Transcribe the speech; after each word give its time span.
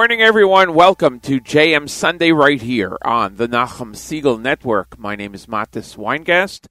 Morning, 0.00 0.22
everyone. 0.22 0.72
Welcome 0.72 1.20
to 1.20 1.42
JM 1.42 1.86
Sunday 1.86 2.32
right 2.32 2.62
here 2.62 2.96
on 3.02 3.36
the 3.36 3.46
Nachum 3.46 3.94
Segal 3.94 4.40
Network. 4.40 4.98
My 4.98 5.14
name 5.14 5.34
is 5.34 5.44
Matis 5.44 5.94
Weingast, 5.94 6.68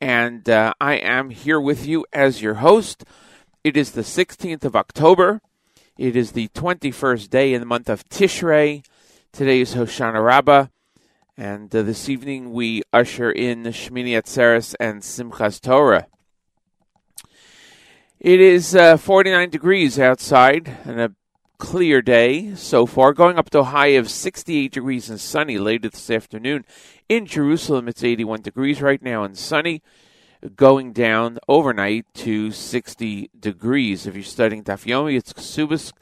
and 0.00 0.48
uh, 0.48 0.72
I 0.80 0.94
am 0.94 1.28
here 1.28 1.60
with 1.60 1.86
you 1.86 2.06
as 2.10 2.40
your 2.40 2.54
host. 2.54 3.04
It 3.64 3.76
is 3.76 3.90
the 3.90 4.00
16th 4.00 4.64
of 4.64 4.74
October. 4.74 5.42
It 5.98 6.16
is 6.16 6.32
the 6.32 6.48
21st 6.54 7.28
day 7.28 7.52
in 7.52 7.60
the 7.60 7.66
month 7.66 7.90
of 7.90 8.08
Tishrei. 8.08 8.82
Today 9.30 9.60
is 9.60 9.74
Hoshana 9.74 10.24
Rabbah, 10.24 10.68
and 11.36 11.76
uh, 11.76 11.82
this 11.82 12.08
evening 12.08 12.54
we 12.54 12.82
usher 12.94 13.30
in 13.30 13.64
Shmini 13.64 14.12
Atzeres 14.12 14.74
and 14.80 15.02
Simchas 15.02 15.60
Torah. 15.60 16.06
It 18.18 18.40
is 18.40 18.74
uh, 18.74 18.96
49 18.96 19.50
degrees 19.50 19.98
outside 19.98 20.78
and 20.86 20.98
a 20.98 21.14
clear 21.64 22.02
day 22.02 22.54
so 22.56 22.84
far, 22.84 23.14
going 23.14 23.38
up 23.38 23.48
to 23.48 23.60
a 23.60 23.64
high 23.64 23.96
of 23.96 24.10
68 24.10 24.70
degrees 24.70 25.08
and 25.08 25.18
sunny 25.18 25.56
later 25.56 25.88
this 25.88 26.10
afternoon. 26.10 26.66
In 27.08 27.24
Jerusalem, 27.24 27.88
it's 27.88 28.04
81 28.04 28.42
degrees 28.42 28.82
right 28.82 29.00
now 29.00 29.24
and 29.24 29.36
sunny, 29.36 29.82
going 30.56 30.92
down 30.92 31.38
overnight 31.48 32.04
to 32.16 32.50
60 32.50 33.30
degrees. 33.40 34.06
If 34.06 34.14
you're 34.14 34.24
studying 34.24 34.62
Daf 34.62 34.84
Yomi, 34.84 35.16
it's 35.16 35.32
Ksubas 35.32 35.94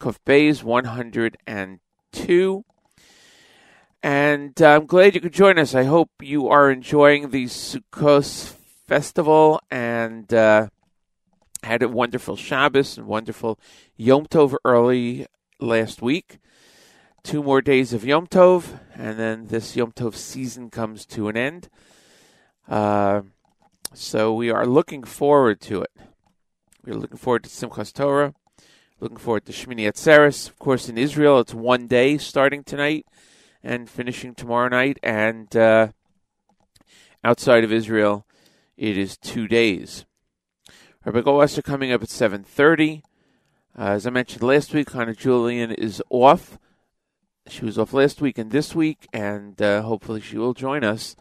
Kofbeis 0.00 0.64
102. 0.64 2.64
And 4.02 4.60
uh, 4.60 4.68
I'm 4.68 4.86
glad 4.86 5.14
you 5.14 5.20
could 5.20 5.32
join 5.32 5.60
us. 5.60 5.76
I 5.76 5.84
hope 5.84 6.10
you 6.20 6.48
are 6.48 6.72
enjoying 6.72 7.30
the 7.30 7.44
Sukkos 7.44 8.56
festival 8.88 9.60
and 9.70 10.34
uh, 10.34 10.70
had 11.62 11.82
a 11.82 11.88
wonderful 11.88 12.36
Shabbos 12.36 12.98
and 12.98 13.06
wonderful 13.06 13.58
Yom 13.96 14.26
Tov 14.26 14.56
early 14.64 15.26
last 15.60 16.02
week. 16.02 16.38
Two 17.22 17.42
more 17.42 17.62
days 17.62 17.92
of 17.92 18.04
Yom 18.04 18.26
Tov, 18.26 18.80
and 18.96 19.18
then 19.18 19.46
this 19.46 19.76
Yom 19.76 19.92
Tov 19.92 20.16
season 20.16 20.70
comes 20.70 21.06
to 21.06 21.28
an 21.28 21.36
end. 21.36 21.68
Uh, 22.68 23.22
so 23.94 24.32
we 24.34 24.50
are 24.50 24.66
looking 24.66 25.04
forward 25.04 25.60
to 25.60 25.82
it. 25.82 25.92
We're 26.84 26.96
looking 26.96 27.18
forward 27.18 27.44
to 27.44 27.48
Simchas 27.48 27.92
Torah, 27.92 28.34
looking 28.98 29.18
forward 29.18 29.44
to 29.46 29.52
Shmini 29.52 29.86
Atzeres. 29.86 30.48
Of 30.48 30.58
course, 30.58 30.88
in 30.88 30.98
Israel, 30.98 31.38
it's 31.38 31.54
one 31.54 31.86
day 31.86 32.18
starting 32.18 32.64
tonight 32.64 33.06
and 33.62 33.88
finishing 33.88 34.34
tomorrow 34.34 34.68
night, 34.68 34.98
and 35.00 35.54
uh, 35.56 35.88
outside 37.22 37.62
of 37.62 37.72
Israel, 37.72 38.26
it 38.76 38.98
is 38.98 39.16
two 39.16 39.46
days. 39.46 40.04
Rabbi 41.04 41.20
Goldwasser 41.22 41.64
coming 41.64 41.90
up 41.90 42.04
at 42.04 42.08
7.30. 42.10 43.02
Uh, 43.76 43.82
as 43.82 44.06
I 44.06 44.10
mentioned 44.10 44.44
last 44.44 44.72
week, 44.72 44.92
Hannah 44.92 45.16
Julian 45.16 45.72
is 45.72 46.00
off. 46.10 46.60
She 47.48 47.64
was 47.64 47.76
off 47.76 47.92
last 47.92 48.20
week 48.20 48.38
and 48.38 48.52
this 48.52 48.72
week, 48.72 49.08
and 49.12 49.60
uh, 49.60 49.82
hopefully 49.82 50.20
she 50.20 50.38
will 50.38 50.54
join 50.54 50.84
us 50.84 51.16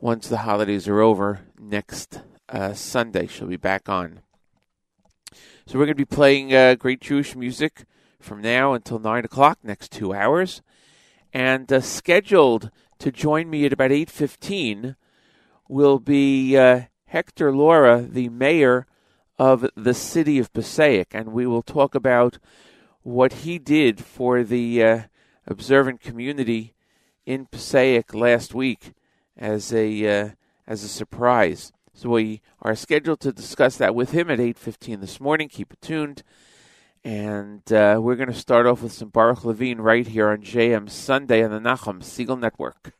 once 0.00 0.26
the 0.26 0.38
holidays 0.38 0.88
are 0.88 1.00
over 1.00 1.42
next 1.60 2.22
uh, 2.48 2.72
Sunday. 2.72 3.28
She'll 3.28 3.46
be 3.46 3.56
back 3.56 3.88
on. 3.88 4.18
So 5.32 5.78
we're 5.78 5.86
going 5.86 5.88
to 5.90 5.94
be 5.94 6.04
playing 6.04 6.52
uh, 6.52 6.74
great 6.74 7.00
Jewish 7.00 7.36
music 7.36 7.84
from 8.18 8.42
now 8.42 8.72
until 8.72 8.98
9 8.98 9.24
o'clock, 9.24 9.58
next 9.62 9.92
two 9.92 10.12
hours. 10.12 10.60
And 11.32 11.72
uh, 11.72 11.82
scheduled 11.82 12.72
to 12.98 13.12
join 13.12 13.48
me 13.48 13.64
at 13.64 13.72
about 13.72 13.92
8.15 13.92 14.96
will 15.68 16.00
be 16.00 16.56
uh, 16.56 16.82
Hector 17.08 17.52
Lora, 17.52 18.02
the 18.02 18.28
mayor 18.28 18.86
of 19.38 19.68
the 19.74 19.94
city 19.94 20.38
of 20.38 20.52
Passaic, 20.52 21.08
and 21.12 21.32
we 21.32 21.46
will 21.46 21.62
talk 21.62 21.94
about 21.94 22.38
what 23.02 23.32
he 23.32 23.58
did 23.58 24.04
for 24.04 24.42
the 24.42 24.82
uh, 24.82 25.00
observant 25.46 26.00
community 26.00 26.74
in 27.24 27.46
Passaic 27.46 28.12
last 28.12 28.54
week 28.54 28.92
as 29.36 29.72
a 29.72 30.20
uh, 30.20 30.30
as 30.66 30.84
a 30.84 30.88
surprise. 30.88 31.72
So 31.94 32.10
we 32.10 32.42
are 32.60 32.74
scheduled 32.74 33.20
to 33.20 33.32
discuss 33.32 33.76
that 33.78 33.94
with 33.94 34.10
him 34.10 34.30
at 34.30 34.38
8:15 34.38 35.00
this 35.00 35.20
morning. 35.20 35.48
Keep 35.48 35.72
it 35.72 35.80
tuned. 35.80 36.22
And 37.04 37.72
uh, 37.72 38.00
we're 38.02 38.16
going 38.16 38.28
to 38.28 38.34
start 38.34 38.66
off 38.66 38.82
with 38.82 38.92
some 38.92 39.08
Baruch 39.08 39.44
Levine 39.44 39.78
right 39.78 40.06
here 40.06 40.28
on 40.28 40.42
JM 40.42 40.90
Sunday 40.90 41.42
on 41.42 41.50
the 41.50 41.60
Nachum 41.60 42.00
Segal 42.00 42.38
Network. 42.38 42.97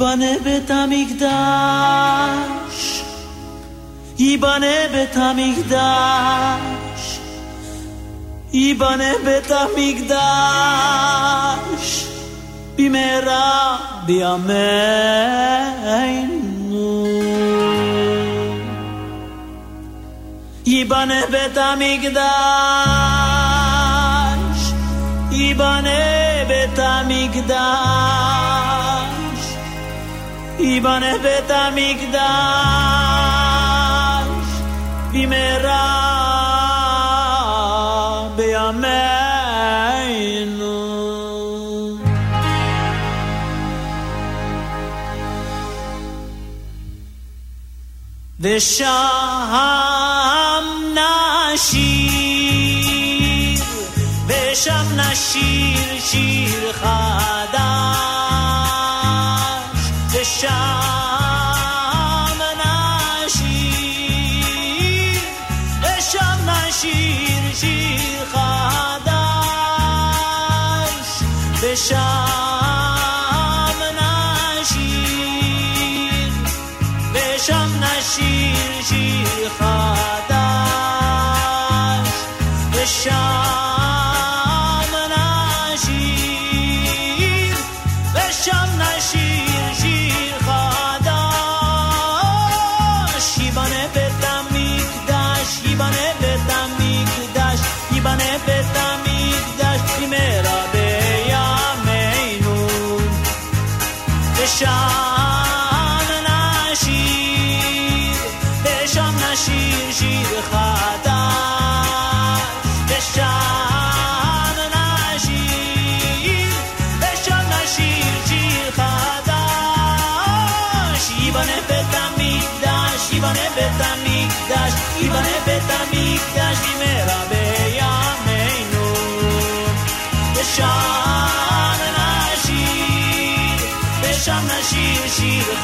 입안에 0.00 0.64
담익다시 0.64 1.28
입안에 4.16 5.10
담익다시 5.10 6.60
입안에 8.50 9.42
담익다시 9.42 10.08
비메라 12.78 14.04
비아메인우 14.06 15.20
입안에 20.64 21.52
담익다시 21.52 22.24
입안에 25.30 26.72
담익다시 26.74 28.49
ייבנה 30.70 31.18
בית 31.22 31.50
המקדש 31.50 32.20
במהרה 35.12 35.90
בימינו. 38.36 39.10
ושם 48.40 49.40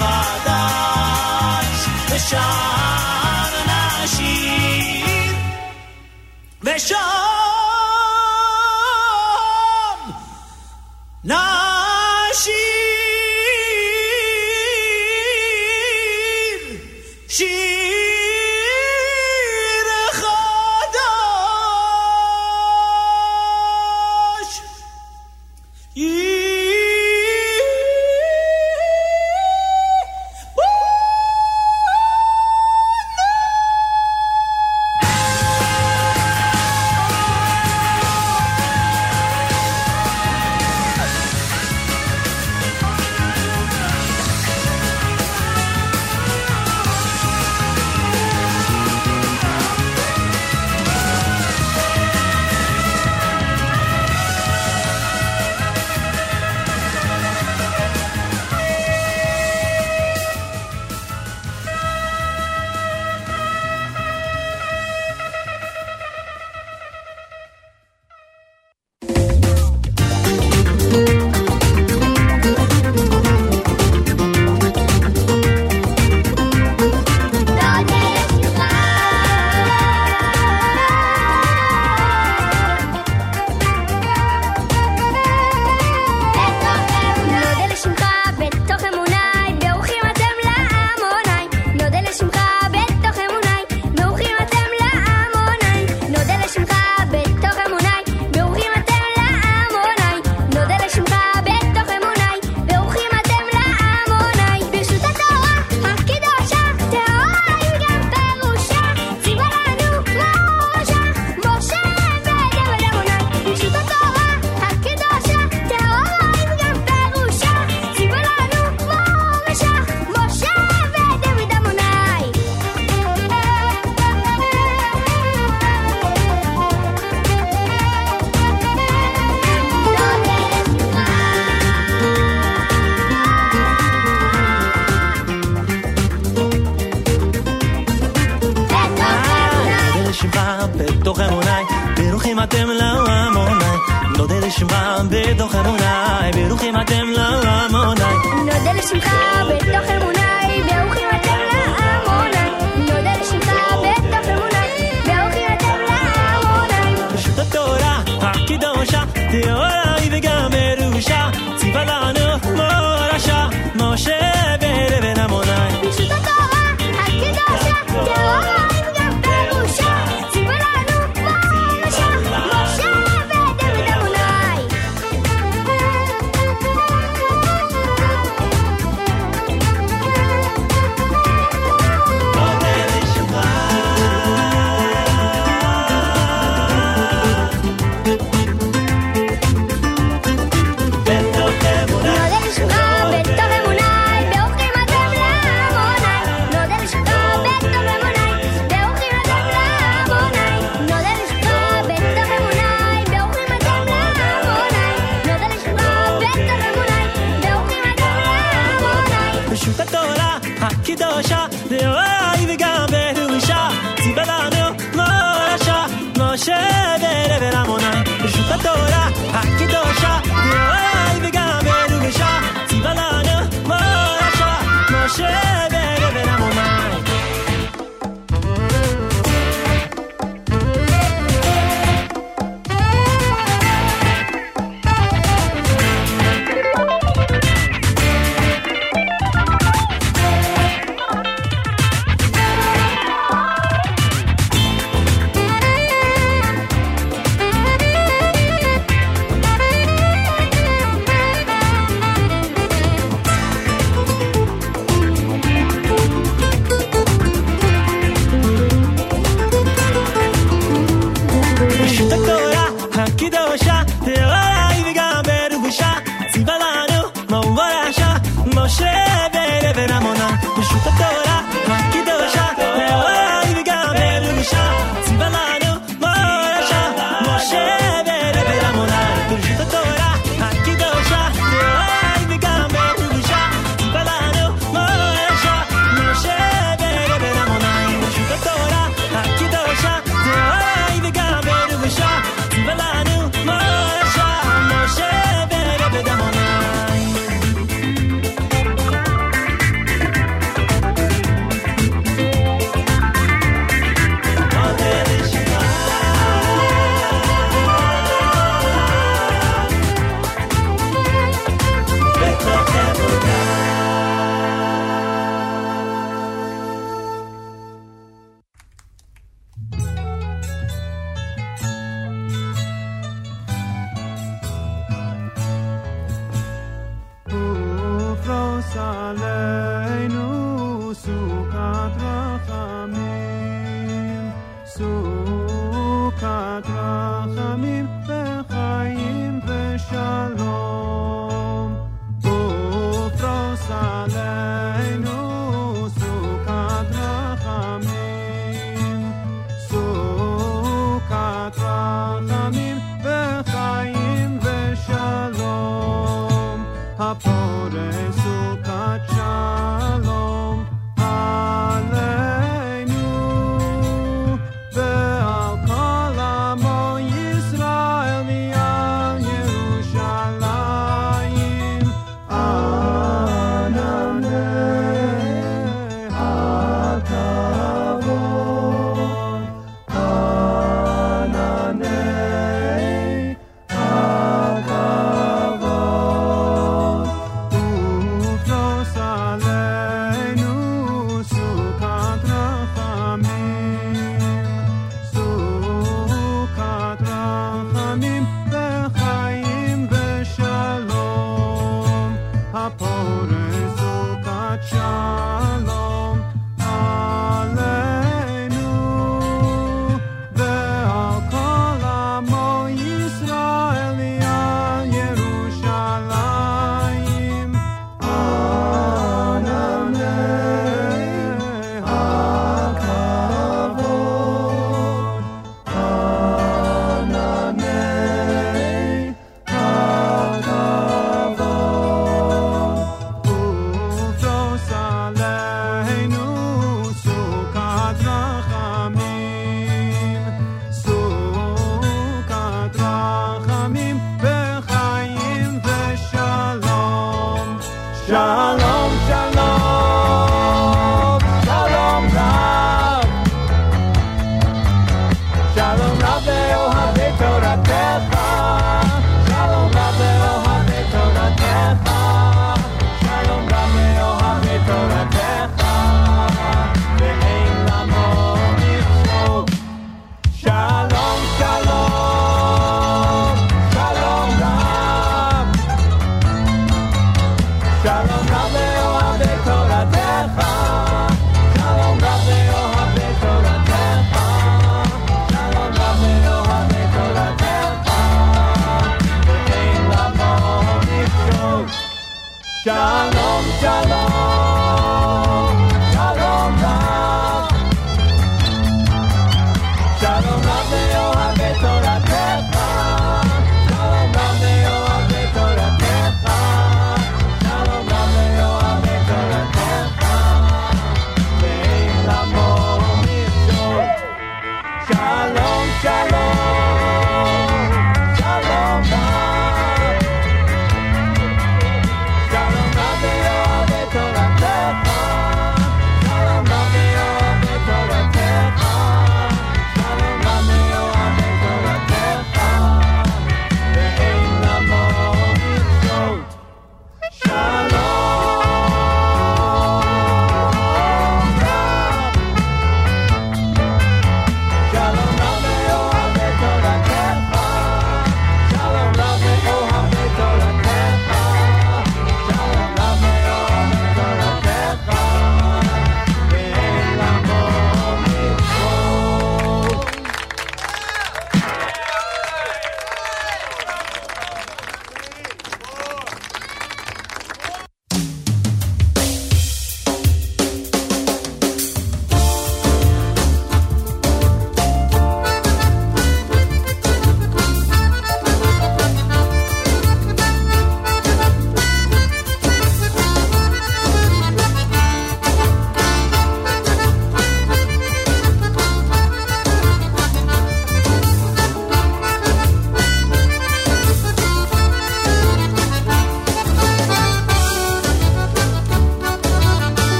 מחדש, 0.00 1.86
ושם 2.10 3.52
נשיר, 4.04 5.34
ושם 6.62 7.15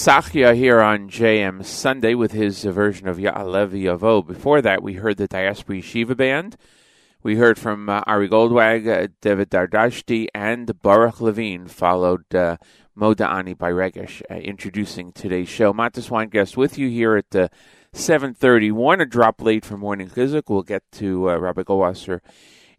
Pisachia 0.00 0.56
here 0.56 0.80
on 0.80 1.10
JM 1.10 1.62
Sunday 1.62 2.14
with 2.14 2.32
his 2.32 2.64
version 2.64 3.06
of 3.06 3.18
Ya'alev 3.18 3.72
Yavo. 3.72 4.26
Before 4.26 4.62
that, 4.62 4.82
we 4.82 4.94
heard 4.94 5.18
the 5.18 5.26
Diaspora 5.26 5.76
Yeshiva 5.76 6.16
Band. 6.16 6.56
We 7.22 7.36
heard 7.36 7.58
from 7.58 7.90
uh, 7.90 8.00
Ari 8.06 8.30
Goldwag, 8.30 8.88
uh, 8.88 9.08
David 9.20 9.50
Dardashti, 9.50 10.28
and 10.34 10.80
Baruch 10.80 11.20
Levine, 11.20 11.66
followed 11.66 12.34
uh, 12.34 12.56
Moda 12.96 13.28
Ani 13.30 13.52
by 13.52 13.70
Regesh, 13.70 14.22
uh, 14.30 14.36
introducing 14.36 15.12
today's 15.12 15.50
show. 15.50 15.74
Matis 15.74 16.08
Weingast 16.08 16.56
with 16.56 16.78
you 16.78 16.88
here 16.88 17.16
at 17.16 17.36
uh, 17.36 17.48
7.31, 17.92 19.02
a 19.02 19.04
drop 19.04 19.42
late 19.42 19.66
for 19.66 19.76
Morning 19.76 20.08
Chizuk. 20.08 20.44
We'll 20.48 20.62
get 20.62 20.82
to 20.92 21.28
uh, 21.28 21.36
Rabbi 21.36 21.60
Goldwasser 21.64 22.20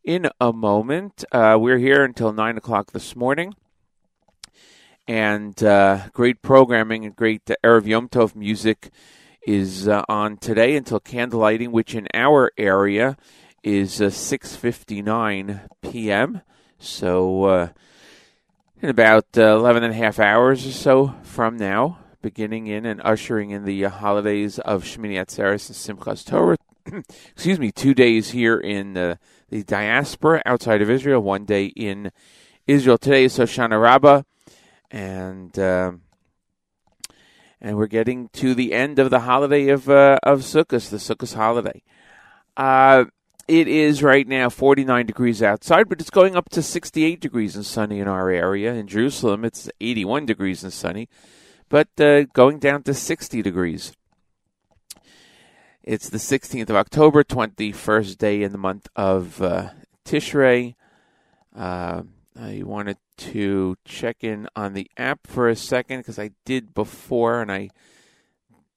in 0.03 0.27
a 0.41 0.51
moment. 0.51 1.23
Uh, 1.31 1.55
we're 1.61 1.77
here 1.77 2.03
until 2.03 2.33
9 2.33 2.57
o'clock 2.57 2.93
this 2.93 3.15
morning 3.15 3.53
and 5.07 5.61
uh, 5.63 6.07
great 6.13 6.41
programming 6.41 7.05
and 7.05 7.15
great 7.15 7.49
uh, 7.49 7.55
Erev 7.63 7.85
Yom 7.85 8.09
Tov 8.09 8.35
music 8.35 8.91
is 9.45 9.87
uh, 9.87 10.03
on 10.07 10.37
today 10.37 10.75
until 10.75 10.99
candlelighting, 10.99 11.69
which 11.69 11.95
in 11.95 12.07
our 12.13 12.51
area 12.57 13.17
is 13.63 14.01
uh, 14.01 14.05
6.59 14.05 15.61
p.m. 15.81 16.41
So 16.77 17.43
uh, 17.45 17.69
in 18.81 18.89
about 18.89 19.25
uh, 19.37 19.55
11 19.57 19.83
and 19.83 19.93
a 19.93 19.97
half 19.97 20.19
hours 20.19 20.65
or 20.65 20.71
so 20.71 21.15
from 21.23 21.57
now, 21.57 21.99
beginning 22.21 22.67
in 22.67 22.85
and 22.85 23.01
ushering 23.03 23.51
in 23.51 23.65
the 23.65 23.85
uh, 23.85 23.89
holidays 23.89 24.59
of 24.59 24.83
Shmini 24.83 25.15
Atzeres 25.15 25.67
and 25.89 25.99
Simchas 25.99 26.25
Torah. 26.25 26.57
Excuse 27.31 27.59
me, 27.59 27.71
two 27.71 27.93
days 27.93 28.31
here 28.31 28.57
in 28.57 28.97
uh, 28.97 29.15
the 29.49 29.63
diaspora 29.63 30.41
outside 30.45 30.81
of 30.81 30.89
Israel, 30.89 31.21
one 31.21 31.45
day 31.45 31.65
in 31.65 32.11
Israel. 32.67 32.97
Today 32.97 33.25
is 33.25 33.37
Hoshana 33.37 33.81
Rabbah 33.81 34.23
and 34.91 35.57
um 35.57 36.01
and 37.61 37.77
we're 37.77 37.87
getting 37.87 38.27
to 38.29 38.55
the 38.55 38.73
end 38.73 38.97
of 38.97 39.11
the 39.11 39.21
holiday 39.21 39.69
of 39.69 39.87
uh, 39.89 40.17
of 40.23 40.39
Sukkot, 40.41 40.89
the 40.89 40.97
Sukkot 40.97 41.35
holiday. 41.35 41.83
Uh, 42.57 43.05
it 43.47 43.67
is 43.67 44.01
right 44.01 44.27
now 44.27 44.49
49 44.49 45.05
degrees 45.05 45.43
outside, 45.43 45.87
but 45.87 46.01
it's 46.01 46.09
going 46.09 46.35
up 46.35 46.49
to 46.49 46.61
68 46.61 47.19
degrees 47.19 47.55
and 47.55 47.65
sunny 47.65 47.99
in 47.99 48.07
our 48.07 48.29
area. 48.29 48.73
In 48.73 48.87
Jerusalem, 48.87 49.45
it's 49.45 49.69
81 49.79 50.25
degrees 50.25 50.63
and 50.63 50.73
sunny, 50.73 51.07
but 51.69 51.87
uh, 51.99 52.23
going 52.33 52.59
down 52.59 52.83
to 52.83 52.93
60 52.93 53.41
degrees. 53.41 53.93
It's 55.83 56.09
the 56.09 56.19
16th 56.19 56.69
of 56.69 56.75
October, 56.75 57.23
21st 57.23 58.17
day 58.17 58.43
in 58.43 58.51
the 58.51 58.57
month 58.57 58.87
of 58.95 59.41
uh, 59.41 59.69
Tishrei. 60.05 60.75
Uh, 61.55 62.03
I 62.39 62.61
wanted 62.63 62.97
to 63.21 63.77
check 63.85 64.23
in 64.23 64.47
on 64.55 64.73
the 64.73 64.89
app 64.97 65.27
for 65.27 65.47
a 65.47 65.55
second 65.55 65.99
because 65.99 66.17
I 66.17 66.31
did 66.43 66.73
before 66.73 67.41
and 67.41 67.51
I 67.51 67.69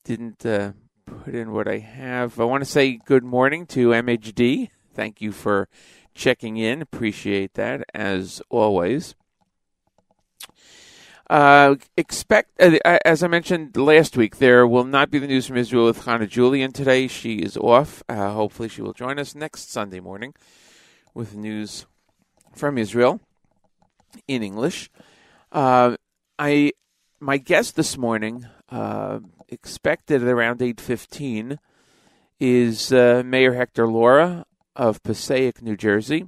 didn't 0.04 0.44
uh, 0.44 0.72
put 1.06 1.34
in 1.34 1.52
what 1.52 1.66
I 1.66 1.78
have. 1.78 2.38
I 2.38 2.44
want 2.44 2.62
to 2.62 2.70
say 2.70 2.98
good 3.04 3.24
morning 3.24 3.66
to 3.68 3.88
MHD. 3.88 4.68
Thank 4.92 5.22
you 5.22 5.32
for 5.32 5.68
checking 6.14 6.58
in. 6.58 6.82
Appreciate 6.82 7.54
that 7.54 7.84
as 7.94 8.42
always. 8.50 9.14
Uh, 11.30 11.76
expect, 11.96 12.60
uh, 12.60 12.78
as 13.04 13.22
I 13.22 13.28
mentioned 13.28 13.78
last 13.78 14.14
week, 14.14 14.36
there 14.36 14.66
will 14.66 14.84
not 14.84 15.10
be 15.10 15.18
the 15.18 15.26
news 15.26 15.46
from 15.46 15.56
Israel 15.56 15.86
with 15.86 16.04
Hannah 16.04 16.26
Julian 16.26 16.70
today. 16.70 17.08
She 17.08 17.36
is 17.36 17.56
off. 17.56 18.02
Uh, 18.10 18.32
hopefully, 18.34 18.68
she 18.68 18.82
will 18.82 18.92
join 18.92 19.18
us 19.18 19.34
next 19.34 19.72
Sunday 19.72 20.00
morning 20.00 20.34
with 21.14 21.34
news 21.34 21.86
from 22.54 22.76
Israel 22.76 23.20
in 24.26 24.42
English. 24.42 24.90
Uh, 25.52 25.96
I 26.38 26.72
my 27.20 27.38
guest 27.38 27.76
this 27.76 27.96
morning, 27.96 28.46
uh, 28.70 29.20
expected 29.48 30.22
at 30.22 30.28
around 30.28 30.60
eight 30.62 30.80
fifteen, 30.80 31.58
is 32.40 32.92
uh, 32.92 33.22
Mayor 33.24 33.54
Hector 33.54 33.86
Lora 33.86 34.44
of 34.76 35.02
Passaic, 35.02 35.62
New 35.62 35.76
Jersey. 35.76 36.26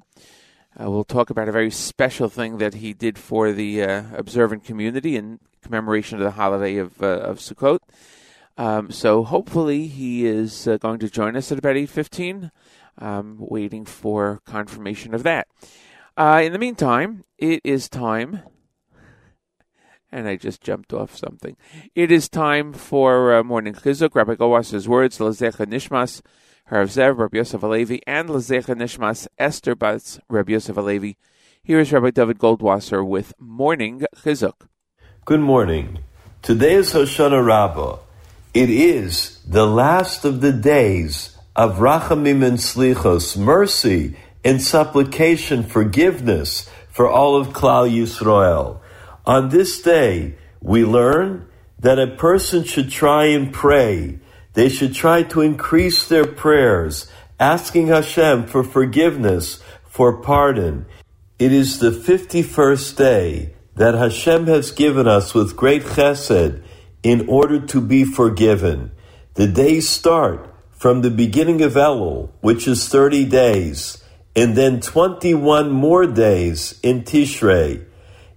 Uh, 0.78 0.90
we'll 0.90 1.04
talk 1.04 1.30
about 1.30 1.48
a 1.48 1.52
very 1.52 1.70
special 1.70 2.28
thing 2.28 2.58
that 2.58 2.74
he 2.74 2.92
did 2.92 3.18
for 3.18 3.50
the 3.50 3.82
uh, 3.82 4.02
observant 4.14 4.62
community 4.64 5.16
in 5.16 5.40
commemoration 5.62 6.18
of 6.18 6.24
the 6.24 6.32
holiday 6.32 6.76
of 6.76 7.02
uh, 7.02 7.06
of 7.06 7.38
Sukkot. 7.38 7.80
Um, 8.58 8.90
so 8.90 9.24
hopefully 9.24 9.86
he 9.86 10.24
is 10.24 10.68
going 10.80 10.98
to 11.00 11.10
join 11.10 11.36
us 11.36 11.50
at 11.50 11.58
about 11.58 11.76
eight 11.76 11.90
fifteen. 11.90 12.50
I'm 12.98 13.36
waiting 13.38 13.84
for 13.84 14.40
confirmation 14.46 15.12
of 15.12 15.22
that. 15.24 15.48
Uh, 16.16 16.40
in 16.42 16.52
the 16.52 16.58
meantime, 16.58 17.24
it 17.36 17.60
is 17.62 17.90
time, 17.90 18.40
and 20.10 20.26
I 20.26 20.36
just 20.36 20.62
jumped 20.62 20.94
off 20.94 21.14
something. 21.14 21.56
It 21.94 22.10
is 22.10 22.30
time 22.30 22.72
for 22.72 23.34
uh, 23.34 23.42
morning 23.42 23.74
chizuk. 23.74 24.14
Rabbi 24.14 24.34
Goldwasser's 24.34 24.88
words: 24.88 25.18
"Lazecha 25.18 25.66
nishmas." 25.66 26.22
Harav 26.70 26.86
Zev, 26.86 27.18
Rabbi 27.18 27.36
Yosef 27.36 27.60
Alevi, 27.60 28.00
and 28.08 28.28
Lazecha 28.28 28.74
Nishmas 28.74 29.28
Esther 29.38 29.76
Batz, 29.76 30.18
Rabbi 30.28 30.50
Yosef 30.50 30.74
Alevi. 30.74 31.14
Here 31.62 31.78
is 31.78 31.92
Rabbi 31.92 32.10
David 32.10 32.40
Goldwasser 32.40 33.06
with 33.06 33.32
Morning 33.38 34.04
Chizuk. 34.16 34.66
Good 35.24 35.38
morning. 35.38 36.00
Today 36.42 36.74
is 36.74 36.92
Hoshana 36.92 37.46
Rabbah. 37.46 37.98
It 38.52 38.68
is 38.68 39.40
the 39.46 39.64
last 39.64 40.24
of 40.24 40.40
the 40.40 40.52
days 40.52 41.38
of 41.54 41.76
Rachamim 41.76 42.44
and 42.44 42.58
Slichos, 42.58 43.36
mercy 43.36 44.16
and 44.46 44.62
supplication, 44.62 45.64
forgiveness 45.64 46.70
for 46.88 47.10
all 47.10 47.34
of 47.34 47.48
Klal 47.48 47.90
Yisrael. 47.90 48.78
On 49.26 49.48
this 49.48 49.82
day, 49.82 50.36
we 50.60 50.84
learn 50.84 51.48
that 51.80 51.98
a 51.98 52.14
person 52.14 52.62
should 52.62 52.88
try 52.88 53.24
and 53.24 53.52
pray. 53.52 54.20
They 54.52 54.68
should 54.68 54.94
try 54.94 55.24
to 55.24 55.40
increase 55.40 56.06
their 56.06 56.24
prayers, 56.24 57.10
asking 57.40 57.88
Hashem 57.88 58.46
for 58.46 58.62
forgiveness, 58.62 59.60
for 59.84 60.22
pardon. 60.22 60.86
It 61.40 61.50
is 61.50 61.80
the 61.80 61.90
51st 61.90 62.96
day 62.96 63.54
that 63.74 63.94
Hashem 63.94 64.46
has 64.46 64.70
given 64.70 65.08
us 65.08 65.34
with 65.34 65.56
great 65.56 65.82
chesed 65.82 66.62
in 67.02 67.28
order 67.28 67.58
to 67.66 67.80
be 67.80 68.04
forgiven. 68.04 68.92
The 69.34 69.48
days 69.48 69.88
start 69.88 70.54
from 70.70 71.02
the 71.02 71.10
beginning 71.10 71.62
of 71.62 71.72
Elul, 71.72 72.30
which 72.42 72.68
is 72.68 72.88
30 72.88 73.24
days, 73.24 74.04
and 74.36 74.54
then 74.54 74.80
21 74.80 75.70
more 75.70 76.06
days 76.06 76.78
in 76.82 77.02
Tishrei. 77.02 77.86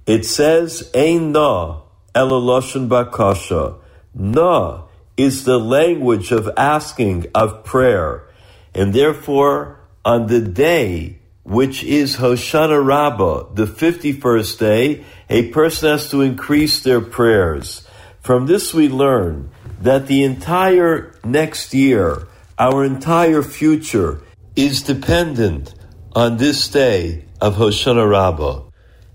It 0.06 0.26
says, 0.26 0.90
Ein 0.96 1.34
na 1.34 1.82
elaloshen 2.16 2.88
bakasha. 2.88 3.76
Na 4.16 4.84
is 5.18 5.44
the 5.44 5.60
language 5.60 6.32
of 6.32 6.50
asking, 6.56 7.28
of 7.36 7.66
prayer. 7.66 8.26
And 8.74 8.94
therefore, 8.94 9.82
on 10.06 10.28
the 10.28 10.40
day 10.40 11.18
which 11.44 11.84
is 11.84 12.18
Hoshana 12.18 12.84
Rabbah, 12.84 13.54
the 13.54 13.66
51st 13.66 14.60
day, 14.60 15.04
a 15.30 15.50
person 15.50 15.90
has 15.90 16.10
to 16.12 16.22
increase 16.22 16.80
their 16.80 17.02
prayers. 17.02 17.86
From 18.22 18.46
this 18.46 18.74
we 18.74 18.88
learn 18.88 19.50
that 19.82 20.08
the 20.08 20.24
entire 20.24 21.16
next 21.26 21.74
year, 21.74 22.28
our 22.58 22.86
entire 22.86 23.42
future, 23.42 24.22
is 24.56 24.84
dependent 24.84 25.74
on 26.20 26.36
this 26.36 26.68
day 26.68 27.24
of 27.40 27.56
Hoshana 27.56 28.04
Rabbah. 28.06 28.64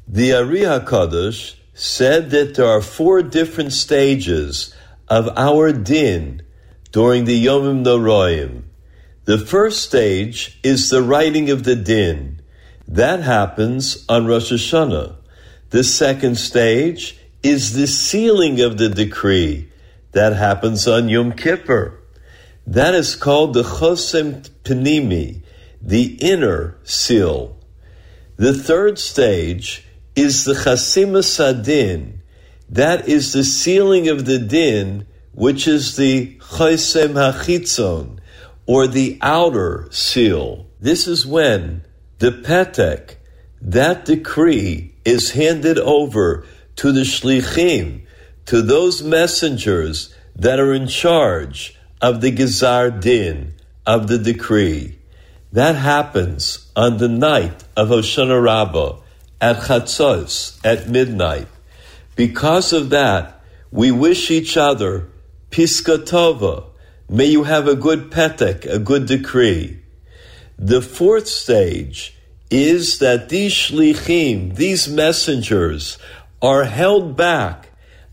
The 0.09 0.33
Ari 0.33 0.61
HaKadosh 0.61 1.55
said 1.75 2.31
that 2.31 2.55
there 2.55 2.67
are 2.67 2.81
four 2.81 3.21
different 3.21 3.75
stages 3.75 4.75
of 5.07 5.29
our 5.37 5.71
din 5.71 6.41
during 6.93 7.27
the 7.27 7.45
Yomim 7.45 7.85
Noroim. 7.85 8.63
The 9.27 9.37
first 9.37 9.83
stage 9.83 10.59
is 10.63 10.89
the 10.89 11.03
writing 11.03 11.51
of 11.51 11.65
the 11.65 11.77
din. 11.77 12.41
That 12.89 13.21
happens 13.21 14.07
on 14.09 14.27
Rosh 14.27 14.51
Hashanah. 14.51 15.17
The 15.77 15.85
second 15.85 16.39
stage 16.39 17.19
is 17.43 17.75
the 17.75 17.87
sealing 17.87 18.63
of 18.63 18.79
the 18.79 18.89
decree. 18.89 19.69
That 20.13 20.37
happens 20.37 20.89
on 20.89 21.11
Yom 21.11 21.33
Kippur. 21.33 22.01
That 22.67 22.95
is 22.95 23.15
called 23.15 23.53
the 23.53 23.63
Chosem 23.63 24.49
Pnimi, 24.65 25.43
the 25.85 26.16
inner 26.20 26.78
seal. 26.82 27.57
The 28.37 28.55
third 28.55 28.99
stage 28.99 29.87
is 30.16 30.45
the 30.45 30.55
Chasima 30.55 31.22
Sadin. 31.22 32.22
That 32.70 33.07
is 33.07 33.35
the 33.35 33.45
sealing 33.45 34.09
of 34.09 34.24
the 34.24 34.39
din, 34.39 35.07
which 35.32 35.68
is 35.68 35.97
the 35.97 36.37
Chosem 36.37 37.12
Hachitzon, 37.12 38.18
or 38.66 38.87
the 38.87 39.18
outer 39.20 39.89
seal. 39.91 40.66
This 40.80 41.07
is 41.07 41.26
when 41.26 41.85
the 42.18 42.30
Petek, 42.30 43.16
that 43.61 44.07
decree, 44.07 44.95
is 45.05 45.32
handed 45.32 45.78
over 45.78 46.47
to 46.76 46.93
the 46.93 47.03
Shlichim, 47.03 48.07
to 48.47 48.62
those 48.62 49.03
messengers 49.03 50.14
that 50.35 50.59
are 50.59 50.72
in 50.72 50.89
charge 50.89 51.78
of 52.01 52.22
the 52.22 52.32
Gezar 52.32 52.91
Din, 52.91 53.55
of 53.87 54.09
the 54.09 54.18
decree. 54.18 54.99
That 55.55 55.77
happens 55.77 56.69
on 56.75 56.97
the 56.97 57.09
night 57.09 57.63
of 57.77 57.89
Hoshana 57.89 58.43
Rabbah 58.43 58.97
at 59.41 59.59
Chatzos, 59.59 60.59
at 60.65 60.89
midnight. 60.89 61.47
Because 62.17 62.73
of 62.73 62.91
that, 62.91 63.41
we 63.71 63.93
wish 63.93 64.33
each 64.33 64.57
other 64.57 65.07
Piska 65.53 65.99
Tova. 65.99 66.65
May 67.09 67.27
you 67.27 67.45
have 67.45 67.69
a 67.69 67.77
good 67.77 68.11
petek, 68.11 68.67
a 68.67 68.81
good 68.81 69.07
decree. 69.07 69.79
The 70.59 70.83
fourth 70.83 71.29
stage 71.29 72.19
is 72.51 72.99
that 72.99 73.29
these 73.29 73.53
shlichim, 73.53 74.57
these 74.57 74.89
messengers, 74.89 75.99
are 76.43 76.65
held 76.65 77.17
back 77.17 77.69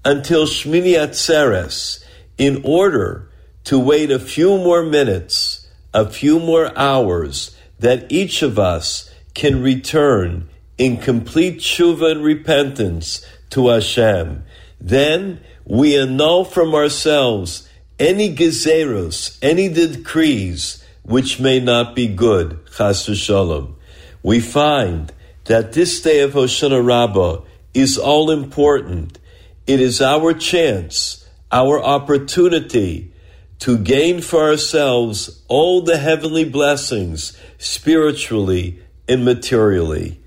until 0.06 0.46
Shmini 0.46 0.94
Atzeres 0.94 2.04
in 2.38 2.62
order 2.64 3.32
to 3.64 3.80
wait 3.80 4.12
a 4.12 4.20
few 4.20 4.60
more 4.60 4.84
minutes, 4.84 5.61
a 5.94 6.10
few 6.10 6.40
more 6.40 6.78
hours, 6.78 7.56
that 7.80 8.12
each 8.12 8.42
of 8.42 8.58
us 8.60 9.10
can 9.34 9.62
return 9.62 10.50
in 10.78 10.98
complete 10.98 11.60
tshuva 11.60 12.12
and 12.12 12.24
repentance 12.24 13.26
to 13.50 13.68
Hashem. 13.70 14.44
Then 14.80 15.42
we 15.66 15.98
annul 15.98 16.44
from 16.44 16.74
ourselves 16.74 17.70
any 18.00 18.34
gezeros, 18.36 19.38
any 19.42 19.70
decrees 19.70 20.84
which 21.04 21.40
may 21.40 21.60
not 21.60 21.96
be 21.96 22.08
good, 22.08 22.60
chas 22.76 23.06
v'shalom. 23.06 23.76
We 24.24 24.40
find 24.40 25.12
that 25.46 25.74
this 25.74 26.02
day 26.02 26.22
of 26.22 26.34
Hoshana 26.34 26.86
Rabbah 26.86 27.42
is 27.74 27.98
all 27.98 28.32
important. 28.32 29.20
It 29.68 29.80
is 29.80 30.02
our 30.02 30.34
chance, 30.34 31.28
our 31.52 31.82
opportunity 31.82 33.11
to 33.62 33.78
gain 33.78 34.22
for 34.22 34.50
ourselves 34.50 35.44
all 35.48 35.84
the 35.84 35.98
heavenly 35.98 36.44
blessings 36.44 37.38
spiritually 37.60 38.80
and 39.08 39.24
materially. 39.24 40.20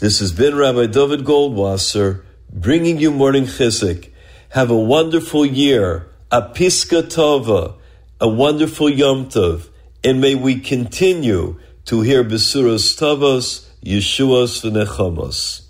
This 0.00 0.18
has 0.20 0.32
been 0.32 0.54
Rabbi 0.54 0.84
David 0.84 1.20
Goldwasser 1.20 2.22
bringing 2.52 2.98
you 2.98 3.10
Morning 3.10 3.44
Chizuk. 3.44 4.10
Have 4.50 4.70
a 4.70 4.76
wonderful 4.76 5.46
year, 5.46 6.08
a 6.30 6.42
Piska 6.42 7.04
Tova, 7.04 7.76
a 8.20 8.28
wonderful 8.28 8.90
Yom 8.90 9.30
Tov, 9.30 9.68
and 10.04 10.20
may 10.20 10.34
we 10.34 10.60
continue 10.60 11.58
to 11.86 12.02
hear 12.02 12.22
besuras 12.22 12.94
Tavos, 12.98 13.66
Yeshua's 13.82 14.62
and 14.62 14.76
Nechamos. 14.76 15.67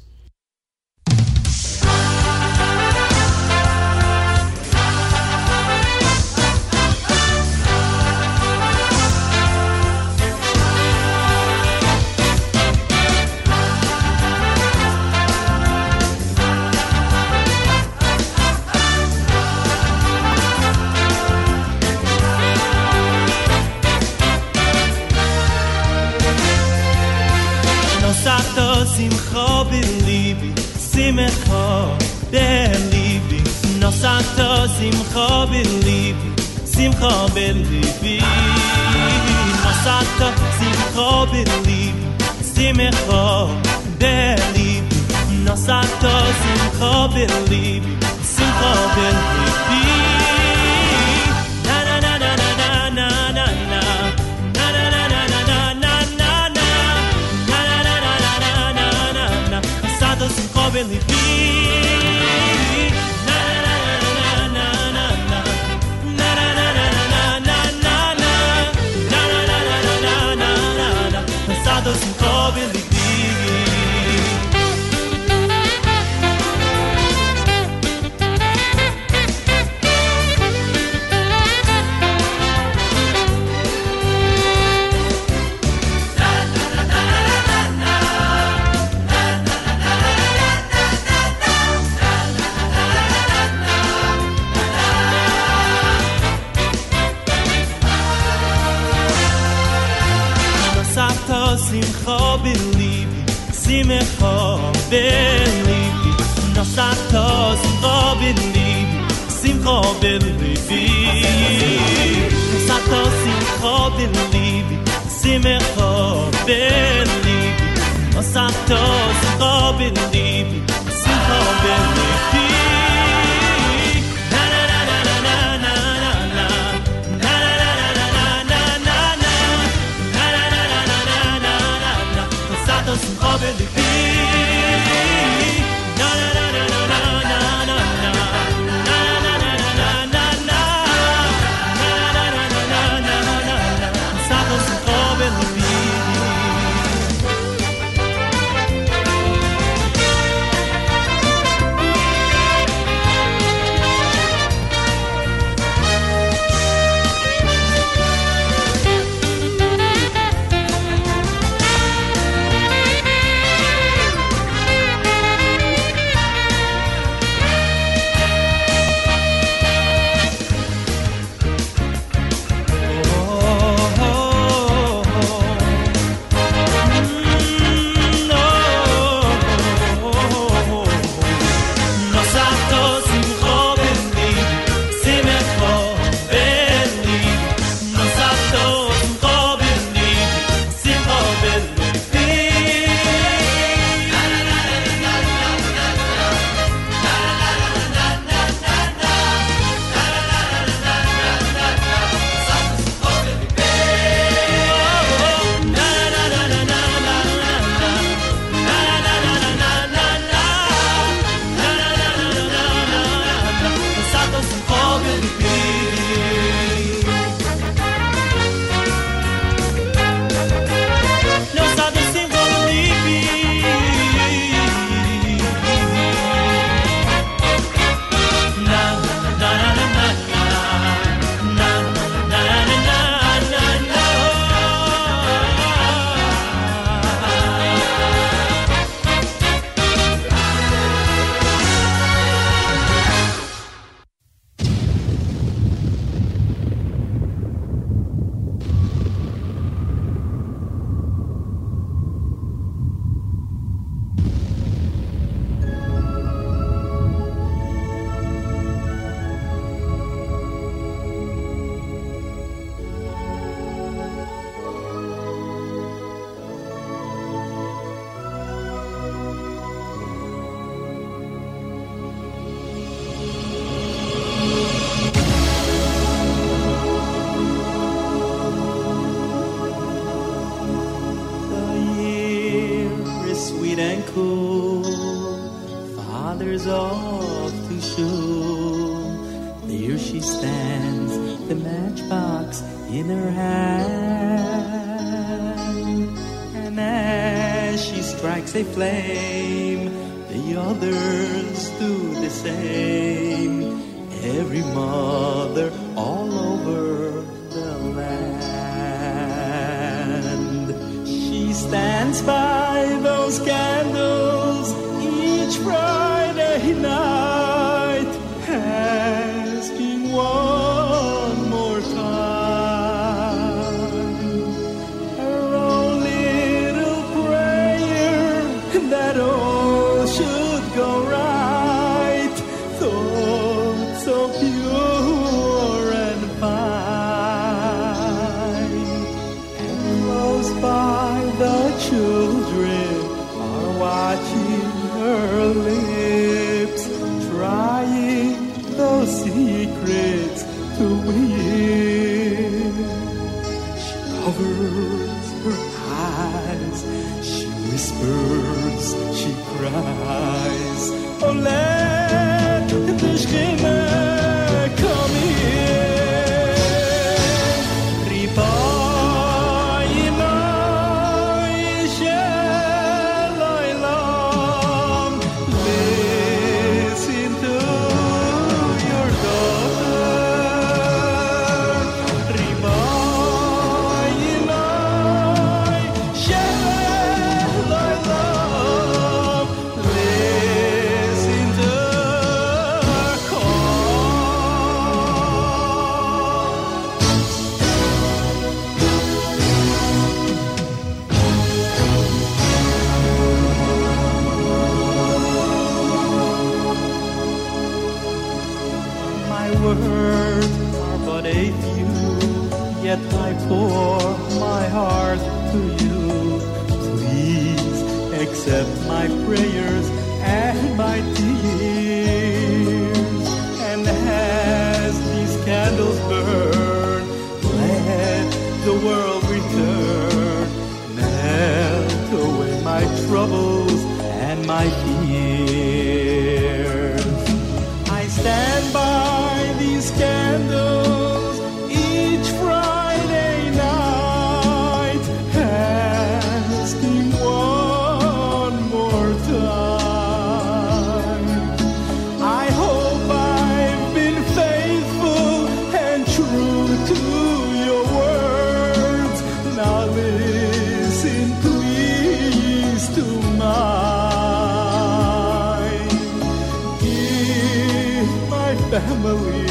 family, 468.81 469.47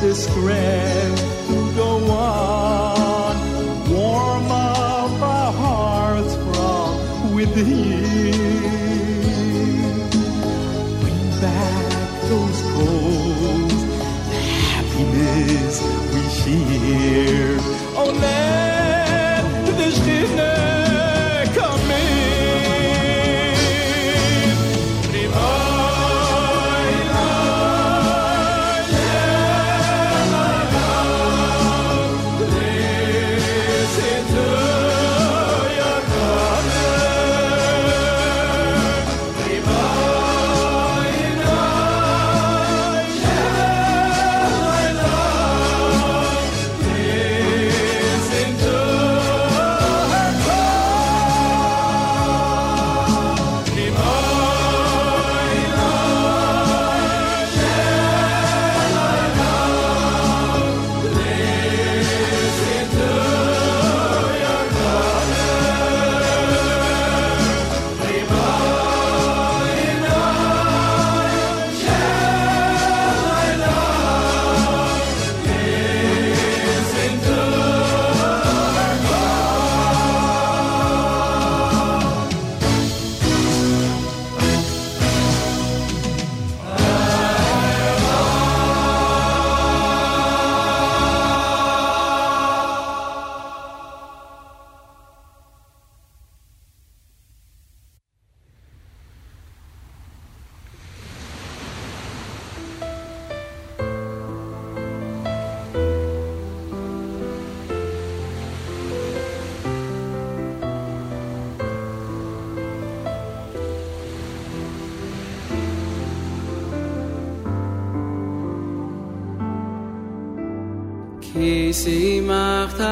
this 0.00 0.26
grand 0.34 1.18
to 1.48 1.74
go 1.74 2.10
on. 2.10 3.36
Warm 3.90 4.50
up 4.50 5.22
our 5.22 5.52
hearts 5.52 6.34
from 6.34 7.34
within. 7.34 8.32
Bring 11.00 11.40
back 11.40 11.92
those 12.28 12.60
goals, 12.76 13.82
the 14.30 14.40
happiness 14.68 15.82
we 16.12 16.22
share. 16.40 17.56
Oh, 17.96 18.12
let 18.20 18.67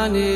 yani 0.06 0.35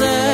myself 0.00 0.29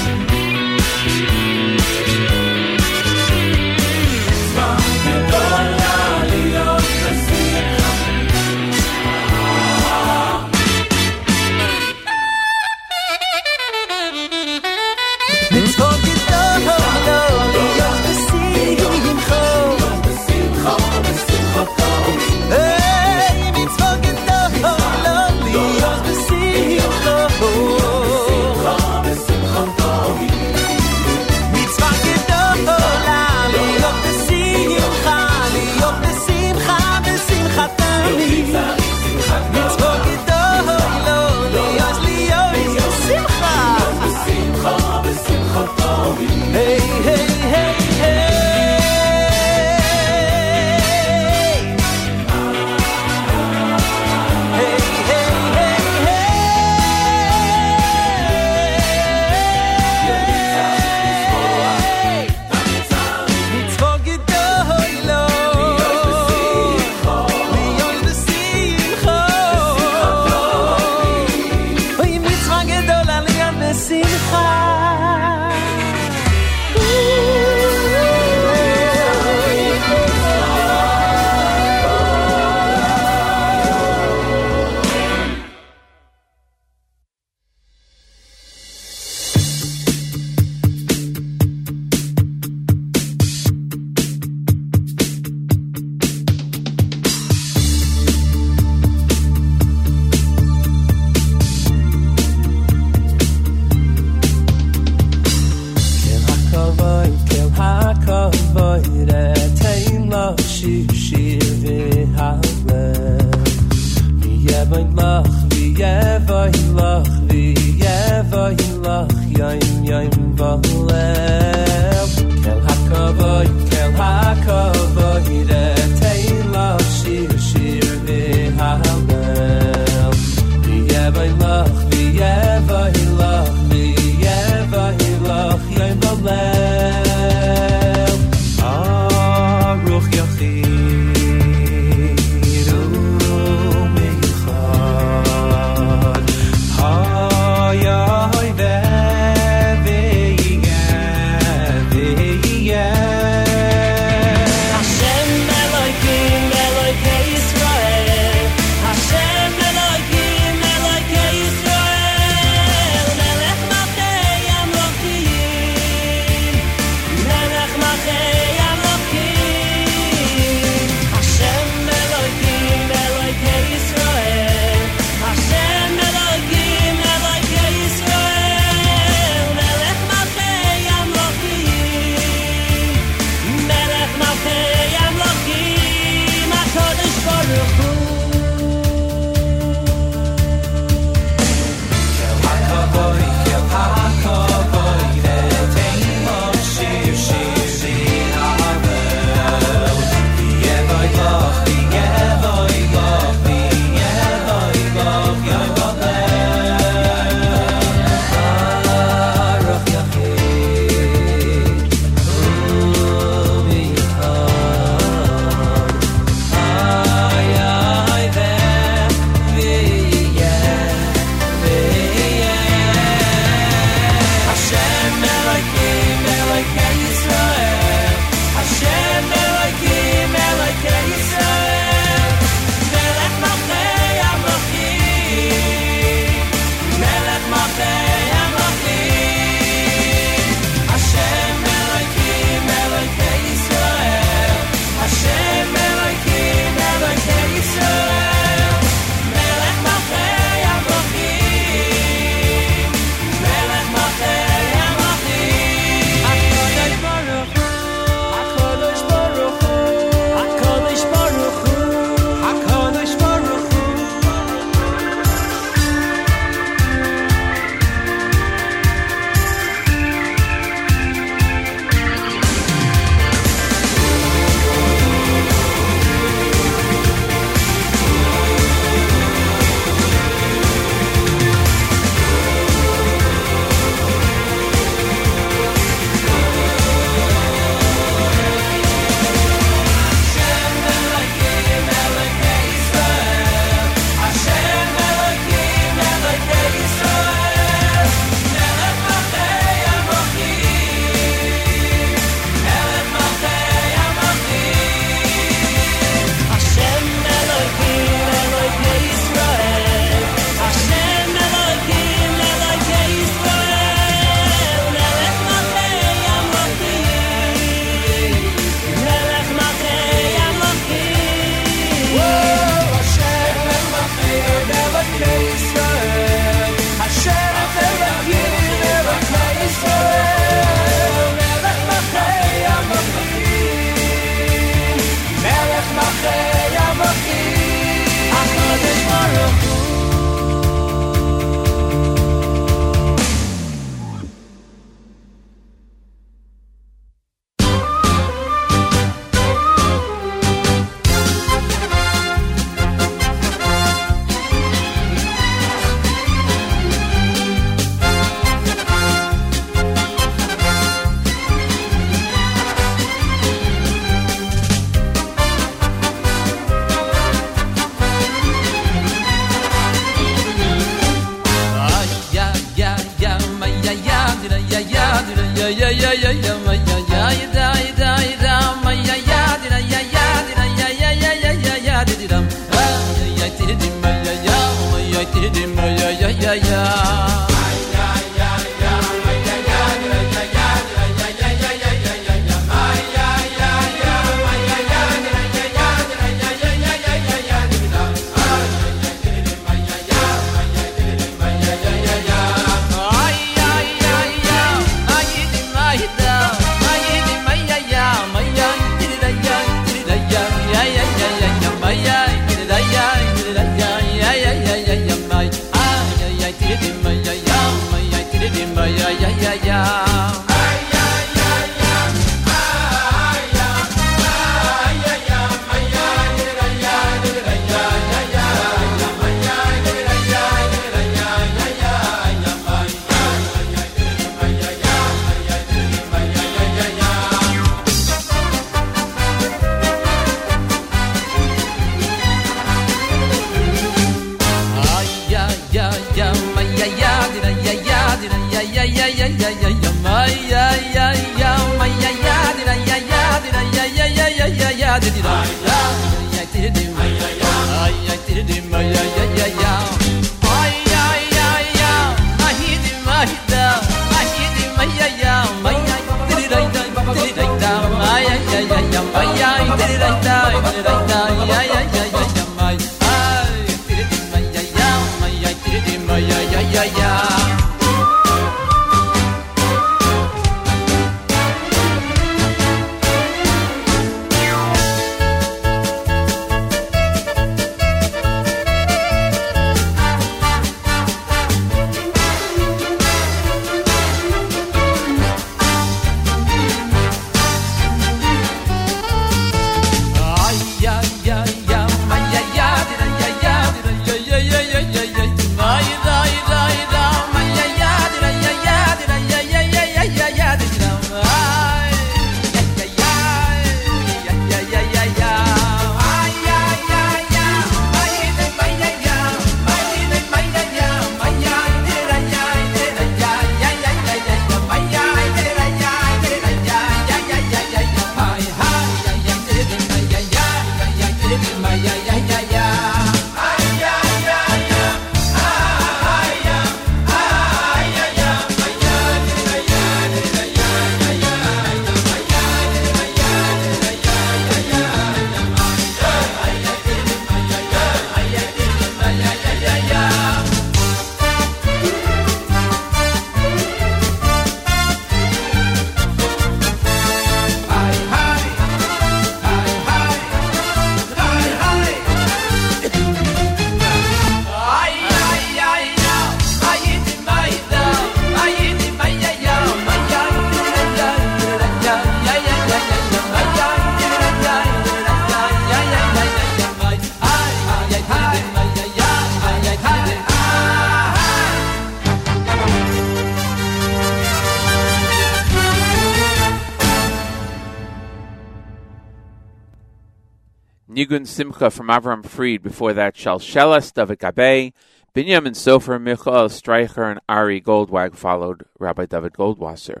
Nigun 591.12 591.26
Simcha 591.26 591.70
from 591.70 591.88
Avram 591.88 592.24
Fried. 592.24 592.62
Before 592.62 592.94
that, 592.94 593.14
Shalshelas, 593.14 593.92
David 593.92 594.18
Gabe, 594.18 594.72
Binyamin 595.14 595.54
Sofer, 595.54 596.00
Michael 596.00 596.48
Streicher, 596.48 597.10
and 597.10 597.20
Ari 597.28 597.60
Goldwag 597.60 598.14
followed 598.14 598.64
Rabbi 598.78 599.04
David 599.04 599.34
Goldwasser. 599.34 600.00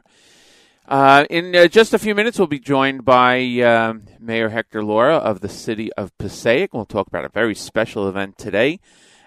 Uh, 0.88 1.26
in 1.28 1.54
uh, 1.54 1.66
just 1.66 1.92
a 1.92 1.98
few 1.98 2.14
minutes, 2.14 2.38
we'll 2.38 2.48
be 2.48 2.58
joined 2.58 3.04
by 3.04 3.40
um 3.60 4.04
Mayor 4.18 4.48
Hector 4.48 4.82
Lora 4.82 5.16
of 5.16 5.40
the 5.40 5.48
city 5.50 5.92
of 5.94 6.16
Passaic. 6.16 6.72
We'll 6.72 6.86
talk 6.86 7.08
about 7.08 7.26
a 7.26 7.28
very 7.28 7.54
special 7.54 8.08
event 8.08 8.38
today 8.38 8.80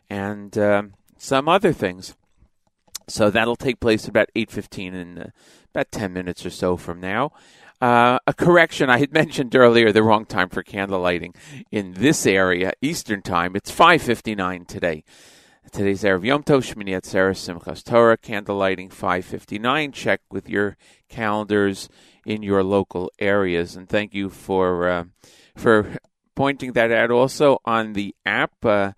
and 0.10 0.58
um, 0.58 0.94
some 1.18 1.48
other 1.48 1.72
things. 1.72 2.16
So 3.08 3.30
that'll 3.30 3.56
take 3.56 3.80
place 3.80 4.08
about 4.08 4.30
8.15 4.36 4.94
in 4.94 5.18
uh, 5.20 5.30
about 5.74 5.92
10 5.92 6.12
minutes 6.12 6.46
or 6.46 6.50
so 6.50 6.78
from 6.78 7.00
now. 7.00 7.32
Uh, 7.82 8.20
a 8.26 8.34
correction, 8.34 8.90
I 8.90 9.00
had 9.00 9.14
mentioned 9.22 9.56
earlier 9.56 9.92
the 9.92 10.04
wrong 10.04 10.26
time 10.26 10.50
for 10.50 10.64
candle 10.64 11.02
lighting 11.02 11.34
in 11.72 11.94
this 11.94 12.26
area, 12.26 12.74
Eastern 12.82 13.22
Time. 13.22 13.56
It's 13.56 13.72
5.59 13.72 14.68
today. 14.68 15.04
Today's 15.72 16.04
Erev 16.04 16.24
Yom 16.24 16.44
Tov, 16.44 16.62
Shmini 16.62 16.96
Atzeres, 16.96 17.38
Simchas 17.38 17.84
Torah, 17.84 18.18
candle 18.18 18.56
lighting 18.56 18.90
5.59. 18.90 19.94
Check 19.94 20.22
with 20.32 20.48
your 20.48 20.78
calendars 21.10 21.90
in 22.26 22.44
your 22.44 22.64
local 22.64 23.12
areas. 23.20 23.76
And 23.76 23.90
thank 23.90 24.14
you 24.14 24.30
for 24.30 24.88
uh, 24.88 25.04
for 25.56 25.98
pointing 26.36 26.74
that 26.74 26.92
out 26.92 27.12
also 27.12 27.60
on 27.66 27.94
the 27.94 28.16
app. 28.26 28.64
Uh, 28.64 28.94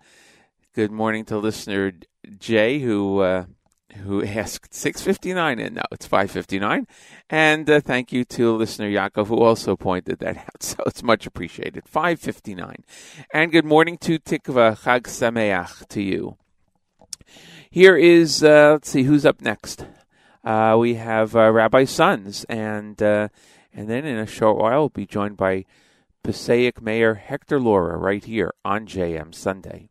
good 0.74 0.92
morning 0.92 1.24
to 1.24 1.38
listener 1.38 1.92
Jay, 2.38 2.78
who 2.80 3.20
uh, 3.20 3.46
who 3.96 4.24
asked 4.24 4.72
6:59, 4.72 5.58
and 5.58 5.76
now 5.76 5.84
it's 5.90 6.06
5:59. 6.06 6.86
And 7.30 7.68
uh, 7.68 7.80
thank 7.80 8.12
you 8.12 8.24
to 8.26 8.56
listener 8.56 8.88
Yaakov, 8.88 9.28
who 9.28 9.38
also 9.38 9.76
pointed 9.76 10.18
that 10.20 10.36
out. 10.36 10.62
So 10.62 10.76
it's 10.86 11.02
much 11.02 11.26
appreciated. 11.26 11.84
5:59, 11.84 12.82
and 13.32 13.52
good 13.52 13.64
morning 13.64 13.98
to 13.98 14.18
Tikva 14.18 14.78
Chag 14.80 15.04
Sameach 15.04 15.88
to 15.88 16.02
you. 16.02 16.36
Here 17.70 17.96
is 17.96 18.42
uh, 18.42 18.72
let's 18.72 18.90
see 18.90 19.04
who's 19.04 19.26
up 19.26 19.40
next. 19.40 19.86
Uh, 20.44 20.76
we 20.78 20.94
have 20.94 21.34
uh, 21.34 21.52
Rabbi 21.52 21.84
Sons, 21.84 22.44
and 22.48 23.02
uh, 23.02 23.28
and 23.72 23.88
then 23.88 24.04
in 24.04 24.18
a 24.18 24.26
short 24.26 24.58
while 24.58 24.80
we'll 24.80 24.88
be 24.88 25.06
joined 25.06 25.36
by 25.36 25.64
Passaic 26.22 26.82
Mayor 26.82 27.14
Hector 27.14 27.60
Lora 27.60 27.96
right 27.96 28.24
here 28.24 28.52
on 28.64 28.86
JM 28.86 29.34
Sunday. 29.34 29.90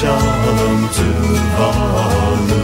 Shalom 0.00 0.80
Tuvalu 0.96 2.62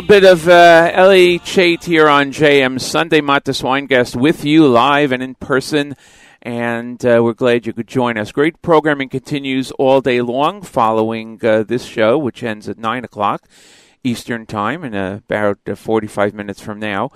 little 0.00 0.20
bit 0.20 0.32
of 0.32 0.48
uh, 0.48 0.90
Ellie 0.94 1.38
Chait 1.40 1.84
here 1.84 2.08
on 2.08 2.32
JM 2.32 2.80
Sunday. 2.80 3.20
Matis 3.20 3.62
Weingast 3.62 4.16
with 4.16 4.46
you 4.46 4.66
live 4.66 5.12
and 5.12 5.22
in 5.22 5.34
person. 5.34 5.94
And 6.40 7.04
uh, 7.04 7.20
we're 7.22 7.34
glad 7.34 7.66
you 7.66 7.74
could 7.74 7.86
join 7.86 8.16
us. 8.16 8.32
Great 8.32 8.62
programming 8.62 9.10
continues 9.10 9.70
all 9.72 10.00
day 10.00 10.22
long 10.22 10.62
following 10.62 11.38
uh, 11.44 11.64
this 11.64 11.84
show, 11.84 12.16
which 12.16 12.42
ends 12.42 12.66
at 12.66 12.78
9 12.78 13.04
o'clock 13.04 13.46
Eastern 14.02 14.46
Time 14.46 14.84
in 14.84 14.94
about 14.94 15.58
uh, 15.68 15.74
45 15.74 16.32
minutes 16.32 16.62
from 16.62 16.78
now. 16.78 17.10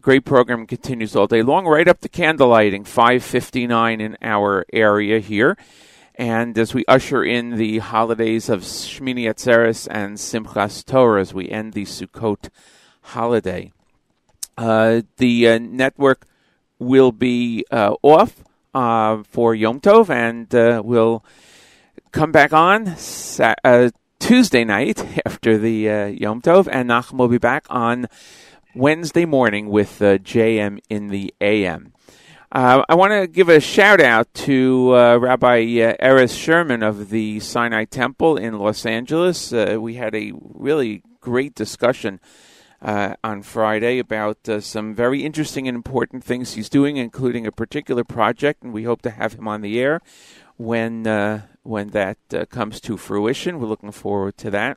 Great 0.00 0.24
program 0.24 0.68
continues 0.68 1.16
all 1.16 1.26
day 1.26 1.42
long, 1.42 1.66
right 1.66 1.88
up 1.88 1.98
to 2.02 2.08
candlelighting, 2.08 2.82
5.59 2.82 4.00
in 4.00 4.16
our 4.22 4.64
area 4.72 5.18
here. 5.18 5.56
And 6.20 6.58
as 6.58 6.74
we 6.74 6.84
usher 6.86 7.24
in 7.24 7.56
the 7.56 7.78
holidays 7.78 8.50
of 8.50 8.60
Shmini 8.60 9.24
Atzeres 9.24 9.88
and 9.90 10.18
Simchas 10.18 10.84
Torah, 10.84 11.22
as 11.22 11.32
we 11.32 11.48
end 11.48 11.72
the 11.72 11.86
Sukkot 11.86 12.50
holiday, 13.00 13.72
uh, 14.58 15.00
the 15.16 15.48
uh, 15.48 15.58
network 15.58 16.26
will 16.78 17.10
be 17.10 17.64
uh, 17.70 17.94
off 18.02 18.44
uh, 18.74 19.22
for 19.30 19.54
Yom 19.54 19.80
Tov, 19.80 20.10
and 20.10 20.54
uh, 20.54 20.82
we'll 20.84 21.24
come 22.12 22.32
back 22.32 22.52
on 22.52 22.98
sa- 22.98 23.54
uh, 23.64 23.88
Tuesday 24.18 24.62
night 24.62 25.02
after 25.24 25.56
the 25.56 26.18
Yom 26.20 26.42
Tov, 26.42 26.68
and 26.70 26.90
Nachum 26.90 27.16
will 27.16 27.28
be 27.28 27.38
back 27.38 27.64
on 27.70 28.08
Wednesday 28.74 29.24
morning 29.24 29.70
with 29.70 30.00
JM 30.00 30.80
in 30.90 31.06
the 31.06 31.32
AM. 31.40 31.94
Uh, 32.52 32.82
I 32.88 32.96
want 32.96 33.12
to 33.12 33.28
give 33.28 33.48
a 33.48 33.60
shout 33.60 34.00
out 34.00 34.34
to 34.34 34.96
uh, 34.96 35.18
Rabbi 35.18 35.60
uh, 35.60 35.94
Erez 36.04 36.36
Sherman 36.36 36.82
of 36.82 37.10
the 37.10 37.38
Sinai 37.38 37.84
Temple 37.84 38.36
in 38.36 38.58
Los 38.58 38.84
Angeles. 38.84 39.52
Uh, 39.52 39.76
we 39.78 39.94
had 39.94 40.16
a 40.16 40.32
really 40.34 41.04
great 41.20 41.54
discussion 41.54 42.18
uh, 42.82 43.14
on 43.22 43.42
Friday 43.42 44.00
about 44.00 44.48
uh, 44.48 44.60
some 44.60 44.96
very 44.96 45.22
interesting 45.22 45.68
and 45.68 45.76
important 45.76 46.24
things 46.24 46.54
he's 46.54 46.68
doing, 46.68 46.96
including 46.96 47.46
a 47.46 47.52
particular 47.52 48.02
project, 48.02 48.64
and 48.64 48.72
we 48.72 48.82
hope 48.82 49.02
to 49.02 49.10
have 49.10 49.34
him 49.34 49.46
on 49.46 49.60
the 49.60 49.78
air 49.78 50.00
when 50.56 51.04
when 51.62 51.88
that 51.90 52.18
comes 52.50 52.80
to 52.80 52.96
fruition. 52.96 53.60
We're 53.60 53.68
looking 53.68 53.92
forward 53.92 54.36
to 54.38 54.50
that. 54.50 54.76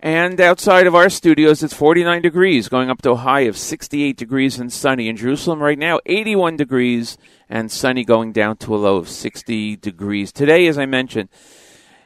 And 0.00 0.40
outside 0.42 0.86
of 0.86 0.94
our 0.94 1.08
studios, 1.08 1.62
it's 1.62 1.72
49 1.72 2.20
degrees, 2.20 2.68
going 2.68 2.90
up 2.90 3.00
to 3.02 3.12
a 3.12 3.16
high 3.16 3.40
of 3.40 3.56
68 3.56 4.16
degrees 4.16 4.58
and 4.58 4.70
sunny. 4.70 5.08
In 5.08 5.16
Jerusalem 5.16 5.62
right 5.62 5.78
now, 5.78 6.00
81 6.04 6.56
degrees 6.56 7.16
and 7.48 7.72
sunny, 7.72 8.04
going 8.04 8.32
down 8.32 8.58
to 8.58 8.74
a 8.74 8.76
low 8.76 8.96
of 8.96 9.08
60 9.08 9.76
degrees. 9.76 10.32
Today, 10.32 10.66
as 10.66 10.76
I 10.76 10.84
mentioned, 10.84 11.30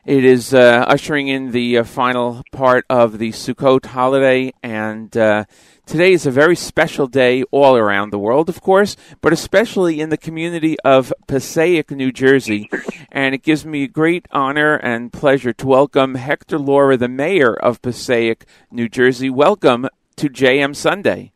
it 0.05 0.25
is 0.25 0.55
uh, 0.55 0.85
ushering 0.87 1.27
in 1.27 1.51
the 1.51 1.79
uh, 1.79 1.85
final 1.85 2.45
part 2.53 2.85
of 2.89 3.19
the 3.19 3.33
Sukkot 3.33 3.87
holiday, 3.87 4.53
and 4.62 5.15
uh, 5.17 5.45
today 5.91 6.12
is 6.12 6.25
a 6.25 6.31
very 6.31 6.55
special 6.55 7.09
day 7.09 7.43
all 7.51 7.77
around 7.77 8.11
the 8.11 8.19
world, 8.19 8.49
of 8.49 8.61
course, 8.61 8.95
but 9.21 9.33
especially 9.33 10.01
in 10.01 10.09
the 10.09 10.17
community 10.17 10.77
of 10.85 11.12
Passaic, 11.27 11.91
New 11.91 12.12
Jersey. 12.12 12.71
And 13.11 13.35
it 13.35 13.43
gives 13.43 13.67
me 13.67 13.89
great 13.89 14.29
honor 14.31 14.77
and 14.77 15.12
pleasure 15.12 15.53
to 15.53 15.67
welcome 15.67 16.15
Hector 16.15 16.61
Lora, 16.61 16.97
the 16.97 17.09
mayor 17.09 17.55
of 17.55 17.83
Passaic, 17.83 18.47
New 18.71 18.89
Jersey. 18.89 19.31
Welcome 19.31 19.89
to 20.15 20.29
JM 20.29 20.77
Sunday. 20.77 21.33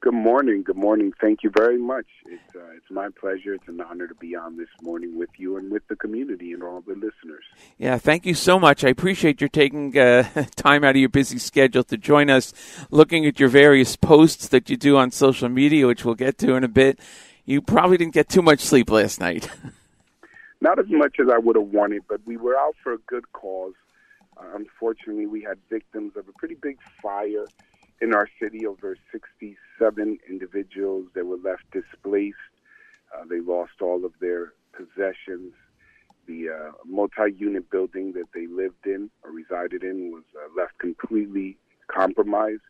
Good 0.00 0.14
morning. 0.14 0.62
Good 0.62 0.76
morning. 0.76 1.12
Thank 1.20 1.42
you 1.42 1.50
very 1.56 1.76
much. 1.76 2.06
It's 2.26 2.54
uh, 2.54 2.70
it's 2.76 2.88
my 2.88 3.08
pleasure. 3.20 3.54
It's 3.54 3.66
an 3.66 3.80
honor 3.80 4.06
to 4.06 4.14
be 4.14 4.36
on 4.36 4.56
this 4.56 4.68
morning 4.80 5.18
with 5.18 5.30
you 5.38 5.56
and 5.56 5.72
with 5.72 5.88
the 5.88 5.96
community 5.96 6.52
and 6.52 6.62
all 6.62 6.80
the 6.82 6.94
listeners. 6.94 7.42
Yeah, 7.78 7.98
thank 7.98 8.24
you 8.24 8.34
so 8.34 8.60
much. 8.60 8.84
I 8.84 8.90
appreciate 8.90 9.40
your 9.40 9.48
taking 9.48 9.98
uh, 9.98 10.22
time 10.56 10.84
out 10.84 10.90
of 10.90 10.96
your 10.98 11.08
busy 11.08 11.38
schedule 11.38 11.82
to 11.82 11.96
join 11.96 12.30
us, 12.30 12.52
looking 12.92 13.26
at 13.26 13.40
your 13.40 13.48
various 13.48 13.96
posts 13.96 14.46
that 14.48 14.70
you 14.70 14.76
do 14.76 14.96
on 14.96 15.10
social 15.10 15.48
media, 15.48 15.88
which 15.88 16.04
we'll 16.04 16.14
get 16.14 16.38
to 16.38 16.54
in 16.54 16.62
a 16.62 16.68
bit. 16.68 17.00
You 17.44 17.60
probably 17.60 17.96
didn't 17.96 18.14
get 18.14 18.28
too 18.28 18.42
much 18.42 18.60
sleep 18.60 18.90
last 18.90 19.18
night. 19.18 19.50
Not 20.60 20.78
as 20.78 20.86
much 20.88 21.16
as 21.18 21.26
I 21.28 21.38
would 21.38 21.56
have 21.56 21.72
wanted, 21.72 22.02
but 22.08 22.20
we 22.24 22.36
were 22.36 22.56
out 22.56 22.76
for 22.84 22.92
a 22.92 22.98
good 23.08 23.32
cause. 23.32 23.74
Uh, 24.36 24.44
unfortunately, 24.54 25.26
we 25.26 25.42
had 25.42 25.58
victims 25.68 26.12
of 26.16 26.28
a 26.28 26.32
pretty 26.38 26.54
big 26.54 26.78
fire 27.02 27.46
in 28.00 28.14
our 28.14 28.28
city. 28.40 28.66
Over 28.66 28.96
67 29.12 30.18
individuals 30.28 31.06
that 31.14 31.26
were 31.26 31.36
left 31.36 31.64
displaced. 31.72 32.36
Uh, 33.14 33.24
they 33.28 33.40
lost 33.40 33.80
all 33.80 34.04
of 34.04 34.12
their 34.20 34.52
possessions. 34.72 35.52
The 36.26 36.50
uh, 36.50 36.72
multi-unit 36.84 37.70
building 37.70 38.12
that 38.12 38.26
they 38.34 38.46
lived 38.46 38.86
in 38.86 39.10
or 39.24 39.30
resided 39.30 39.82
in 39.82 40.12
was 40.12 40.24
uh, 40.36 40.48
left 40.60 40.78
completely 40.78 41.56
compromised. 41.88 42.62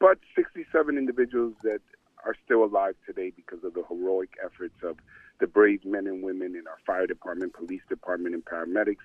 But 0.00 0.18
67 0.34 0.98
individuals 0.98 1.54
that 1.62 1.80
are 2.24 2.34
still 2.44 2.64
alive 2.64 2.96
today 3.06 3.32
because 3.34 3.62
of 3.64 3.74
the 3.74 3.84
heroic 3.88 4.30
efforts 4.44 4.74
of 4.82 4.96
the 5.40 5.46
brave 5.46 5.84
men 5.84 6.06
and 6.06 6.22
women 6.22 6.56
in 6.56 6.66
our 6.66 6.78
fire 6.86 7.06
department, 7.06 7.54
police 7.54 7.82
department, 7.88 8.34
and 8.34 8.44
paramedics. 8.44 9.04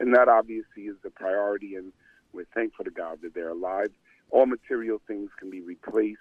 And 0.00 0.14
that 0.14 0.28
obviously 0.28 0.84
is 0.84 0.96
the 1.02 1.10
priority, 1.10 1.74
and 1.74 1.92
we're 2.32 2.46
thankful 2.54 2.84
to 2.84 2.90
God 2.90 3.18
that 3.22 3.34
they're 3.34 3.50
alive. 3.50 3.90
All 4.32 4.46
material 4.46 5.00
things 5.06 5.30
can 5.38 5.50
be 5.50 5.60
replaced, 5.60 6.18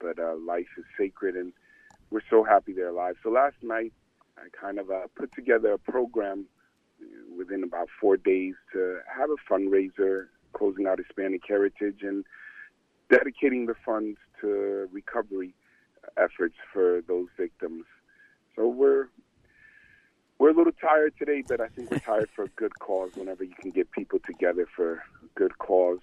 but 0.00 0.18
uh, 0.18 0.36
life 0.36 0.68
is 0.78 0.84
sacred. 0.96 1.34
And 1.34 1.52
we're 2.10 2.20
so 2.30 2.44
happy 2.44 2.72
they're 2.72 2.90
alive. 2.90 3.16
So 3.22 3.30
last 3.30 3.56
night, 3.62 3.92
I 4.38 4.48
kind 4.58 4.78
of 4.78 4.90
uh, 4.90 5.08
put 5.16 5.32
together 5.32 5.72
a 5.72 5.78
program 5.78 6.46
within 7.36 7.64
about 7.64 7.88
four 8.00 8.16
days 8.16 8.54
to 8.72 8.98
have 9.12 9.30
a 9.30 9.52
fundraiser 9.52 10.26
closing 10.52 10.86
out 10.86 10.98
Hispanic 10.98 11.42
Heritage 11.46 12.00
and 12.02 12.24
dedicating 13.10 13.66
the 13.66 13.74
funds 13.84 14.18
to 14.40 14.88
recovery 14.92 15.54
efforts 16.16 16.56
for 16.72 17.02
those 17.08 17.26
victims. 17.36 17.84
So 18.56 18.68
we're 18.68 19.08
we're 20.38 20.50
a 20.50 20.54
little 20.54 20.72
tired 20.72 21.14
today, 21.18 21.44
but 21.46 21.60
I 21.60 21.68
think 21.68 21.90
we're 21.90 22.00
tired 22.00 22.28
for 22.34 22.44
a 22.44 22.48
good 22.48 22.76
cause. 22.80 23.12
Whenever 23.14 23.44
you 23.44 23.54
can 23.60 23.70
get 23.70 23.90
people 23.92 24.18
together 24.26 24.66
for 24.74 24.94
a 24.94 25.26
good 25.36 25.56
cause, 25.58 26.00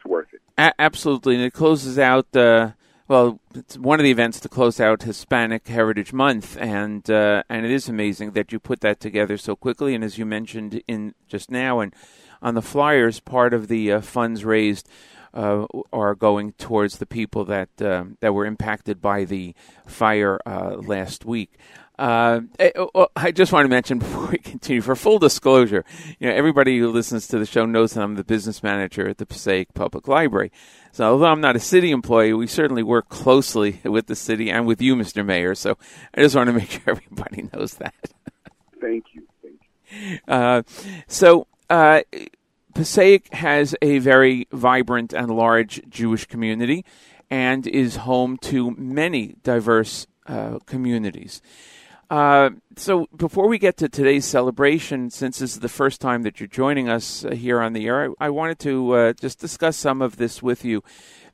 it's 0.00 0.10
worth 0.10 0.32
it. 0.32 0.40
A- 0.58 0.80
absolutely, 0.80 1.34
and 1.36 1.44
it 1.44 1.52
closes 1.52 1.98
out. 1.98 2.34
Uh, 2.34 2.72
well, 3.08 3.40
it's 3.54 3.76
one 3.76 3.98
of 3.98 4.04
the 4.04 4.10
events 4.10 4.40
to 4.40 4.48
close 4.48 4.80
out 4.80 5.02
Hispanic 5.02 5.66
Heritage 5.66 6.12
Month, 6.12 6.56
and 6.58 7.08
uh, 7.10 7.42
and 7.48 7.66
it 7.66 7.72
is 7.72 7.88
amazing 7.88 8.32
that 8.32 8.52
you 8.52 8.58
put 8.58 8.80
that 8.80 9.00
together 9.00 9.36
so 9.36 9.56
quickly. 9.56 9.94
And 9.94 10.04
as 10.04 10.18
you 10.18 10.24
mentioned 10.24 10.82
in 10.86 11.14
just 11.28 11.50
now, 11.50 11.80
and 11.80 11.94
on 12.40 12.54
the 12.54 12.62
flyers, 12.62 13.20
part 13.20 13.52
of 13.52 13.68
the 13.68 13.92
uh, 13.92 14.00
funds 14.00 14.44
raised 14.44 14.88
uh, 15.34 15.66
are 15.92 16.14
going 16.14 16.52
towards 16.52 16.98
the 16.98 17.06
people 17.06 17.44
that 17.46 17.68
uh, 17.82 18.04
that 18.20 18.32
were 18.32 18.46
impacted 18.46 19.00
by 19.00 19.24
the 19.24 19.54
fire 19.86 20.38
uh, 20.46 20.76
last 20.76 21.24
week. 21.24 21.58
Uh, 22.00 22.40
eh, 22.58 22.70
oh, 22.76 22.90
oh, 22.94 23.08
I 23.14 23.30
just 23.30 23.52
want 23.52 23.66
to 23.66 23.68
mention 23.68 23.98
before 23.98 24.28
we 24.28 24.38
continue, 24.38 24.80
for 24.80 24.96
full 24.96 25.18
disclosure, 25.18 25.84
you 26.18 26.28
know 26.28 26.34
everybody 26.34 26.78
who 26.78 26.90
listens 26.90 27.28
to 27.28 27.38
the 27.38 27.44
show 27.44 27.66
knows 27.66 27.92
that 27.92 28.02
I'm 28.02 28.14
the 28.14 28.24
business 28.24 28.62
manager 28.62 29.06
at 29.06 29.18
the 29.18 29.26
Passaic 29.26 29.74
Public 29.74 30.08
Library. 30.08 30.50
So 30.92 31.04
although 31.04 31.26
I'm 31.26 31.42
not 31.42 31.56
a 31.56 31.60
city 31.60 31.90
employee, 31.90 32.32
we 32.32 32.46
certainly 32.46 32.82
work 32.82 33.10
closely 33.10 33.80
with 33.84 34.06
the 34.06 34.16
city 34.16 34.50
and 34.50 34.66
with 34.66 34.80
you, 34.80 34.96
Mr. 34.96 35.24
Mayor. 35.24 35.54
So 35.54 35.76
I 36.14 36.22
just 36.22 36.34
want 36.34 36.46
to 36.46 36.54
make 36.54 36.70
sure 36.70 36.82
everybody 36.86 37.50
knows 37.52 37.74
that. 37.74 37.94
Thank 38.80 39.04
you. 39.12 39.26
Thank 39.42 39.60
you. 39.92 40.18
Uh, 40.26 40.62
so. 41.06 41.46
Uh, 41.68 42.00
Passaic 42.72 43.34
has 43.34 43.74
a 43.82 43.98
very 43.98 44.46
vibrant 44.52 45.12
and 45.12 45.28
large 45.28 45.82
Jewish 45.88 46.24
community 46.24 46.84
and 47.28 47.66
is 47.66 47.96
home 47.96 48.38
to 48.38 48.70
many 48.72 49.34
diverse 49.42 50.06
uh, 50.26 50.60
communities. 50.66 51.42
Uh, 52.10 52.50
so, 52.76 53.06
before 53.16 53.46
we 53.48 53.56
get 53.56 53.76
to 53.76 53.88
today's 53.88 54.24
celebration, 54.24 55.10
since 55.10 55.38
this 55.38 55.52
is 55.52 55.60
the 55.60 55.68
first 55.68 56.00
time 56.00 56.22
that 56.22 56.40
you're 56.40 56.48
joining 56.48 56.88
us 56.88 57.24
uh, 57.24 57.30
here 57.30 57.60
on 57.60 57.72
the 57.72 57.86
air, 57.86 58.10
I, 58.10 58.26
I 58.26 58.30
wanted 58.30 58.58
to 58.60 58.92
uh, 58.92 59.12
just 59.12 59.38
discuss 59.38 59.76
some 59.76 60.02
of 60.02 60.16
this 60.16 60.42
with 60.42 60.64
you. 60.64 60.82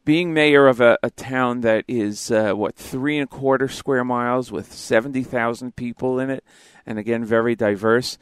Being 0.04 0.34
mayor 0.34 0.68
of 0.68 0.80
a, 0.80 0.98
a 1.02 1.10
town 1.10 1.62
that 1.62 1.84
is, 1.88 2.30
uh, 2.30 2.52
what, 2.52 2.76
three 2.76 3.18
and 3.18 3.24
a 3.24 3.26
quarter 3.26 3.68
square 3.68 4.04
miles 4.04 4.52
with 4.52 4.72
70,000 4.72 5.74
people 5.74 6.20
in 6.20 6.30
it, 6.30 6.44
and 6.84 6.98
again, 6.98 7.24
very 7.24 7.56
diverse 7.56 8.18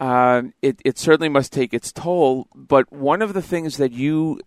uh, 0.00 0.42
it, 0.62 0.80
it 0.82 0.98
certainly 0.98 1.28
must 1.28 1.52
take 1.52 1.74
its 1.74 1.92
toll. 1.92 2.48
But 2.54 2.90
one 2.90 3.20
of 3.20 3.34
the 3.34 3.42
things 3.42 3.76
that 3.76 3.92
you 3.92 4.40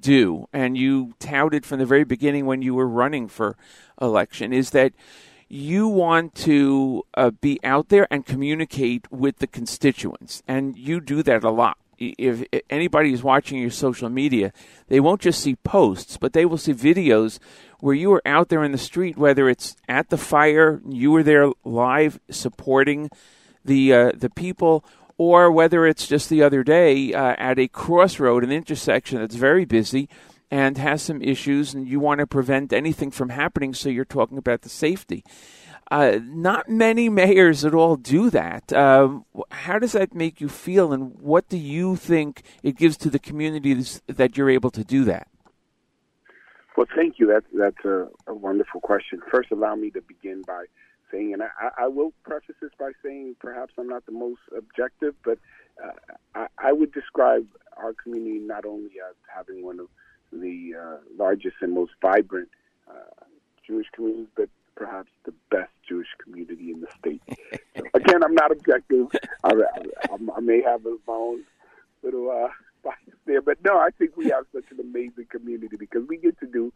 do, 0.00 0.48
and 0.52 0.78
you 0.78 1.14
touted 1.18 1.66
from 1.66 1.80
the 1.80 1.86
very 1.86 2.04
beginning 2.04 2.46
when 2.46 2.62
you 2.62 2.74
were 2.74 2.88
running 2.88 3.28
for 3.28 3.56
election, 4.00 4.52
is 4.52 4.70
that 4.70 4.92
you 5.52 5.86
want 5.86 6.34
to 6.34 7.04
uh, 7.12 7.30
be 7.30 7.60
out 7.62 7.90
there 7.90 8.08
and 8.10 8.24
communicate 8.24 9.12
with 9.12 9.36
the 9.36 9.46
constituents, 9.46 10.42
and 10.48 10.78
you 10.78 10.98
do 10.98 11.22
that 11.22 11.44
a 11.44 11.50
lot. 11.50 11.76
If 11.98 12.46
anybody 12.70 13.12
is 13.12 13.22
watching 13.22 13.60
your 13.60 13.70
social 13.70 14.08
media, 14.08 14.54
they 14.88 14.98
won't 14.98 15.20
just 15.20 15.42
see 15.42 15.56
posts, 15.56 16.16
but 16.16 16.32
they 16.32 16.46
will 16.46 16.56
see 16.56 16.72
videos 16.72 17.38
where 17.80 17.94
you 17.94 18.10
are 18.14 18.22
out 18.24 18.48
there 18.48 18.64
in 18.64 18.72
the 18.72 18.78
street, 18.78 19.18
whether 19.18 19.46
it's 19.50 19.76
at 19.90 20.08
the 20.08 20.16
fire, 20.16 20.80
you 20.88 21.10
were 21.10 21.22
there 21.22 21.52
live 21.64 22.18
supporting 22.30 23.10
the 23.62 23.92
uh, 23.92 24.12
the 24.14 24.30
people, 24.30 24.86
or 25.18 25.52
whether 25.52 25.86
it's 25.86 26.06
just 26.06 26.30
the 26.30 26.42
other 26.42 26.64
day 26.64 27.12
uh, 27.12 27.36
at 27.36 27.58
a 27.58 27.68
crossroad, 27.68 28.42
an 28.42 28.50
intersection 28.50 29.18
that's 29.18 29.36
very 29.36 29.66
busy 29.66 30.08
and 30.52 30.76
has 30.76 31.00
some 31.00 31.22
issues, 31.22 31.72
and 31.72 31.88
you 31.88 31.98
want 31.98 32.18
to 32.18 32.26
prevent 32.26 32.74
anything 32.74 33.10
from 33.10 33.30
happening, 33.30 33.72
so 33.72 33.88
you're 33.88 34.04
talking 34.04 34.36
about 34.36 34.60
the 34.60 34.68
safety. 34.68 35.24
Uh, 35.90 36.18
not 36.22 36.68
many 36.68 37.08
mayors 37.08 37.64
at 37.64 37.72
all 37.72 37.96
do 37.96 38.28
that. 38.28 38.70
Um, 38.70 39.24
how 39.50 39.78
does 39.78 39.92
that 39.92 40.14
make 40.14 40.42
you 40.42 40.50
feel, 40.50 40.92
and 40.92 41.18
what 41.18 41.48
do 41.48 41.56
you 41.56 41.96
think 41.96 42.42
it 42.62 42.76
gives 42.76 42.98
to 42.98 43.08
the 43.08 43.18
communities 43.18 44.02
that 44.06 44.36
you're 44.36 44.50
able 44.50 44.70
to 44.72 44.84
do 44.84 45.04
that? 45.04 45.26
Well, 46.76 46.86
thank 46.94 47.18
you. 47.18 47.26
That's 47.26 47.46
that's 47.54 47.84
a, 47.86 48.08
a 48.26 48.34
wonderful 48.34 48.82
question. 48.82 49.22
First, 49.30 49.50
allow 49.52 49.74
me 49.74 49.90
to 49.92 50.02
begin 50.02 50.42
by 50.46 50.66
saying, 51.10 51.32
and 51.32 51.42
I, 51.42 51.84
I 51.84 51.88
will 51.88 52.12
preface 52.24 52.56
this 52.60 52.72
by 52.78 52.92
saying 53.02 53.36
perhaps 53.40 53.72
I'm 53.78 53.88
not 53.88 54.04
the 54.04 54.12
most 54.12 54.40
objective, 54.54 55.14
but 55.24 55.38
uh, 55.82 55.92
I, 56.34 56.46
I 56.58 56.72
would 56.72 56.92
describe 56.92 57.46
our 57.78 57.94
community 57.94 58.38
not 58.38 58.66
only 58.66 58.92
as 59.08 59.16
having 59.34 59.64
one 59.64 59.80
of 59.80 59.88
the 60.32 60.74
uh, 60.80 60.96
largest 61.16 61.56
and 61.60 61.72
most 61.72 61.92
vibrant 62.00 62.48
uh, 62.88 63.24
Jewish 63.66 63.86
community, 63.94 64.28
but 64.36 64.48
perhaps 64.74 65.10
the 65.24 65.32
best 65.50 65.70
Jewish 65.88 66.08
community 66.22 66.70
in 66.70 66.80
the 66.80 66.88
state. 66.98 67.22
So, 67.76 67.82
again, 67.94 68.22
I'm 68.24 68.34
not 68.34 68.50
objective. 68.50 69.06
I, 69.44 69.52
I, 69.52 70.16
I 70.36 70.40
may 70.40 70.62
have 70.62 70.84
my 70.84 71.14
own 71.14 71.42
little 72.02 72.30
uh, 72.30 72.48
bias 72.82 72.96
there, 73.26 73.42
but 73.42 73.58
no, 73.64 73.78
I 73.78 73.90
think 73.98 74.16
we 74.16 74.26
have 74.30 74.44
such 74.54 74.64
an 74.70 74.80
amazing 74.80 75.26
community 75.30 75.76
because 75.76 76.06
we 76.08 76.16
get 76.16 76.38
to 76.40 76.46
do 76.46 76.72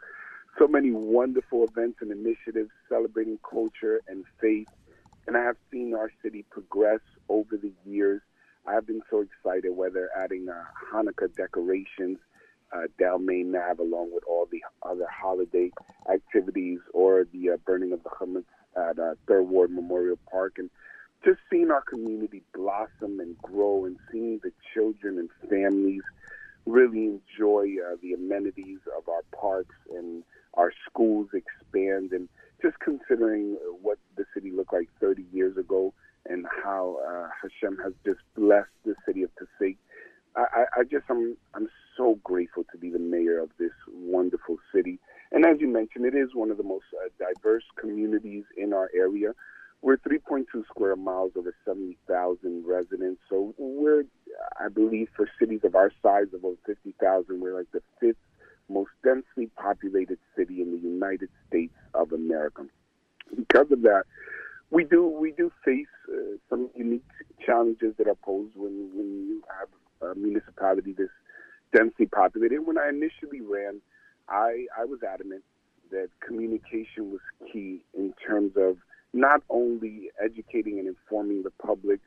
so 0.58 0.66
many 0.66 0.90
wonderful 0.90 1.64
events 1.64 1.98
and 2.00 2.10
initiatives 2.10 2.70
celebrating 2.88 3.38
culture 3.48 4.00
and 4.08 4.24
faith. 4.40 4.68
And 5.26 5.36
I 5.36 5.42
have 5.42 5.56
seen 5.72 5.94
our 5.94 6.10
city 6.22 6.44
progress 6.50 7.00
over 7.28 7.56
the 7.56 7.72
years. 7.84 8.22
I 8.66 8.72
have 8.72 8.86
been 8.86 9.02
so 9.10 9.22
excited, 9.22 9.70
whether 9.70 10.08
adding 10.16 10.48
uh, 10.48 10.62
Hanukkah 10.92 11.34
decorations 11.34 12.18
uh, 12.72 12.82
down 12.98 13.26
Main 13.26 13.54
Ave, 13.54 13.82
along 13.82 14.10
with 14.12 14.24
all 14.28 14.46
the 14.50 14.62
other 14.82 15.06
holiday 15.10 15.70
activities, 16.12 16.80
or 16.92 17.26
the 17.32 17.50
uh, 17.50 17.56
burning 17.64 17.92
of 17.92 18.02
the 18.02 18.10
chametz 18.10 18.44
at 18.76 18.98
uh, 18.98 19.14
Third 19.26 19.44
Ward 19.44 19.70
Memorial 19.70 20.18
Park, 20.30 20.54
and 20.58 20.70
just 21.24 21.38
seeing 21.50 21.70
our 21.70 21.82
community 21.82 22.42
blossom 22.54 23.20
and 23.20 23.36
grow, 23.38 23.84
and 23.84 23.96
seeing 24.12 24.40
the 24.42 24.52
children 24.74 25.18
and 25.18 25.30
families 25.48 26.02
really 26.66 27.04
enjoy 27.04 27.68
uh, 27.84 27.96
the 28.02 28.12
amenities 28.12 28.80
of 28.96 29.08
our 29.08 29.22
parks 29.38 29.74
and 29.94 30.24
our 30.54 30.72
schools 30.88 31.28
expand, 31.32 32.12
and 32.12 32.28
just 32.62 32.78
considering 32.80 33.56
what 33.82 33.98
the 34.16 34.24
city 34.34 34.50
looked 34.50 34.72
like 34.72 34.88
30 35.00 35.24
years 35.32 35.56
ago 35.56 35.92
and 36.28 36.46
how 36.64 36.98
uh, 37.06 37.28
Hashem 37.40 37.78
has 37.84 37.92
just 38.04 38.20
blessed 38.34 38.68
the 38.84 38.94
city 39.06 39.22
of 39.22 39.30
Passaic. 39.36 39.76
I, 40.34 40.64
I 40.78 40.82
just 40.84 41.04
I'm 41.08 41.36
I'm 41.54 41.68
so 41.96 42.18
grateful 42.22 42.64
to 42.72 42.78
be 42.78 42.90
the 42.90 42.98
mayor 42.98 43.40
of 43.40 43.50
this 43.58 43.72
wonderful 43.92 44.58
city. 44.74 44.98
And 45.32 45.44
as 45.44 45.60
you 45.60 45.68
mentioned, 45.68 46.06
it 46.06 46.14
is 46.14 46.30
one 46.34 46.50
of 46.50 46.56
the 46.56 46.62
most 46.62 46.84
uh, 46.94 47.08
diverse 47.18 47.64
communities 47.78 48.44
in 48.56 48.72
our 48.72 48.90
area. 48.94 49.32
We're 49.82 49.98
3.2 49.98 50.44
square 50.66 50.96
miles, 50.96 51.32
over 51.36 51.54
70,000 51.64 52.64
residents. 52.66 53.20
So 53.28 53.54
we're, 53.58 54.04
I 54.58 54.68
believe, 54.68 55.08
for 55.14 55.28
cities 55.38 55.60
of 55.64 55.74
our 55.74 55.92
size 56.02 56.26
of 56.34 56.44
over 56.44 56.56
50,000, 56.66 57.40
we're 57.40 57.56
like 57.56 57.70
the 57.72 57.82
fifth 58.00 58.16
most 58.68 58.90
densely 59.04 59.50
populated 59.56 60.18
city 60.36 60.60
in 60.60 60.72
the 60.72 60.78
United 60.78 61.28
States 61.46 61.74
of 61.94 62.12
America. 62.12 62.64
Because 63.34 63.70
of 63.70 63.82
that, 63.82 64.04
we 64.70 64.84
do 64.84 65.06
we 65.06 65.32
do 65.32 65.52
face 65.64 65.86
uh, 66.08 66.36
some 66.50 66.70
unique 66.74 67.04
challenges 67.44 67.94
that 67.98 68.08
are 68.08 68.16
posed 68.16 68.54
when 68.56 68.90
when 68.94 69.26
you 69.28 69.42
have 69.58 69.68
a 70.10 70.14
municipality 70.18 70.92
this 70.92 71.10
densely 71.76 72.06
populated. 72.06 72.60
When 72.60 72.78
I 72.78 72.88
initially 72.88 73.40
ran, 73.40 73.80
I 74.28 74.66
I 74.78 74.84
was 74.84 75.00
adamant 75.02 75.44
that 75.90 76.08
communication 76.26 77.12
was 77.12 77.20
key 77.52 77.84
in 77.94 78.14
terms 78.26 78.52
of 78.56 78.78
not 79.12 79.42
only 79.50 80.10
educating 80.22 80.78
and 80.78 80.88
informing 80.88 81.42
the 81.42 81.52
public 81.64 82.00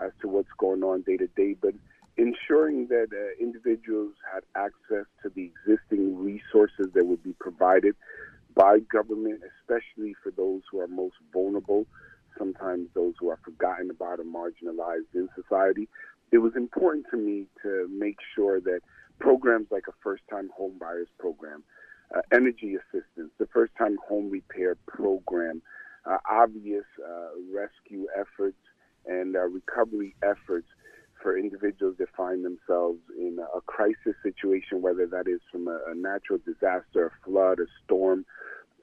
as 0.00 0.10
to 0.20 0.28
what's 0.28 0.52
going 0.58 0.82
on 0.82 1.02
day 1.02 1.16
to 1.16 1.26
day, 1.28 1.54
but 1.60 1.74
ensuring 2.16 2.88
that 2.88 3.08
uh, 3.12 3.42
individuals 3.42 4.12
had 4.32 4.42
access 4.54 5.06
to 5.22 5.30
the 5.34 5.50
existing 5.50 6.22
resources 6.22 6.86
that 6.94 7.06
would 7.06 7.22
be 7.22 7.34
provided 7.40 7.94
by 8.54 8.78
government, 8.80 9.40
especially 9.60 10.14
for 10.22 10.30
those 10.30 10.60
who 10.70 10.78
are 10.80 10.88
most 10.88 11.14
vulnerable, 11.32 11.86
sometimes 12.36 12.88
those 12.94 13.14
who 13.18 13.30
are 13.30 13.38
forgotten 13.42 13.90
about 13.90 14.20
or 14.20 14.24
marginalized 14.24 15.08
in 15.14 15.28
society. 15.34 15.88
It 16.32 16.38
was 16.38 16.54
important 16.54 17.06
to 17.10 17.16
me 17.16 17.46
to 17.62 17.88
make 17.90 18.16
sure 18.34 18.60
that 18.60 18.80
programs 19.18 19.66
like 19.70 19.84
a 19.88 19.92
first 20.02 20.22
time 20.30 20.50
home 20.56 20.76
buyers 20.80 21.08
program, 21.18 21.62
uh, 22.14 22.20
energy 22.32 22.74
assistance, 22.76 23.30
the 23.38 23.46
first 23.52 23.72
time 23.76 23.96
home 24.06 24.30
repair 24.30 24.76
program, 24.86 25.62
uh, 26.04 26.18
obvious 26.30 26.84
uh, 27.04 27.28
rescue 27.52 28.06
efforts, 28.18 28.58
and 29.06 29.36
uh, 29.36 29.40
recovery 29.40 30.14
efforts 30.22 30.66
for 31.22 31.38
individuals 31.38 31.96
that 31.98 32.08
find 32.16 32.44
themselves 32.44 32.98
in 33.16 33.38
a 33.54 33.60
crisis 33.62 34.14
situation, 34.22 34.82
whether 34.82 35.06
that 35.06 35.28
is 35.28 35.40
from 35.50 35.68
a, 35.68 35.78
a 35.88 35.94
natural 35.94 36.38
disaster, 36.44 37.06
a 37.06 37.24
flood, 37.24 37.60
a 37.60 37.66
storm, 37.84 38.24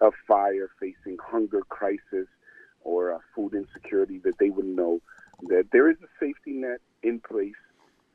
a 0.02 0.10
fire, 0.28 0.70
facing 0.80 1.18
hunger 1.22 1.62
crisis, 1.68 2.28
or 2.82 3.20
food 3.36 3.54
insecurity, 3.54 4.20
that 4.20 4.38
they 4.40 4.50
would 4.50 4.66
know 4.66 5.02
that 5.50 5.66
there 5.72 5.90
is 5.90 5.98
a 6.02 6.08
safety 6.20 6.52
net 6.54 6.80
in 7.04 7.20
place, 7.20 7.60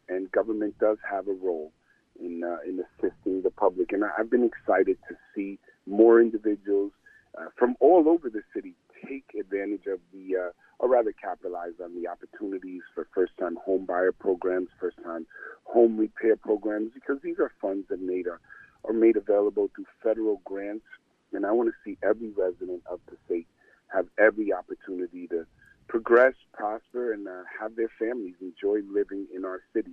and 0.08 0.30
government 0.32 0.76
does 0.78 0.98
have 1.08 1.28
a 1.28 1.32
role 1.32 1.72
in 2.20 2.44
uh, 2.44 2.58
in 2.68 2.82
assisting 2.84 3.42
the 3.42 3.50
public. 3.50 3.92
And 3.92 4.04
I- 4.04 4.12
I've 4.18 4.30
been 4.30 4.44
excited 4.44 4.98
to 5.08 5.16
see 5.34 5.58
more 5.86 6.20
individuals 6.20 6.92
uh, 7.38 7.46
from 7.58 7.76
all 7.80 8.08
over 8.08 8.30
the 8.30 8.42
city 8.54 8.74
take 9.06 9.24
advantage 9.38 9.86
of 9.86 10.00
the, 10.12 10.36
uh, 10.36 10.50
or 10.78 10.88
rather 10.88 11.12
capitalize 11.12 11.74
on 11.82 11.94
the 12.00 12.08
opportunities 12.08 12.82
for 12.94 13.06
first-time 13.14 13.56
home 13.64 13.84
buyer 13.84 14.12
programs, 14.12 14.68
first-time 14.80 15.26
home 15.64 15.96
repair 15.98 16.36
programs, 16.36 16.90
because 16.94 17.20
these 17.22 17.38
are 17.38 17.52
funds 17.60 17.86
that 17.88 18.00
made 18.00 18.26
are, 18.26 18.40
are 18.84 18.94
made 18.94 19.16
available 19.16 19.70
through 19.74 19.84
federal 20.02 20.40
grants. 20.44 20.86
And 21.32 21.44
I 21.44 21.52
want 21.52 21.68
to 21.68 21.74
see 21.84 21.98
every 22.02 22.30
resident 22.30 22.82
of 22.86 23.00
the 23.10 23.16
state 23.26 23.46
have 23.92 24.06
every 24.18 24.52
opportunity 24.52 25.26
to 25.28 25.46
progress, 25.88 26.34
prosper, 26.52 27.12
and 27.12 27.28
uh, 27.28 27.42
have 27.60 27.76
their 27.76 27.90
families 27.98 28.34
enjoy 28.40 28.80
living 28.90 29.26
in 29.34 29.44
our 29.44 29.60
city. 29.74 29.92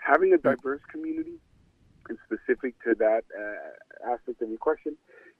Having 0.00 0.34
a 0.34 0.38
diverse 0.38 0.82
community, 0.90 1.40
specific 2.26 2.74
to 2.84 2.94
that 2.94 3.24
uh, 3.36 4.12
aspect 4.12 4.42
of 4.42 4.48
your 4.48 4.58
question, 4.58 4.96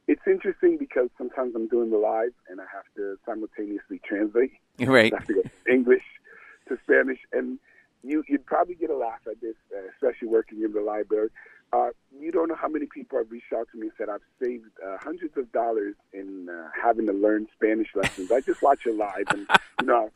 it's 0.09 0.23
interesting 0.27 0.77
because 0.79 1.09
sometimes 1.19 1.55
I'm 1.55 1.69
doing 1.69 1.91
the 1.91 1.99
live 1.99 2.33
and 2.49 2.61
I 2.61 2.65
have 2.73 2.85
to 2.97 3.19
simultaneously 3.27 4.01
translate. 4.05 4.53
Right. 4.79 5.11
I 5.11 5.17
have 5.17 5.27
to 5.29 5.35
go 5.35 5.43
English 5.73 6.05
to 6.69 6.77
Spanish, 6.85 7.19
and 7.33 7.59
you 8.03 8.23
you'd 8.29 8.45
probably 8.45 8.75
get 8.75 8.91
a 8.91 8.97
laugh 8.97 9.21
at 9.27 9.41
this, 9.41 9.55
uh, 9.75 9.89
especially 9.95 10.29
working 10.29 10.63
in 10.63 10.73
the 10.73 10.83
library. 10.83 11.31
Uh, 11.73 11.89
you 12.21 12.31
don't 12.31 12.49
know 12.49 12.55
how 12.55 12.69
many 12.69 12.85
people 12.85 13.17
have 13.17 13.31
reached 13.31 13.55
out 13.55 13.69
to 13.73 13.79
me 13.79 13.87
and 13.87 13.93
said 13.97 14.11
I've 14.11 14.21
saved 14.43 14.67
uh, 14.87 14.99
hundreds 15.01 15.37
of 15.39 15.51
dollars 15.53 15.95
in 16.13 16.51
uh, 16.51 16.69
having 16.81 17.07
to 17.07 17.15
learn 17.15 17.49
Spanish 17.55 17.89
lessons. 17.95 18.31
I 18.31 18.43
just 18.43 18.61
watch 18.61 18.85
it 18.85 18.95
live, 18.97 19.25
and 19.31 19.47
you 19.81 19.87
know, 19.87 20.11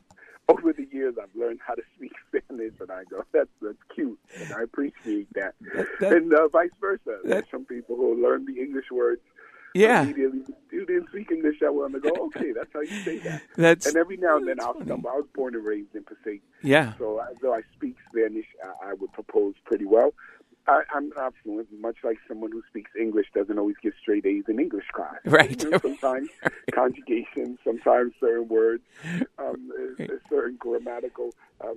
over 0.51 0.73
the 0.73 0.87
years 0.91 1.15
I've 1.21 1.35
learned 1.35 1.59
how 1.65 1.75
to 1.75 1.81
speak 1.95 2.11
Spanish, 2.27 2.73
and 2.79 2.91
I 2.91 3.03
go, 3.09 3.23
that's 3.31 3.49
that's 3.61 3.77
cute, 3.93 4.19
and 4.39 4.53
I 4.53 4.63
appreciate 4.63 5.27
that. 5.33 5.53
that- 5.99 6.13
and 6.13 6.33
uh, 6.33 6.47
vice 6.49 6.69
versa. 6.79 7.19
There's 7.23 7.45
some 7.51 7.65
people 7.65 7.95
who 7.95 8.21
learn 8.21 8.45
the 8.45 8.59
English 8.61 8.91
words 8.91 9.21
Yeah. 9.73 10.03
immediately. 10.03 10.41
You 10.71 10.85
didn't 10.85 11.09
speak 11.09 11.31
English 11.31 11.57
that 11.61 11.73
well, 11.73 11.85
and 11.85 11.95
I 11.95 11.99
go, 11.99 12.11
okay, 12.27 12.51
that's 12.53 12.69
how 12.73 12.81
you 12.81 13.03
say 13.03 13.17
that. 13.19 13.41
That's 13.55 13.85
And 13.87 13.95
every 13.97 14.17
now 14.17 14.37
and 14.37 14.47
then 14.47 14.59
I'll 14.61 14.75
stumble. 14.83 15.09
I 15.09 15.15
was 15.15 15.25
born 15.35 15.53
and 15.55 15.65
raised 15.65 15.95
in 15.95 16.03
Passaic, 16.03 16.41
yeah. 16.63 16.93
so 16.97 17.21
though 17.41 17.53
I 17.53 17.61
speak 17.75 17.95
Spanish, 18.09 18.45
I, 18.63 18.91
I 18.91 18.93
would 18.93 19.11
propose 19.13 19.53
pretty 19.65 19.85
well. 19.85 20.13
I, 20.67 20.81
I'm 20.93 21.09
not 21.17 21.33
fluent, 21.43 21.67
much 21.79 21.97
like 22.03 22.17
someone 22.27 22.51
who 22.51 22.61
speaks 22.69 22.91
English 22.99 23.27
doesn't 23.33 23.57
always 23.57 23.75
get 23.81 23.93
straight 24.01 24.25
A's 24.25 24.43
in 24.47 24.59
English 24.59 24.85
class. 24.93 25.15
Right. 25.25 25.61
You 25.61 25.71
know, 25.71 25.77
sometimes 25.79 26.29
conjugation, 26.73 27.57
sometimes 27.63 28.13
certain 28.19 28.47
words, 28.47 28.83
um, 29.39 29.71
uh, 29.99 30.05
certain 30.29 30.57
grammatical, 30.59 31.33
uh, 31.63 31.67
uh, 31.69 31.73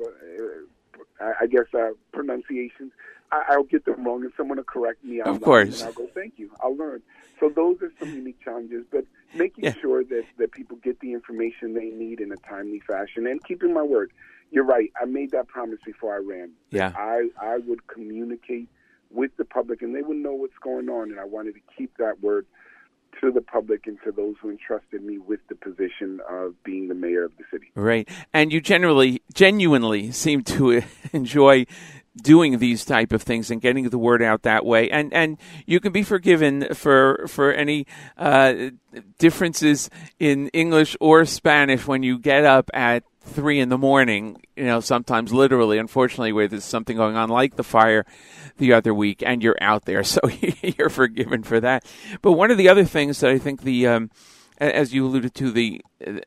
I- 1.21 1.35
I 1.43 1.47
guess, 1.47 1.67
uh, 1.75 1.91
pronunciations. 2.13 2.93
I, 3.33 3.43
I'll 3.51 3.65
get 3.65 3.85
them 3.85 4.05
wrong, 4.05 4.23
and 4.23 4.33
someone 4.37 4.59
will 4.59 4.65
correct 4.65 5.05
me. 5.05 5.21
out 5.21 5.29
Of 5.29 5.41
course. 5.41 5.81
And 5.81 5.89
I'll 5.89 5.95
go, 5.95 6.09
thank 6.15 6.35
you. 6.39 6.51
I'll 6.63 6.77
learn. 6.77 7.03
So 7.41 7.49
those 7.49 7.81
are 7.83 7.93
some 7.99 8.15
unique 8.15 8.41
challenges, 8.43 8.85
but 8.93 9.05
making 9.35 9.65
Yeah. 9.65 9.75
sure 9.81 10.05
that, 10.05 10.25
that 10.39 10.53
people 10.53 10.77
get 10.83 11.01
the 11.01 11.13
information 11.13 11.75
they 11.75 11.87
need 11.91 12.21
in 12.21 12.31
a 12.33 12.37
timely 12.37 12.81
fashion 12.81 13.27
and 13.27 13.43
keeping 13.45 13.75
my 13.75 13.83
word. 13.83 14.13
You're 14.51 14.65
right. 14.65 14.93
I 15.01 15.05
made 15.07 15.33
that 15.33 15.49
promise 15.49 15.81
before 15.85 16.15
I 16.15 16.19
ran. 16.19 16.51
Yeah. 16.71 16.93
I, 16.97 17.29
I 17.41 17.59
would 17.59 17.87
communicate 17.89 18.69
with 19.11 19.37
the 19.37 19.45
public 19.45 19.83
and 19.83 19.95
they 19.97 20.03
would 20.03 20.17
know 20.19 20.33
what's 20.35 20.57
going 20.63 20.89
on. 20.89 21.11
And 21.11 21.19
I 21.19 21.25
wanted 21.25 21.55
to 21.55 21.61
keep 21.77 21.97
that 21.99 22.23
word 22.23 22.47
to 23.21 23.33
the 23.33 23.41
public 23.41 23.87
and 23.87 23.99
to 24.05 24.13
those 24.13 24.35
who 24.41 24.51
entrusted 24.51 25.03
me 25.03 25.19
with 25.19 25.41
the 25.49 25.55
position 25.57 26.21
of 26.29 26.55
being 26.63 26.87
the 26.89 26.95
mayor 26.95 27.25
of 27.25 27.33
the 27.37 27.45
city. 27.51 27.67
Right. 27.75 28.09
And 28.33 28.53
you 28.53 28.61
generally, 28.61 29.23
genuinely 29.33 30.13
seem 30.13 30.43
to 30.45 30.83
enjoy 31.13 31.67
doing 32.17 32.59
these 32.59 32.85
type 32.85 33.13
of 33.13 33.23
things 33.23 33.51
and 33.51 33.61
getting 33.61 33.89
the 33.89 33.99
word 33.99 34.23
out 34.23 34.43
that 34.43 34.65
way. 34.65 34.91
And 34.91 35.13
and 35.13 35.39
you 35.67 35.81
can 35.81 35.93
be 35.93 36.03
forgiven 36.03 36.75
for 36.75 37.27
for 37.29 37.53
any 37.53 37.87
uh, 38.17 38.71
differences 39.19 39.91
in 40.19 40.49
English 40.49 40.97
or 41.01 41.25
Spanish 41.25 41.87
when 41.87 42.03
you 42.03 42.19
get 42.19 42.45
up 42.45 42.71
at 42.73 43.05
three 43.21 43.59
in 43.59 43.69
the 43.69 43.79
morning. 43.79 44.41
You 44.57 44.67
know, 44.67 44.81
sometimes 44.81 45.33
literally, 45.33 45.79
unfortunately, 45.79 46.33
where 46.33 46.49
there's 46.49 46.65
something 46.65 46.97
going 46.97 47.17
on 47.17 47.29
like 47.29 47.57
the 47.57 47.65
fire 47.65 48.05
the 48.59 48.73
other 48.73 48.95
week, 48.95 49.23
and 49.27 49.43
you're 49.43 49.59
out 49.61 49.85
there, 49.85 50.05
so 50.05 50.21
you're 50.63 50.91
forgiven 50.91 51.43
for 51.43 51.61
that. 51.61 51.85
But 52.23 52.33
one 52.33 52.51
of 52.51 52.59
the 52.59 52.69
other 52.69 52.85
things 52.85 53.21
that 53.21 53.31
I 53.31 53.39
think 53.39 53.63
the 53.63 53.87
um, 53.89 54.11
as 54.59 54.95
you 54.95 55.07
alluded 55.07 55.35
to, 55.35 55.51
the 55.51 55.83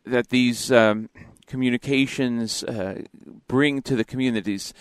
that 0.06 0.30
these 0.30 0.72
um, 0.72 1.10
communications 1.48 2.64
uh, 2.64 3.04
bring 3.48 3.82
to 3.82 3.96
the 3.96 4.04
communities 4.04 4.74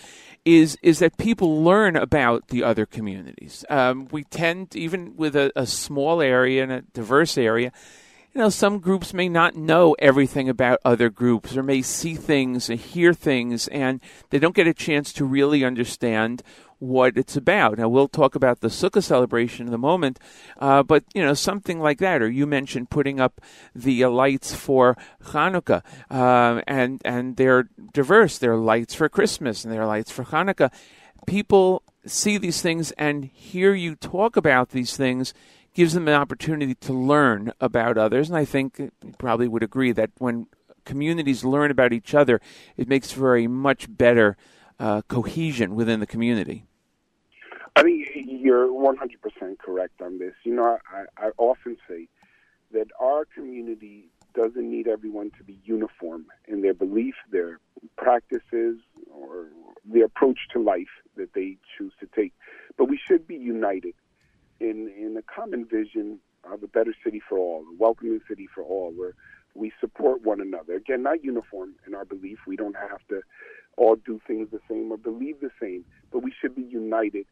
is 0.47 0.77
is 0.81 0.99
that 0.99 1.17
people 1.17 1.61
learn 1.61 1.97
about 1.97 2.47
the 2.47 2.63
other 2.63 2.85
communities. 2.85 3.65
Um, 3.69 4.07
we 4.11 4.23
tend, 4.23 4.75
even 4.75 5.17
with 5.17 5.35
a, 5.35 5.51
a 5.55 5.65
small 5.65 6.21
area 6.21 6.63
and 6.63 6.71
a 6.71 6.81
diverse 6.81 7.37
area, 7.37 7.73
you 8.33 8.39
know, 8.41 8.49
some 8.49 8.79
groups 8.79 9.13
may 9.13 9.27
not 9.27 9.55
know 9.55 9.95
everything 9.99 10.47
about 10.47 10.79
other 10.85 11.09
groups 11.09 11.57
or 11.57 11.63
may 11.63 11.81
see 11.81 12.15
things 12.15 12.69
and 12.69 12.79
hear 12.79 13.13
things, 13.13 13.67
and 13.67 13.99
they 14.29 14.39
don't 14.39 14.55
get 14.55 14.67
a 14.67 14.73
chance 14.73 15.11
to 15.13 15.25
really 15.25 15.65
understand 15.65 16.43
what 16.79 17.17
it's 17.17 17.35
about. 17.35 17.77
Now, 17.77 17.89
we'll 17.89 18.07
talk 18.07 18.35
about 18.35 18.61
the 18.61 18.67
Sukkah 18.67 19.03
celebration 19.03 19.67
in 19.67 19.73
a 19.73 19.77
moment, 19.77 20.19
uh, 20.57 20.83
but, 20.83 21.03
you 21.13 21.23
know, 21.23 21.33
something 21.33 21.79
like 21.79 21.99
that. 21.99 22.21
Or 22.21 22.29
you 22.29 22.45
mentioned 22.45 22.89
putting 22.89 23.19
up 23.19 23.41
the 23.75 24.03
uh, 24.03 24.09
lights 24.09 24.53
for 24.53 24.97
Hanukkah, 25.25 25.81
uh, 26.11 26.61
and, 26.67 27.01
and 27.03 27.37
they're 27.37 27.69
diverse. 27.93 28.37
There 28.37 28.53
are 28.53 28.57
lights 28.57 28.93
for 28.93 29.09
Christmas 29.09 29.63
and 29.63 29.73
there 29.73 29.81
are 29.81 29.87
lights 29.87 30.11
for 30.11 30.23
Hanukkah. 30.25 30.71
People 31.25 31.83
see 32.05 32.37
these 32.37 32.61
things 32.61 32.91
and 32.93 33.25
hear 33.25 33.73
you 33.73 33.95
talk 33.95 34.37
about 34.37 34.69
these 34.69 34.95
things 34.95 35.33
gives 35.73 35.93
them 35.93 36.07
an 36.07 36.13
opportunity 36.13 36.73
to 36.73 36.93
learn 36.93 37.51
about 37.61 37.97
others. 37.97 38.29
And 38.29 38.37
I 38.37 38.45
think 38.45 38.91
probably 39.19 39.47
would 39.47 39.61
agree 39.61 39.91
that 39.91 40.09
when 40.17 40.47
communities 40.85 41.43
learn 41.43 41.69
about 41.69 41.93
each 41.93 42.15
other, 42.15 42.41
it 42.77 42.87
makes 42.87 43.11
for 43.11 43.37
a 43.37 43.45
much 43.47 43.85
better 43.87 44.37
uh, 44.79 45.01
cohesion 45.07 45.75
within 45.75 45.99
the 45.99 46.07
community. 46.07 46.65
I 47.75 47.83
mean, 47.83 48.05
you're 48.15 48.67
100% 48.67 49.59
correct 49.59 50.01
on 50.01 50.17
this. 50.17 50.33
You 50.43 50.55
know, 50.55 50.77
I, 50.91 51.27
I 51.27 51.29
often 51.37 51.77
say 51.87 52.07
that 52.71 52.87
our 52.99 53.25
community 53.25 54.09
doesn't 54.33 54.69
need 54.69 54.87
everyone 54.87 55.31
to 55.37 55.43
be 55.43 55.59
uniform 55.63 56.25
in 56.47 56.61
their 56.61 56.73
belief, 56.73 57.15
their 57.31 57.59
practices, 57.97 58.77
or 59.11 59.47
the 59.91 60.01
approach 60.01 60.39
to 60.53 60.61
life 60.61 60.87
that 61.15 61.33
they 61.33 61.57
choose 61.77 61.93
to 61.99 62.07
take. 62.15 62.33
But 62.77 62.85
we 62.85 62.99
should 63.07 63.27
be 63.27 63.35
united 63.35 63.95
in, 64.59 64.91
in 64.97 65.15
a 65.17 65.21
common 65.21 65.65
vision 65.65 66.19
of 66.43 66.63
a 66.63 66.67
better 66.67 66.93
city 67.03 67.21
for 67.27 67.37
all, 67.37 67.65
a 67.71 67.75
welcoming 67.77 68.21
city 68.27 68.47
for 68.53 68.63
all, 68.63 68.91
where 68.91 69.13
we 69.53 69.71
support 69.79 70.23
one 70.23 70.39
another. 70.39 70.75
Again, 70.75 71.03
not 71.03 71.23
uniform 71.23 71.73
in 71.85 71.95
our 71.95 72.05
belief. 72.05 72.39
We 72.45 72.55
don't 72.55 72.75
have 72.75 73.05
to 73.09 73.21
all 73.77 73.95
do 73.95 74.19
things 74.27 74.49
the 74.51 74.59
same 74.69 74.91
or 74.91 74.97
believe 74.97 75.39
the 75.39 75.51
same, 75.61 75.85
but 76.11 76.19
we 76.23 76.33
should 76.39 76.55
be 76.55 76.63
united 76.63 77.25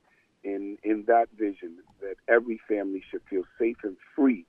in 0.43 0.77
in 0.83 1.03
that 1.07 1.27
vision 1.37 1.77
that 2.01 2.15
every 2.27 2.59
family 2.67 3.03
should 3.09 3.21
feel 3.29 3.43
safe 3.59 3.77
and 3.83 3.97
free 4.15 4.45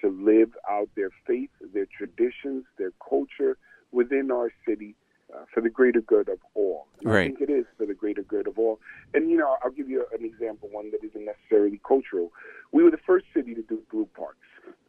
to 0.00 0.08
live 0.08 0.50
out 0.68 0.88
their 0.96 1.10
faith, 1.26 1.50
their 1.72 1.86
traditions, 1.86 2.64
their 2.78 2.92
culture 3.08 3.56
within 3.92 4.30
our 4.30 4.50
city 4.66 4.94
uh, 5.34 5.44
for 5.52 5.60
the 5.60 5.68
greater 5.70 6.00
good 6.00 6.28
of 6.28 6.38
all. 6.54 6.86
And 6.98 7.08
I 7.08 7.12
Right. 7.12 7.26
think 7.26 7.40
it 7.40 7.50
is 7.52 7.66
for 7.76 7.86
the 7.86 7.94
greater 7.94 8.22
good 8.22 8.46
of 8.46 8.58
all. 8.58 8.80
And 9.14 9.30
you 9.30 9.36
know, 9.36 9.56
I'll 9.62 9.70
give 9.70 9.88
you 9.88 10.06
an 10.18 10.24
example, 10.24 10.68
one 10.70 10.90
that 10.90 11.04
isn't 11.04 11.24
necessarily 11.24 11.80
cultural. 11.86 12.32
We 12.72 12.82
were 12.82 12.90
the 12.90 13.04
first 13.06 13.26
city 13.34 13.54
to 13.54 13.62
do 13.62 13.82
blue 13.90 14.08
parks. 14.16 14.38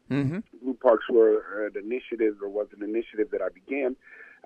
Mm-hmm. 0.10 0.40
Blue 0.62 0.74
Parks 0.74 1.06
were 1.10 1.68
an 1.68 1.74
initiative 1.78 2.36
or 2.42 2.50
was 2.50 2.68
an 2.76 2.84
initiative 2.84 3.30
that 3.32 3.42
I 3.42 3.48
began 3.48 3.96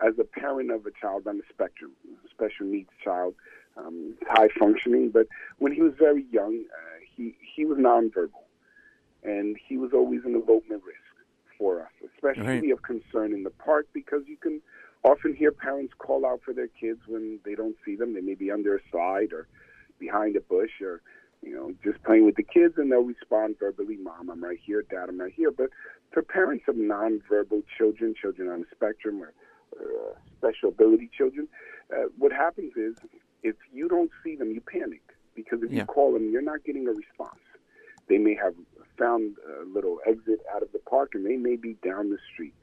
as 0.06 0.14
a 0.20 0.24
parent 0.24 0.72
of 0.72 0.86
a 0.86 0.92
child 0.92 1.28
on 1.28 1.38
the 1.38 1.44
spectrum, 1.50 1.92
special 2.30 2.66
needs 2.66 2.90
child, 3.04 3.36
um, 3.78 4.16
high 4.28 4.50
functioning. 4.60 5.10
But 5.10 5.28
when 5.60 5.72
he 5.74 5.82
was 5.82 5.94
very 5.98 6.26
young, 6.32 6.66
uh, 6.74 7.00
he, 7.16 7.36
he 7.40 7.66
was 7.66 7.78
nonverbal. 7.78 8.44
And 9.24 9.58
he 9.68 9.78
was 9.78 9.92
always 9.94 10.22
an 10.26 10.36
elopement 10.36 10.84
risk 10.86 11.00
for 11.58 11.82
us, 11.82 11.92
especially 12.14 12.46
Right. 12.62 12.72
of 12.72 12.84
concern 12.84 13.34
in 13.34 13.44
the 13.44 13.50
park 13.50 13.88
because 13.94 14.22
you 14.28 14.38
can 14.38 14.62
often 15.04 15.34
hear 15.34 15.52
parents 15.52 15.94
call 15.98 16.26
out 16.26 16.42
for 16.44 16.54
their 16.54 16.68
kids 16.68 17.00
when 17.08 17.40
they 17.46 17.56
don't 17.56 17.76
see 17.86 17.96
them. 17.96 18.14
They 18.14 18.22
may 18.22 18.36
be 18.36 18.52
under 18.52 18.76
a 18.76 18.80
slide 18.92 19.34
or 19.34 19.48
behind 20.00 20.36
a 20.36 20.42
bush 20.42 20.82
or 20.82 21.02
you 21.42 21.54
know, 21.54 21.72
just 21.84 22.04
playing 22.04 22.26
with 22.26 22.36
the 22.36 22.44
kids, 22.44 22.74
and 22.78 22.92
they'll 22.92 23.04
respond 23.04 23.60
verbally, 23.60 23.98
"Mom, 23.98 24.32
I'm 24.32 24.44
right 24.44 24.58
here. 24.60 24.82
Dad, 24.82 25.10
I'm 25.10 25.20
right 25.20 25.32
here." 25.32 25.52
But 25.52 25.70
for 26.12 26.24
parents 26.24 26.66
of 26.68 26.76
nonverbal 26.76 27.64
children, 27.78 28.16
children 28.20 28.50
on 28.50 28.62
the 28.62 28.68
spectrum, 28.72 29.22
or, 29.22 29.32
or 29.80 30.12
uh, 30.12 30.14
special 30.38 30.70
ability 30.70 31.10
children, 31.16 31.48
uh, 31.94 32.04
what 32.18 32.32
happens 32.32 32.74
is 32.76 32.96
if 33.44 33.56
you 33.74 33.88
don't 33.88 34.12
see 34.24 34.36
them, 34.36 34.52
you 34.52 34.62
panic 34.62 35.02
because 35.36 35.62
if 35.64 35.72
Yeah. 35.72 35.82
you 35.82 35.86
call 35.86 36.14
them, 36.14 36.32
you're 36.32 36.42
not 36.42 36.64
getting 36.64 36.88
a 36.88 36.92
response. 36.92 37.40
They 38.08 38.18
may 38.18 38.36
have 38.36 38.56
found 38.98 39.36
a 39.62 39.66
little 39.66 40.00
exit 40.06 40.40
out 40.54 40.62
of 40.62 40.72
the 40.72 40.80
park, 40.80 41.16
and 41.16 41.26
they 41.26 41.36
may 41.38 41.56
be 41.56 41.74
down 41.84 42.10
the 42.10 42.20
street. 42.32 42.54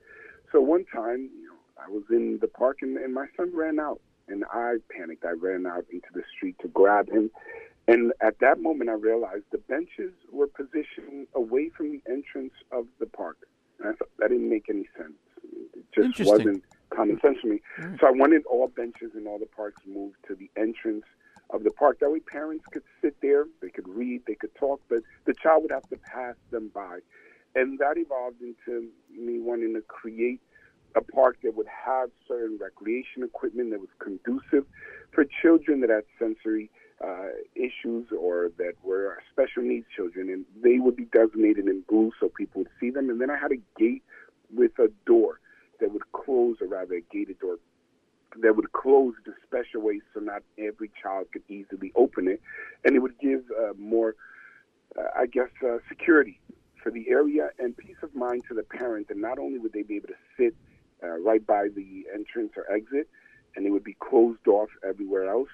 So 0.51 0.60
one 0.60 0.84
time, 0.84 1.30
you 1.39 1.48
know, 1.48 1.59
I 1.84 1.90
was 1.90 2.05
in 2.10 2.39
the 2.40 2.48
park, 2.48 2.78
and, 2.82 2.97
and 2.97 3.12
my 3.12 3.26
son 3.36 3.55
ran 3.55 3.78
out, 3.78 4.01
and 4.28 4.44
I 4.52 4.76
panicked. 4.97 5.24
I 5.24 5.32
ran 5.32 5.66
out 5.66 5.84
into 5.93 6.09
the 6.14 6.22
street 6.34 6.56
to 6.60 6.68
grab 6.68 7.10
him, 7.10 7.30
and 7.89 8.12
at 8.20 8.39
that 8.39 8.60
moment, 8.60 8.89
I 8.90 8.94
realized 8.94 9.44
the 9.51 9.59
benches 9.59 10.12
were 10.30 10.47
positioned 10.47 11.26
away 11.34 11.70
from 11.76 11.90
the 11.90 12.02
entrance 12.09 12.55
of 12.70 12.86
the 13.01 13.06
park. 13.06 13.36
And 13.78 13.89
I 13.89 13.93
thought 13.93 14.09
that 14.18 14.28
didn't 14.28 14.48
make 14.48 14.66
any 14.68 14.89
sense. 14.97 15.14
It 15.74 15.84
just 16.14 16.30
wasn't 16.30 16.64
common 16.94 17.20
sense 17.20 17.39
for 17.40 17.48
me. 17.48 17.60
So 18.01 18.06
I 18.06 18.10
wanted 18.10 18.44
all 18.47 18.69
benches 18.69 19.12
in 19.16 19.27
all 19.27 19.39
the 19.39 19.47
parks 19.47 19.82
moved 19.86 20.16
to 20.28 20.35
the 20.35 20.51
entrance 20.56 21.05
of 21.51 21.64
the 21.64 21.70
park. 21.70 22.01
That 22.01 22.10
way, 22.10 22.20
parents 22.20 22.64
could 22.70 22.82
sit 23.01 23.16
there, 23.20 23.47
they 23.60 23.69
could 23.69 23.89
read, 23.89 24.23
they 24.27 24.35
could 24.35 24.55
talk, 24.55 24.81
but 24.89 25.01
the 25.27 25.35
child 25.35 25.62
would 25.62 25.73
have 25.73 25.89
to 25.90 25.97
pass 25.97 26.36
them 26.51 26.70
by. 26.74 26.98
And 27.55 27.78
that 27.78 27.98
evolved 27.98 28.40
into 28.40 28.89
me 29.10 29.39
wanting 29.39 29.74
to 29.74 29.82
create 29.82 30.40
a 30.94 31.02
park 31.02 31.39
that 31.43 31.56
would 31.56 31.66
have 31.66 32.10
certain 32.28 32.59
recreation 32.59 33.23
equipment 33.23 33.70
that 33.70 33.81
was 33.81 33.89
conducive 33.98 34.66
for 35.12 35.24
children 35.43 35.81
that 35.81 35.90
had 35.90 36.05
sensory 36.19 36.70
uh, 37.05 37.28
issues 37.55 38.06
or 38.19 38.51
that 38.59 38.74
were 38.82 39.19
special 39.31 39.62
needs 39.62 39.86
children, 39.94 40.28
and 40.28 40.44
they 40.62 40.78
would 40.78 40.97
be 40.97 41.06
designated 41.06 41.66
in 41.66 41.82
blue 41.89 42.12
so 42.20 42.28
people 42.28 42.60
would 42.60 42.70
see 42.78 42.90
them. 42.90 43.10
And 43.10 43.20
then 43.20 43.31
I 43.31 43.36
had 43.36 43.52
a 43.52 43.60
gate 43.78 44.02
with 44.55 44.73
a 44.78 44.89
door 45.06 45.40
that 46.32 46.56
close, 46.56 46.56
or 46.60 46.66
rather, 46.66 46.94
a 46.94 47.00
gated 47.12 47.38
door 47.38 47.59
that 48.42 48.56
would 48.56 48.72
close 48.72 49.14
the 49.26 49.32
special 49.46 49.82
way 49.82 50.00
so 50.14 50.20
not 50.20 50.42
every 50.59 50.90
child 51.02 51.26
could 51.32 51.42
easily 51.48 51.92
open 51.94 52.28
it, 52.28 52.40
and 52.84 52.96
it 52.96 53.00
would 53.00 53.18
give 53.18 53.44
uh, 53.59 53.72
more, 53.78 54.14
uh, 54.98 55.09
I 55.14 55.26
guess, 55.26 55.50
uh, 55.62 55.78
security 55.88 56.40
for 56.82 56.90
the 56.90 57.10
area 57.10 57.50
and 57.59 57.76
peace 57.76 57.96
of 58.02 58.14
mind 58.14 58.44
to 58.48 58.54
the 58.54 58.62
parent. 58.62 59.09
And 59.10 59.20
not 59.20 59.38
only 59.38 59.59
would 59.59 59.72
they 59.72 59.82
be 59.82 59.96
able 59.96 60.09
to 60.09 60.14
sit 60.36 60.54
uh, 61.02 61.18
right 61.18 61.46
by 61.46 61.68
the 61.74 62.06
entrance 62.12 62.52
or 62.56 62.70
exit, 62.72 63.09
and 63.54 63.66
it 63.66 63.70
would 63.70 63.84
be 63.84 63.96
closed 64.00 64.48
off 64.48 64.70
everywhere 64.86 65.28
else. 65.28 65.50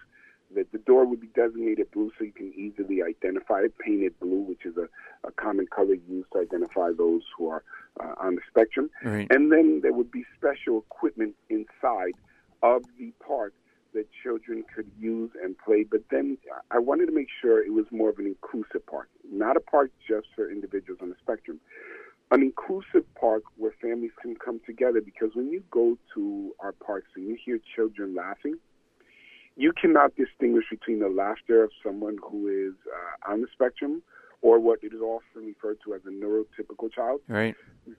That 0.55 0.73
the 0.73 0.79
door 0.79 1.05
would 1.05 1.21
be 1.21 1.29
designated 1.29 1.91
blue 1.91 2.11
so 2.17 2.25
you 2.25 2.33
can 2.33 2.53
easily 2.55 3.03
identify 3.03 3.61
it, 3.61 3.77
painted 3.79 4.19
blue, 4.19 4.41
which 4.41 4.65
is 4.65 4.77
a, 4.77 4.89
a 5.27 5.31
common 5.33 5.67
color 5.67 5.95
used 6.09 6.33
to 6.33 6.39
identify 6.39 6.91
those 6.97 7.23
who 7.37 7.49
are 7.49 7.63
uh, 8.01 8.15
on 8.19 8.37
the 8.37 8.41
spectrum. 8.49 8.91
Right. 9.05 9.27
And 9.31 9.53
then 9.53 9.81
there 9.83 9.93
would 9.93 10.11
be 10.11 10.25
special 10.37 10.79
equipment 10.79 11.35
inside 11.51 12.15
of 12.63 12.85
the 12.99 13.13
park 13.25 13.53
that 13.95 14.07
children 14.23 14.65
could 14.75 14.91
use 14.99 15.31
and 15.43 15.57
play. 15.59 15.85
But 15.85 16.03
then 16.11 16.39
I 16.71 16.79
wanted 16.79 17.07
to 17.07 17.13
make 17.13 17.29
sure 17.41 17.65
it 17.65 17.73
was 17.73 17.87
more 17.91 18.11
of 18.11 18.19
an 18.19 18.27
inclusive 18.27 18.87
park, 18.87 19.09
not 19.31 19.57
a 19.57 19.61
park 19.61 19.91
just 20.07 20.29
for 20.35 20.51
individuals 20.51 21.01
on 21.03 21.11
the 21.11 21.17
spectrum. 21.21 21.61
An 22.31 22.43
inclusive 22.43 23.05
park 23.15 23.43
where 23.57 23.73
families 23.81 24.11
can 24.21 24.37
come 24.37 24.61
together 24.67 25.01
because 25.01 25.31
when 25.35 25.51
you 25.51 25.63
go 25.71 25.97
to 26.15 26.55
our 26.61 26.73
parks 26.73 27.09
and 27.17 27.27
you 27.27 27.39
hear 27.43 27.59
children 27.75 28.15
laughing, 28.15 28.57
you 29.59 29.73
cannot 29.73 30.15
distinguish 30.17 30.67
between 30.71 31.01
the 31.01 31.09
laughter 31.09 31.65
of 31.65 31.71
someone 31.85 32.17
who 32.23 32.47
is 32.47 32.75
uh, 32.87 33.33
on 33.33 33.41
the 33.43 33.49
spectrum 33.53 34.03
or 34.41 34.61
what 34.61 34.79
it 34.83 34.95
is 34.95 35.01
often 35.01 35.45
referred 35.45 35.79
to 35.85 35.95
as 35.95 36.01
a 36.07 36.11
neurotypical 36.11 36.93
child 36.95 37.21
Right. 37.27 37.57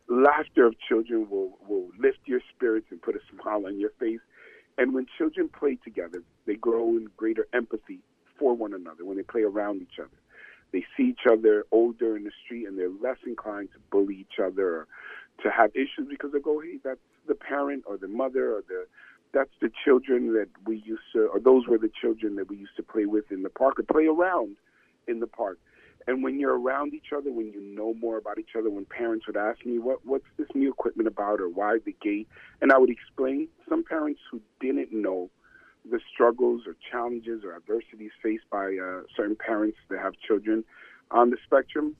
laughter 0.08 0.66
of 0.66 0.76
children 0.88 1.30
will, 1.30 1.58
will 1.68 1.90
lift 2.00 2.20
your 2.26 2.40
spirits 2.56 2.88
and 2.92 3.02
put 3.02 3.16
a 3.16 3.20
smile 3.30 3.66
on 3.68 3.78
your 3.78 3.92
face. 4.00 4.22
And 4.78 4.94
when 4.94 5.06
children 5.18 5.50
play 5.50 5.78
together, 5.84 6.24
they 6.48 6.56
grow 6.56 6.92
in 6.92 7.10
greater 7.18 7.46
empathy 7.54 8.00
for 8.38 8.54
one 8.54 8.74
another 8.74 9.04
when 9.04 9.18
they 9.18 9.24
play 9.24 9.42
around 9.42 9.82
each 9.82 10.00
other. 10.00 10.18
They 10.72 10.86
see 10.96 11.10
each 11.10 11.26
other 11.30 11.66
older 11.72 12.16
in 12.16 12.24
the 12.24 12.32
street 12.46 12.68
and 12.68 12.80
they're 12.80 12.90
less 12.90 13.18
inclined 13.28 13.70
to 13.74 13.80
bully 13.92 14.16
each 14.16 14.40
other 14.42 14.68
or 14.68 14.88
to 15.44 15.52
have 15.52 15.72
issues 15.76 16.08
because 16.10 16.32
they 16.32 16.40
go, 16.40 16.62
hey, 16.62 16.78
that's 16.82 17.00
the 17.28 17.36
parent 17.36 17.84
or 17.86 17.98
the 17.98 18.08
mother 18.08 18.56
or 18.56 18.64
the 18.70 18.86
that's 19.34 19.52
the 19.62 19.72
children 19.86 20.34
that 20.34 20.50
we 20.66 20.78
used 20.78 21.04
to, 21.14 21.28
or 21.28 21.40
those 21.40 21.68
were 21.68 21.78
the 21.78 21.92
children 22.02 22.36
that 22.38 22.50
we 22.50 22.58
used 22.58 22.76
to 22.78 22.84
play 22.84 23.06
with 23.06 23.32
in 23.32 23.44
the 23.44 23.50
park 23.50 23.80
or 23.80 23.84
play 23.84 24.08
around 24.08 24.56
in 25.08 25.20
the 25.20 25.28
park. 25.28 25.60
And 26.08 26.24
when 26.24 26.40
you're 26.40 26.58
around 26.58 26.94
each 26.94 27.12
other, 27.16 27.32
when 27.32 27.52
you 27.52 27.62
know 27.62 27.94
more 27.94 28.18
about 28.18 28.40
each 28.40 28.56
other, 28.58 28.70
when 28.70 28.86
parents 28.86 29.28
would 29.28 29.38
ask 29.38 29.64
me, 29.66 29.78
what, 29.78 30.04
what's 30.06 30.26
this 30.38 30.48
new 30.56 30.72
equipment 30.72 31.08
about 31.08 31.40
or 31.40 31.50
why 31.50 31.78
the 31.86 31.96
gate? 32.02 32.28
And 32.62 32.72
I 32.72 32.78
would 32.78 32.90
explain, 32.90 33.48
some 33.68 33.84
parents 33.84 34.22
who 34.32 34.42
didn't 34.60 34.92
know 34.92 35.30
the 35.90 36.00
struggles 36.12 36.64
or 36.66 36.76
challenges 36.92 37.44
or 37.44 37.56
adversities 37.56 38.12
faced 38.24 38.50
by 38.50 38.78
uh, 38.78 39.02
certain 39.16 39.36
parents 39.36 39.78
that 39.90 40.00
have 40.00 40.14
children 40.26 40.64
on 41.12 41.30
the 41.30 41.38
spectrum 41.46 41.96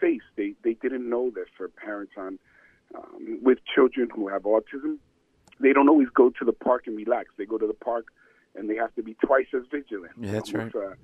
face. 0.00 0.22
They, 0.36 0.54
they 0.64 0.74
didn't 0.74 1.08
know 1.08 1.30
that 1.34 1.46
for 1.56 1.68
parents 1.68 2.12
on 2.16 2.38
um, 2.94 3.38
with 3.42 3.58
children 3.74 4.08
who 4.14 4.28
have 4.28 4.42
autism, 4.42 4.98
they 5.62 5.72
don't 5.72 5.88
always 5.88 6.08
go 6.12 6.30
to 6.30 6.44
the 6.44 6.52
park 6.52 6.86
and 6.86 6.96
relax. 6.96 7.30
They 7.38 7.46
go 7.46 7.56
to 7.56 7.66
the 7.66 7.72
park 7.72 8.06
and 8.54 8.68
they 8.68 8.76
have 8.76 8.94
to 8.96 9.02
be 9.02 9.14
twice 9.24 9.46
as 9.54 9.62
vigilant. 9.70 10.12
Yeah, 10.20 10.32
that's 10.32 10.52
almost, 10.52 10.74
Uh, 10.74 10.94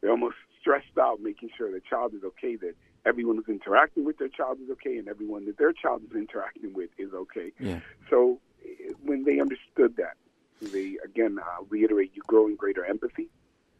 they're 0.00 0.10
almost 0.10 0.36
stressed 0.60 0.96
out, 0.98 1.20
making 1.20 1.50
sure 1.56 1.70
the 1.70 1.80
child 1.80 2.14
is 2.14 2.24
okay, 2.24 2.56
that 2.56 2.74
everyone 3.04 3.36
who's 3.36 3.48
interacting 3.48 4.04
with 4.04 4.18
their 4.18 4.28
child 4.28 4.58
is 4.62 4.70
okay, 4.70 4.96
and 4.96 5.08
everyone 5.08 5.44
that 5.46 5.58
their 5.58 5.72
child 5.72 6.02
is 6.08 6.16
interacting 6.16 6.72
with 6.72 6.90
is 6.98 7.12
okay. 7.12 7.52
Yeah. 7.58 7.80
So 8.08 8.40
eh, 8.64 8.92
when 9.02 9.24
they 9.24 9.40
understood 9.40 9.96
that, 9.96 10.16
they 10.62 10.96
again 11.04 11.38
I'll 11.38 11.66
reiterate, 11.68 12.12
you 12.14 12.22
grow 12.26 12.46
in 12.46 12.56
greater 12.56 12.84
empathy 12.84 13.28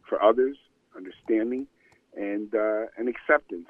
for 0.07 0.21
others, 0.21 0.57
understanding, 0.95 1.67
and 2.15 2.53
uh, 2.53 2.85
and 2.97 3.09
acceptance, 3.09 3.69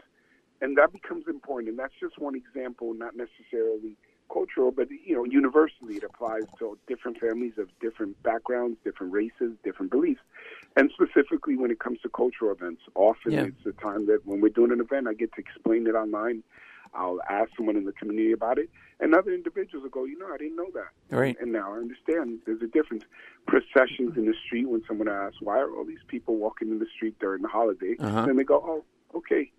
and 0.62 0.78
that 0.78 0.92
becomes 0.92 1.26
important. 1.28 1.70
And 1.70 1.80
that's 1.80 1.94
just 2.00 2.20
one 2.20 2.36
example, 2.36 2.94
not 2.94 3.14
necessarily 3.16 3.96
cultural, 4.32 4.72
but 4.72 4.90
you 4.92 5.16
know, 5.16 5.24
universally 5.24 5.96
it 5.96 6.04
applies 6.04 6.44
to 6.60 6.78
different 6.88 7.20
families 7.20 7.54
of 7.58 7.70
different 7.80 8.22
backgrounds, 8.24 8.78
different 8.84 9.14
races, 9.14 9.54
different 9.64 9.92
beliefs, 9.92 10.22
and 10.76 10.92
specifically 10.92 11.56
when 11.56 11.72
it 11.72 11.80
comes 11.80 12.00
to 12.02 12.10
cultural 12.10 12.52
events. 12.52 12.82
Often 12.96 13.32
Yeah. 13.32 13.44
it's 13.46 13.64
the 13.64 13.74
time 13.74 14.06
that 14.08 14.26
when 14.26 14.42
we're 14.42 14.50
doing 14.50 14.72
an 14.72 14.80
event, 14.80 15.08
I 15.08 15.14
get 15.14 15.34
to 15.34 15.42
explain 15.42 15.88
it 15.88 15.96
online. 15.96 16.44
I'll 16.94 17.20
ask 17.30 17.52
someone 17.58 17.76
in 17.76 17.84
the 17.84 17.92
community 17.92 18.32
about 18.32 18.58
it, 18.58 18.70
and 19.00 19.14
other 19.14 19.32
individuals 19.34 19.84
will 19.84 19.90
go, 19.90 20.06
you 20.06 20.18
know, 20.18 20.34
I 20.34 20.38
didn't 20.38 20.56
know 20.56 20.72
that. 20.74 20.92
Right. 21.16 21.36
And 21.40 21.52
now 21.52 21.74
I 21.74 21.78
understand 21.78 22.40
there's 22.46 22.62
a 22.62 22.68
difference. 22.68 23.04
Processions 23.46 24.18
in 24.18 24.26
the 24.26 24.34
street, 24.46 24.70
when 24.70 24.84
someone 24.88 25.10
asks, 25.10 25.38
why 25.42 25.60
are 25.60 25.74
all 25.76 25.86
these 25.86 26.04
people 26.08 26.38
walking 26.38 26.70
in 26.70 26.80
the 26.80 26.88
street 26.96 27.18
during 27.20 27.42
the 27.42 27.50
holiday? 27.50 27.96
Uh-huh. 28.00 28.26
Then 28.26 28.38
they 28.38 28.44
go, 28.44 28.56
oh, 28.66 28.84
okay, 29.18 29.52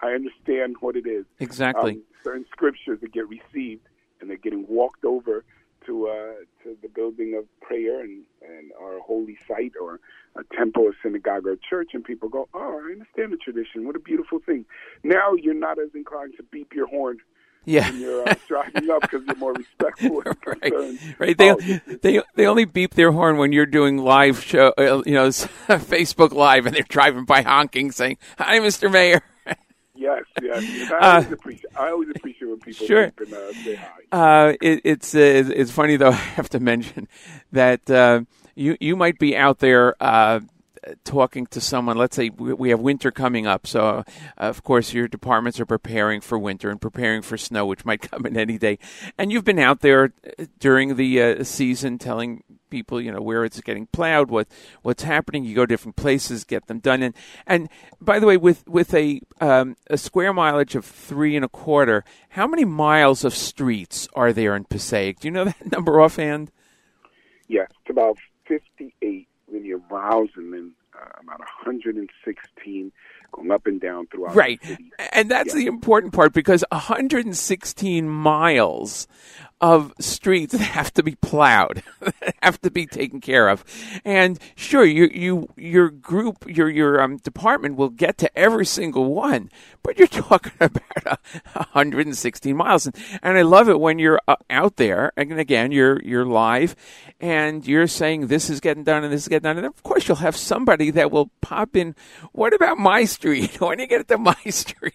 I 0.00 0.08
understand 0.08 0.76
what 0.80 0.96
it 0.96 1.06
is. 1.06 1.24
Exactly. 1.38 1.92
Um, 1.92 2.02
certain 2.24 2.46
scriptures 2.50 2.98
that 3.00 3.12
get 3.12 3.26
received 3.28 3.88
and 4.22 4.30
they're 4.30 4.38
getting 4.38 4.64
walked 4.68 5.04
over 5.04 5.44
to 5.86 6.06
uh, 6.08 6.34
to 6.62 6.76
the 6.80 6.88
building 6.88 7.34
of 7.36 7.44
prayer 7.60 8.00
and, 8.00 8.22
and 8.40 8.70
our 8.80 9.00
holy 9.00 9.36
site 9.48 9.72
or 9.80 9.98
a 10.36 10.44
temple, 10.56 10.84
a 10.88 10.92
synagogue, 11.02 11.46
or 11.46 11.52
a 11.52 11.56
church, 11.58 11.90
and 11.92 12.04
people 12.04 12.28
go, 12.28 12.48
"Oh, 12.54 12.80
I 12.88 12.92
understand 12.92 13.32
the 13.32 13.36
tradition. 13.36 13.84
What 13.86 13.96
a 13.96 14.00
beautiful 14.00 14.38
thing." 14.38 14.64
Now 15.02 15.34
you're 15.34 15.52
not 15.54 15.78
as 15.80 15.90
inclined 15.94 16.34
to 16.36 16.44
beep 16.44 16.72
your 16.72 16.86
horn 16.86 17.18
yeah. 17.64 17.90
when 17.90 18.00
you're 18.00 18.28
uh, 18.28 18.34
driving 18.48 18.88
up 18.90 19.02
because 19.02 19.22
you're 19.26 19.36
more 19.36 19.52
respectful 19.54 20.22
Right, 20.46 20.60
concerned. 20.62 20.98
right. 21.18 21.36
They 21.36 21.50
Oh, 21.50 21.56
they 22.00 22.22
they 22.36 22.46
only 22.46 22.64
beep 22.64 22.94
their 22.94 23.10
horn 23.12 23.36
when 23.36 23.52
you're 23.52 23.66
doing 23.66 23.98
live 23.98 24.42
show, 24.42 24.72
uh, 24.78 25.02
you 25.04 25.14
know, 25.14 25.28
Facebook 25.68 26.32
Live, 26.32 26.66
and 26.66 26.74
they're 26.76 26.82
driving 26.88 27.24
by 27.24 27.42
honking, 27.42 27.90
saying, 27.90 28.18
"Hi, 28.38 28.58
Mr. 28.60 28.90
Mayor." 28.90 29.20
Yes, 30.02 30.22
yes. 30.42 30.62
yes. 30.62 30.90
I, 30.92 30.96
Uh, 30.98 31.14
always 31.14 31.32
appreciate, 31.32 31.76
I 31.76 31.90
always 31.90 32.08
appreciate 32.14 32.48
when 32.48 32.58
people 32.60 32.86
Sure. 32.86 33.04
and 33.18 33.32
uh, 33.32 33.52
say 33.64 33.74
hi. 33.76 33.88
Uh, 34.48 34.52
it, 34.60 34.80
it's 34.84 35.14
uh, 35.14 35.18
it's 35.60 35.70
funny 35.70 35.96
though. 35.96 36.10
I 36.24 36.26
have 36.38 36.48
to 36.50 36.60
mention 36.60 37.08
that 37.52 37.88
uh, 37.90 38.22
you 38.54 38.76
you 38.80 38.96
might 38.96 39.18
be 39.18 39.36
out 39.36 39.58
there 39.60 39.94
uh, 40.02 40.40
talking 41.04 41.46
to 41.46 41.60
someone. 41.60 41.96
Let's 41.96 42.16
say 42.16 42.28
we 42.30 42.70
have 42.70 42.80
winter 42.80 43.10
coming 43.10 43.46
up, 43.46 43.66
so 43.66 43.80
uh, 43.86 44.02
of 44.36 44.62
course 44.62 44.92
your 44.92 45.08
departments 45.08 45.60
are 45.60 45.66
preparing 45.66 46.20
for 46.20 46.38
winter 46.38 46.70
and 46.70 46.80
preparing 46.80 47.22
for 47.22 47.36
snow, 47.38 47.64
which 47.66 47.84
might 47.84 48.02
come 48.10 48.26
in 48.26 48.36
any 48.36 48.58
day. 48.58 48.78
And 49.18 49.30
you've 49.32 49.44
been 49.44 49.58
out 49.60 49.80
there 49.80 50.12
during 50.58 50.96
the 50.96 51.22
uh, 51.22 51.44
season, 51.44 51.98
telling 51.98 52.42
people 52.72 53.00
you 53.00 53.12
know 53.12 53.20
where 53.20 53.44
it's 53.44 53.60
getting 53.60 53.86
plowed, 53.86 54.30
what 54.30 54.48
what's 54.82 55.04
happening. 55.04 55.44
You 55.44 55.54
go 55.54 55.66
different 55.66 55.94
places, 55.96 56.42
get 56.44 56.66
them 56.66 56.80
done. 56.80 57.02
And 57.02 57.14
and 57.46 57.68
by 58.00 58.18
the 58.18 58.26
way, 58.26 58.36
with 58.36 58.66
with 58.66 58.92
a 58.94 59.20
um, 59.40 59.76
a 59.88 59.96
square 59.98 60.32
mileage 60.32 60.74
of 60.74 60.84
three 60.84 61.36
and 61.36 61.44
a 61.44 61.48
quarter, 61.48 62.02
how 62.30 62.46
many 62.48 62.64
miles 62.64 63.24
of 63.24 63.34
streets 63.34 64.08
are 64.14 64.32
there 64.32 64.56
in 64.56 64.64
Passaic? 64.64 65.20
Do 65.20 65.28
you 65.28 65.32
know 65.32 65.44
that 65.50 65.70
number 65.70 66.00
offhand? 66.00 66.50
Yes, 67.48 67.68
it's 67.82 67.90
about 67.90 68.16
58 68.48 69.28
linear 69.52 69.78
miles 69.90 70.30
and 70.36 70.52
then 70.54 70.72
uh, 70.94 71.20
about 71.22 71.40
116 71.40 72.92
going 73.32 73.50
up 73.50 73.66
and 73.66 73.80
down 73.80 74.06
throughout 74.06 74.34
Right. 74.34 74.60
the 74.62 74.68
city. 74.68 74.90
And 75.12 75.30
that's 75.30 75.54
Yeah. 75.54 75.60
the 75.62 75.66
important 75.66 76.12
part 76.12 76.32
because 76.32 76.64
116 76.70 78.08
miles 78.08 79.06
of 79.62 79.94
streets 80.00 80.52
that 80.58 80.60
have 80.60 80.92
to 80.94 81.02
be 81.02 81.14
plowed, 81.14 81.82
that 82.00 82.34
have 82.42 82.60
to 82.60 82.70
be 82.70 82.84
taken 82.84 83.20
care 83.20 83.48
of. 83.48 83.64
And 84.04 84.38
sure, 84.56 84.84
you 84.84 85.08
you 85.14 85.48
your 85.56 85.88
group, 85.88 86.44
your 86.46 86.68
your 86.68 87.00
um, 87.00 87.18
department 87.18 87.76
will 87.76 87.88
get 87.88 88.18
to 88.18 88.38
every 88.38 88.66
single 88.66 89.14
one, 89.14 89.50
but 89.82 89.98
you're 89.98 90.08
talking 90.08 90.52
about 90.60 91.06
a, 91.06 91.18
116 91.54 92.56
miles. 92.56 92.86
And, 92.86 92.96
and 93.22 93.38
I 93.38 93.42
love 93.42 93.68
it 93.68 93.80
when 93.80 93.98
you're 93.98 94.20
uh, 94.26 94.36
out 94.50 94.76
there, 94.76 95.12
and 95.16 95.38
again, 95.38 95.70
you're 95.70 96.02
you're 96.02 96.26
live, 96.26 96.74
and 97.20 97.66
you're 97.66 97.86
saying 97.86 98.26
this 98.26 98.50
is 98.50 98.60
getting 98.60 98.84
done 98.84 99.04
and 99.04 99.12
this 99.12 99.22
is 99.22 99.28
getting 99.28 99.44
done, 99.44 99.58
and 99.58 99.66
of 99.66 99.82
course 99.84 100.08
you'll 100.08 100.16
have 100.16 100.36
somebody 100.36 100.90
that 100.90 101.12
will 101.12 101.30
pop 101.40 101.76
in. 101.76 101.94
What 102.32 102.52
about 102.52 102.78
my 102.78 103.04
street? 103.04 103.60
when 103.60 103.76
do 103.78 103.84
you 103.84 103.88
get 103.88 104.08
to 104.08 104.18
my 104.18 104.36
street? 104.50 104.94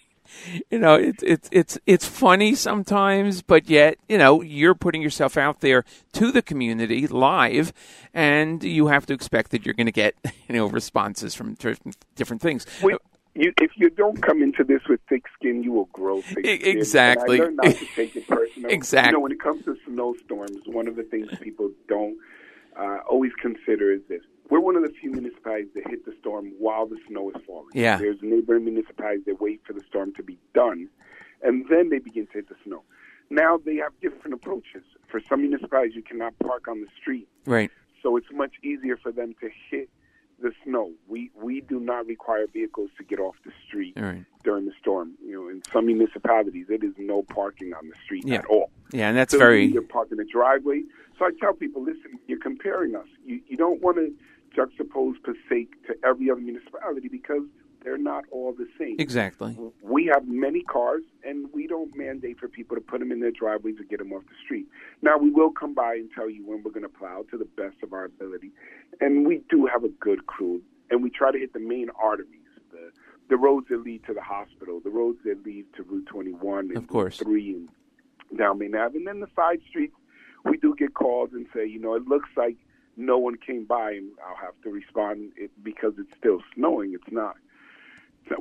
You 0.70 0.80
know, 0.80 0.96
it's 0.96 1.24
it's 1.24 1.50
it's 1.52 1.78
it's 1.86 2.08
funny 2.08 2.56
sometimes, 2.56 3.42
but 3.42 3.70
yet 3.70 3.98
you 4.08 4.18
know 4.18 4.42
you're 4.42 4.76
putting 4.76 5.02
yourself 5.02 5.38
out 5.38 5.62
there 5.62 5.84
to 6.14 6.32
the 6.32 6.42
community 6.42 7.08
live, 7.08 7.74
and 8.14 8.64
you 8.64 8.88
have 8.88 9.06
to 9.08 9.14
expect 9.14 9.52
that 9.52 9.66
you're 9.66 9.74
going 9.74 9.88
to 9.88 9.92
get 9.92 10.16
you 10.48 10.56
know 10.56 10.68
responses 10.68 11.36
from 11.36 11.54
different, 11.56 11.98
different 12.16 12.42
things. 12.42 12.66
We, 12.82 12.98
you, 13.38 13.54
if 13.62 13.72
you 13.76 13.90
don't 13.90 14.22
come 14.22 14.42
into 14.42 14.64
this 14.64 14.82
with 14.90 15.00
thick 15.08 15.26
skin, 15.36 15.64
you 15.64 15.72
will 15.72 15.90
grow 15.94 16.22
thick 16.22 16.46
skin. 16.46 16.78
exactly. 16.78 17.40
And 17.40 17.42
I 17.42 17.46
learned 17.46 17.60
not 17.64 17.76
to 17.76 17.86
take 17.96 18.16
it 18.16 18.28
personal. 18.28 18.72
Exactly. 18.72 19.10
You 19.10 19.14
know, 19.14 19.20
when 19.20 19.32
it 19.32 19.40
comes 19.40 19.64
to 19.66 19.78
snowstorms, 19.86 20.62
one 20.66 20.88
of 20.88 20.96
the 20.96 21.04
things 21.04 21.30
people 21.40 21.70
don't 21.88 22.18
uh, 22.76 23.00
always 23.10 23.32
consider 23.40 23.94
is 23.94 24.02
this. 24.10 24.22
We're 24.50 24.60
one 24.60 24.76
of 24.76 24.84
the 24.84 24.90
few 24.90 25.12
municipalities 25.12 25.70
that 25.76 25.88
hit 25.88 26.06
the 26.06 26.14
storm 26.20 26.54
while 26.58 26.86
the 26.86 26.98
snow 27.08 27.30
is 27.32 27.36
falling. 27.46 27.70
Yeah. 27.74 27.98
There's 27.98 28.18
neighboring 28.22 28.66
municipalities 28.66 29.26
that 29.26 29.42
wait 29.42 29.62
for 29.66 29.74
the 29.74 29.82
storm 29.90 30.14
to 30.14 30.24
be 30.24 30.38
done, 30.54 30.90
and 31.44 31.66
then 31.70 31.90
they 31.90 32.00
begin 32.00 32.28
to 32.28 32.34
hit 32.34 32.50
the 32.50 32.56
snow. 32.64 32.84
Now 33.30 33.58
they 33.58 33.76
have 33.78 33.92
different 34.02 34.34
approaches. 34.34 34.84
For 35.10 35.20
some 35.30 35.42
municipalities, 35.42 35.96
you 35.96 36.04
cannot 36.04 36.38
park 36.40 36.68
on 36.68 36.82
the 36.82 36.88
street 37.00 37.28
Right. 37.46 37.72
so 38.02 38.16
it's 38.16 38.32
much 38.32 38.54
easier 38.64 38.96
for 38.98 39.12
them 39.12 39.36
to 39.42 39.50
hit 39.70 39.90
the 40.40 40.52
snow. 40.64 40.92
We 41.08 41.32
we 41.36 41.62
do 41.62 41.80
not 41.80 42.06
require 42.06 42.46
vehicles 42.48 42.92
to 43.00 43.04
get 43.04 43.20
off 43.20 43.36
the 43.44 43.52
street 43.68 43.94
right. 43.98 44.24
during 44.44 44.66
the 44.66 44.74
storm. 44.80 45.14
You 45.26 45.34
know, 45.34 45.50
in 45.50 45.62
some 45.74 45.88
municipalities, 45.88 46.68
it 46.70 46.84
is 46.84 46.94
no 46.98 47.24
parking 47.24 47.74
on 47.74 47.90
the 47.90 47.96
street 48.06 48.24
Yeah. 48.26 48.36
at 48.36 48.46
all. 48.46 48.70
Yeah, 48.94 49.10
and 49.10 49.18
that's 49.18 49.32
So 49.34 49.40
very 49.40 49.66
you 49.66 49.82
park 49.82 50.10
in 50.12 50.18
the 50.18 50.26
driveway. 50.26 50.84
So 51.18 51.26
I 51.26 51.32
tell 51.42 51.54
people, 51.54 51.82
listen, 51.84 52.20
you're 52.28 52.40
comparing 52.40 52.96
us. 52.96 53.08
You 53.26 53.42
you 53.48 53.58
don't 53.58 53.82
want 53.82 53.98
to 53.98 54.14
juxtapose 54.58 55.16
Passaic 55.24 55.70
to 55.88 55.96
every 56.06 56.30
other 56.32 56.42
municipality 56.42 57.08
because 57.08 57.44
they're 57.84 57.98
not 57.98 58.26
all 58.32 58.54
the 58.54 58.68
same. 58.78 58.96
exactly. 59.00 59.56
We 59.82 60.06
have 60.14 60.28
many 60.28 60.62
cars, 60.64 61.04
and 61.24 61.48
we 61.54 61.68
don't 61.68 61.96
mandate 61.96 62.40
for 62.40 62.48
people 62.48 62.76
to 62.76 62.82
put 62.82 63.00
them 63.00 63.12
in 63.12 63.20
their 63.20 63.32
driveways 63.32 63.76
or 63.80 63.84
get 63.84 64.00
them 64.00 64.12
off 64.12 64.24
the 64.24 64.36
street. 64.44 64.66
Now, 65.02 65.18
we 65.18 65.30
will 65.30 65.52
come 65.52 65.74
by 65.74 65.94
and 65.94 66.10
tell 66.14 66.30
you 66.30 66.46
when 66.46 66.64
we're 66.64 66.72
going 66.72 66.84
to 66.84 66.90
plow 66.90 67.24
to 67.32 67.38
the 67.38 67.46
best 67.46 67.78
of 67.84 67.94
our 67.94 68.06
ability, 68.06 68.52
and 69.00 69.28
we 69.28 69.42
do 69.50 69.68
have 69.68 69.84
a 69.84 69.90
good 69.90 70.26
crew, 70.28 70.62
and 70.90 71.04
we 71.04 71.10
try 71.10 71.32
to 71.32 71.38
hit 71.38 71.54
the 71.54 71.60
main 71.60 71.90
arteries, 72.02 72.42
the 72.72 72.92
the 73.30 73.36
roads 73.38 73.68
that 73.70 73.84
lead 73.84 74.02
to 74.06 74.14
the 74.14 74.22
hospital, 74.22 74.80
the 74.82 74.90
roads 74.90 75.20
that 75.26 75.46
lead 75.46 75.66
to 75.76 75.84
Route 75.84 76.06
21 76.08 76.70
and 76.70 76.78
Of 76.78 76.88
course. 76.88 77.20
Route 77.22 77.28
3 77.28 77.56
and 77.56 77.70
down 78.38 78.58
Main 78.58 78.74
Ave, 78.74 78.98
and 78.98 79.06
then 79.06 79.20
the 79.20 79.28
side 79.36 79.60
streets. 79.70 79.94
We 80.46 80.58
do 80.58 80.74
get 80.78 80.94
calls 80.94 81.32
and 81.34 81.46
say, 81.54 81.66
you 81.68 81.80
know, 81.80 81.94
it 81.96 82.08
looks 82.08 82.30
like 82.38 82.56
no 82.98 83.18
one 83.18 83.38
came 83.38 83.66
by, 83.66 83.92
and 83.92 84.12
I'll 84.28 84.36
have 84.36 84.60
to 84.64 84.70
respond 84.70 85.32
it, 85.38 85.52
because 85.64 85.94
it's 85.98 86.12
still 86.18 86.42
snowing. 86.56 86.94
It's 86.94 87.12
not. 87.12 87.38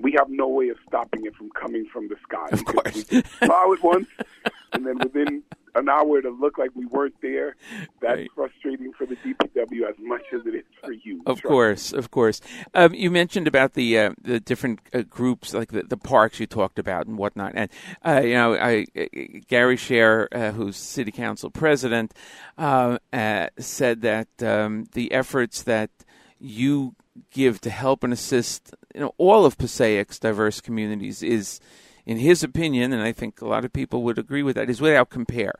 We 0.00 0.12
have 0.18 0.28
no 0.28 0.48
way 0.48 0.68
of 0.70 0.78
stopping 0.88 1.26
it 1.26 1.36
from 1.36 1.50
coming 1.50 1.86
from 1.86 2.08
the 2.08 2.16
sky. 2.22 2.48
Of 2.50 2.64
course. 2.64 3.04
We 3.10 3.22
plow 3.22 3.72
it 3.72 3.82
once, 3.84 4.08
and 4.72 4.84
then 4.84 4.98
within 4.98 5.44
an 5.76 5.88
hour 5.88 6.20
to 6.22 6.30
look 6.30 6.58
like 6.58 6.70
we 6.74 6.86
weren't 6.86 7.14
there. 7.22 7.56
That's 8.00 8.18
Right. 8.18 8.30
frustrating 8.34 8.92
for 8.92 9.06
the 9.06 9.16
DPW 9.16 9.88
as 9.88 9.94
much 10.00 10.22
as 10.32 10.46
it 10.46 10.54
is 10.54 10.64
for 10.82 10.92
you. 10.92 11.22
Of 11.26 11.42
course, 11.42 11.92
of 11.92 12.10
course. 12.10 12.40
Um, 12.74 12.94
you 12.94 13.10
mentioned 13.10 13.46
about 13.46 13.74
the 13.74 13.98
uh, 13.98 14.10
the 14.20 14.40
different 14.40 14.80
uh, 14.94 15.02
groups, 15.02 15.52
like 15.54 15.72
the, 15.72 15.82
the 15.82 15.96
parks 15.96 16.40
you 16.40 16.46
talked 16.46 16.78
about 16.78 17.06
and 17.06 17.18
whatnot. 17.18 17.52
And 17.54 17.70
uh, 18.04 18.20
you 18.24 18.34
know, 18.34 18.54
I, 18.54 18.86
uh, 18.96 19.04
Gary 19.48 19.76
Schaer, 19.76 20.28
uh, 20.32 20.52
who's 20.52 20.76
city 20.76 21.12
council 21.12 21.50
president, 21.50 22.12
uh, 22.58 22.98
uh, 23.12 23.48
said 23.58 24.00
that 24.02 24.28
um, 24.42 24.86
the 24.92 25.12
efforts 25.12 25.62
that 25.62 25.90
you 26.38 26.94
give 27.30 27.60
to 27.62 27.70
help 27.70 28.04
and 28.04 28.12
assist, 28.12 28.74
you 28.94 29.00
know, 29.00 29.14
all 29.16 29.46
of 29.46 29.56
Passaic's 29.56 30.18
diverse 30.18 30.60
communities 30.60 31.22
is, 31.22 31.60
in 32.06 32.18
his 32.18 32.42
opinion, 32.42 32.92
and 32.92 33.02
I 33.02 33.12
think 33.12 33.40
a 33.40 33.48
lot 33.48 33.64
of 33.64 33.72
people 33.72 34.02
would 34.04 34.18
agree 34.18 34.42
with 34.42 34.56
that, 34.56 34.70
is 34.70 34.80
without 34.80 35.10
compare, 35.10 35.54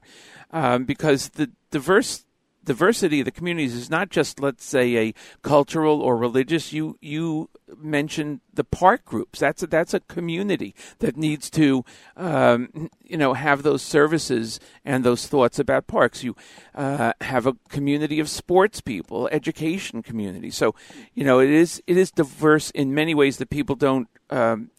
um, 0.53 0.85
because 0.85 1.31
the 1.31 1.51
diverse 1.71 2.25
diversity 2.67 3.21
of 3.21 3.25
the 3.25 3.31
communities 3.31 3.75
is 3.75 3.89
not 3.89 4.11
just 4.11 4.41
let's 4.41 4.65
say 4.65 4.97
a 4.97 5.15
cultural 5.43 6.03
or 6.03 6.17
religious 6.17 6.73
you 6.73 6.99
you 7.01 7.49
mentioned 7.79 8.41
the 8.53 8.65
park 8.65 9.05
groups. 9.05 9.39
That's 9.39 9.63
a, 9.63 9.67
that's 9.67 9.95
a 9.95 10.01
community 10.01 10.75
that 10.99 11.17
needs 11.17 11.49
to 11.51 11.85
um, 12.17 12.91
you 13.03 13.17
know 13.17 13.33
have 13.33 13.63
those 13.63 13.83
services 13.83 14.61
and 14.85 15.05
those 15.05 15.27
thoughts 15.27 15.59
about 15.59 15.87
parks. 15.87 16.23
You 16.23 16.37
uh, 16.75 17.13
have 17.23 17.47
a 17.47 17.55
community 17.71 18.21
of 18.21 18.29
sports 18.29 18.81
people 18.81 19.29
education 19.33 20.03
community. 20.03 20.51
So 20.51 20.75
you 21.15 21.25
know 21.25 21.39
it 21.39 21.51
is 21.51 21.83
it 21.87 21.97
is 21.97 22.11
diverse 22.11 22.71
in 22.73 22.93
many 22.93 23.15
ways 23.15 23.39
that 23.39 23.49
people 23.49 23.77
don't 23.77 24.09
um, 24.31 24.71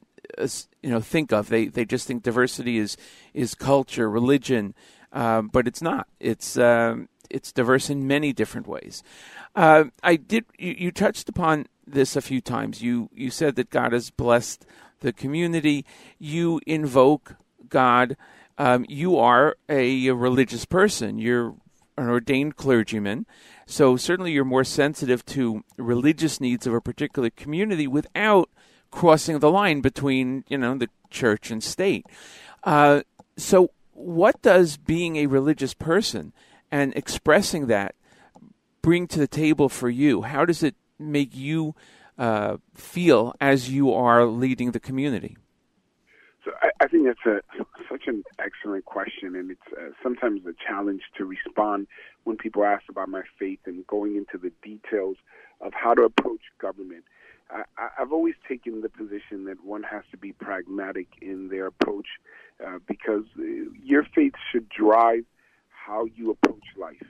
you 0.83 0.89
know 0.89 0.99
think 0.99 1.31
of. 1.31 1.49
They 1.49 1.67
they 1.67 1.85
just 1.85 2.07
think 2.07 2.23
diversity 2.23 2.77
is 2.77 2.97
is 3.33 3.55
culture 3.55 4.09
religion 4.09 4.73
um, 5.11 5.49
but 5.51 5.67
it's 5.67 5.81
not. 5.81 6.07
It's 6.19 6.57
um, 6.57 7.09
it's 7.29 7.51
diverse 7.51 7.89
in 7.89 8.07
many 8.07 8.33
different 8.33 8.67
ways. 8.67 9.03
Uh, 9.55 9.85
I 10.03 10.15
did 10.15 10.45
you, 10.57 10.75
you 10.77 10.91
touched 10.91 11.29
upon 11.29 11.67
this 11.85 12.15
a 12.15 12.21
few 12.21 12.41
times. 12.41 12.81
You 12.81 13.09
you 13.13 13.31
said 13.31 13.55
that 13.55 13.69
God 13.69 13.93
has 13.93 14.11
blessed 14.11 14.65
the 14.99 15.13
community. 15.13 15.85
You 16.19 16.61
invoke 16.67 17.35
God. 17.69 18.17
Um, 18.59 18.85
you 18.89 19.17
are 19.17 19.55
a, 19.69 20.09
religious 20.09 20.65
person. 20.65 21.19
You're 21.19 21.53
an 21.95 22.09
ordained 22.09 22.55
clergyman. 22.55 23.27
So 23.67 23.97
certainly 23.97 24.31
you're 24.31 24.45
more 24.45 24.63
sensitive 24.63 25.23
to 25.27 25.63
religious 25.77 26.41
needs 26.41 26.65
of 26.65 26.73
a 26.73 26.81
particular 26.81 27.29
community 27.29 27.85
without 27.85 28.49
crossing 28.91 29.39
the 29.39 29.51
line 29.51 29.81
between 29.81 30.43
you 30.47 30.57
know 30.57 30.77
the 30.77 30.89
church 31.09 31.51
and 31.51 31.63
state. 31.63 32.05
Uh, 32.63 33.01
so, 33.37 33.71
what 33.93 34.41
does 34.41 34.77
being 34.77 35.15
a 35.17 35.27
religious 35.27 35.73
person 35.73 36.33
and 36.71 36.95
expressing 36.95 37.67
that 37.67 37.95
bring 38.81 39.07
to 39.07 39.19
the 39.19 39.27
table 39.27 39.69
for 39.69 39.89
you? 39.89 40.21
How 40.23 40.45
does 40.45 40.63
it 40.63 40.75
make 40.99 41.35
you 41.35 41.75
uh, 42.17 42.57
feel 42.73 43.35
as 43.39 43.69
you 43.69 43.93
are 43.93 44.25
leading 44.25 44.71
the 44.71 44.79
community? 44.79 45.37
So 46.43 46.51
I, 46.61 46.69
I 46.81 46.87
think 46.87 47.05
that's 47.05 47.25
a 47.25 47.41
such 47.89 48.07
an 48.07 48.23
excellent 48.39 48.85
question, 48.85 49.35
and 49.35 49.51
it's 49.51 49.61
uh, 49.73 49.89
sometimes 50.01 50.41
a 50.45 50.53
challenge 50.65 51.01
to 51.17 51.25
respond 51.25 51.87
when 52.23 52.37
people 52.37 52.63
ask 52.63 52.83
about 52.89 53.09
my 53.09 53.23
faith 53.37 53.59
and 53.65 53.85
going 53.87 54.15
into 54.15 54.37
the 54.37 54.51
details 54.63 55.17
of 55.61 55.73
how 55.73 55.93
to 55.93 56.03
approach 56.03 56.41
government. 56.59 57.03
I, 57.49 57.63
I've 57.99 58.11
always 58.11 58.35
taken 58.47 58.81
the 58.81 58.89
position 58.89 59.45
that 59.45 59.63
one 59.63 59.83
has 59.83 60.03
to 60.11 60.17
be 60.17 60.33
pragmatic 60.33 61.07
in 61.21 61.49
their 61.49 61.67
approach 61.67 62.07
uh, 62.65 62.79
because 62.87 63.23
uh, 63.39 63.43
your 63.83 64.03
faith 64.03 64.33
should 64.51 64.67
drive 64.69 65.23
how 65.69 66.05
you 66.15 66.31
approach 66.31 66.63
life, 66.75 67.03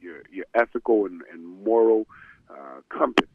your 0.00 0.22
your 0.30 0.44
ethical 0.54 1.06
and, 1.06 1.22
and 1.32 1.44
moral 1.64 2.06
uh, 2.50 2.80
compass. 2.90 3.28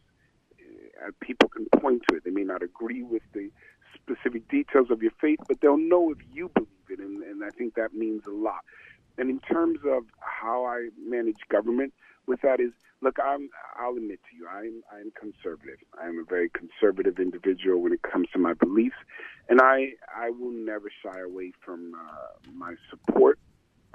Uh, 1.05 1.11
people 1.19 1.49
can 1.49 1.65
point 1.79 2.03
to 2.09 2.15
it. 2.15 2.23
They 2.23 2.31
may 2.31 2.43
not 2.43 2.61
agree 2.63 3.03
with 3.03 3.23
the 3.33 3.49
specific 3.95 4.47
details 4.47 4.91
of 4.91 5.01
your 5.01 5.11
faith, 5.19 5.39
but 5.47 5.59
they'll 5.61 5.77
know 5.77 6.11
if 6.11 6.17
you 6.31 6.49
believe 6.53 6.69
it, 6.89 6.99
and, 6.99 7.21
and 7.23 7.43
I 7.43 7.49
think 7.49 7.75
that 7.75 7.93
means 7.93 8.23
a 8.27 8.31
lot. 8.31 8.63
And 9.17 9.29
in 9.29 9.39
terms 9.39 9.79
of 9.85 10.03
how 10.19 10.65
I 10.65 10.89
manage 11.03 11.37
government, 11.49 11.93
with 12.27 12.41
that 12.41 12.59
is, 12.59 12.71
look, 13.05 13.17
I'm. 13.23 13.49
I'll 13.79 13.97
admit 13.97 14.21
to 14.31 14.37
you, 14.37 14.47
I'm. 14.49 14.83
I'm 14.93 15.13
conservative. 15.19 15.79
I'm 16.01 16.19
a 16.19 16.25
very 16.29 16.51
conservative 16.51 17.19
individual 17.19 17.81
when 17.83 17.93
it 17.93 18.01
comes 18.03 18.29
to 18.33 18.39
my 18.39 18.55
beliefs, 18.55 18.97
and 19.49 19.61
I. 19.61 19.91
I 20.17 20.31
will 20.31 20.51
never 20.53 20.91
shy 21.03 21.21
away 21.21 21.53
from 21.65 21.93
uh, 21.95 22.51
my 22.53 22.75
support 22.91 23.39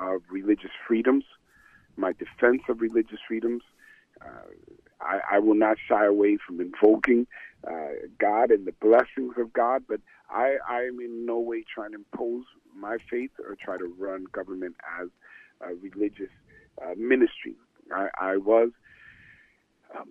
of 0.00 0.22
religious 0.30 0.72
freedoms, 0.88 1.24
my 1.96 2.12
defense 2.14 2.62
of 2.70 2.80
religious 2.82 3.20
freedoms. 3.28 3.62
Uh, 4.24 4.50
I, 5.02 5.36
I 5.36 5.40
will 5.40 5.56
not 5.56 5.78
shy 5.88 6.06
away 6.06 6.38
from 6.46 6.60
invoking 6.60 7.26
uh, 7.68 8.08
God 8.20 8.52
and 8.52 8.66
the 8.66 8.74
blessings 8.80 9.34
of 9.38 9.52
God, 9.52 9.84
but 9.88 10.00
I, 10.30 10.56
I 10.68 10.82
am 10.82 11.00
in 11.00 11.26
no 11.26 11.40
way 11.40 11.64
trying 11.74 11.92
to 11.92 11.98
impose 11.98 12.44
my 12.76 12.98
faith 13.10 13.32
or 13.40 13.56
try 13.62 13.78
to 13.78 13.94
run 13.98 14.26
government 14.32 14.76
as 15.00 15.08
a 15.62 15.74
religious 15.74 16.30
uh, 16.82 16.94
ministry. 16.96 17.56
I, 17.94 18.08
I 18.20 18.36
was, 18.38 18.70
um, 19.98 20.08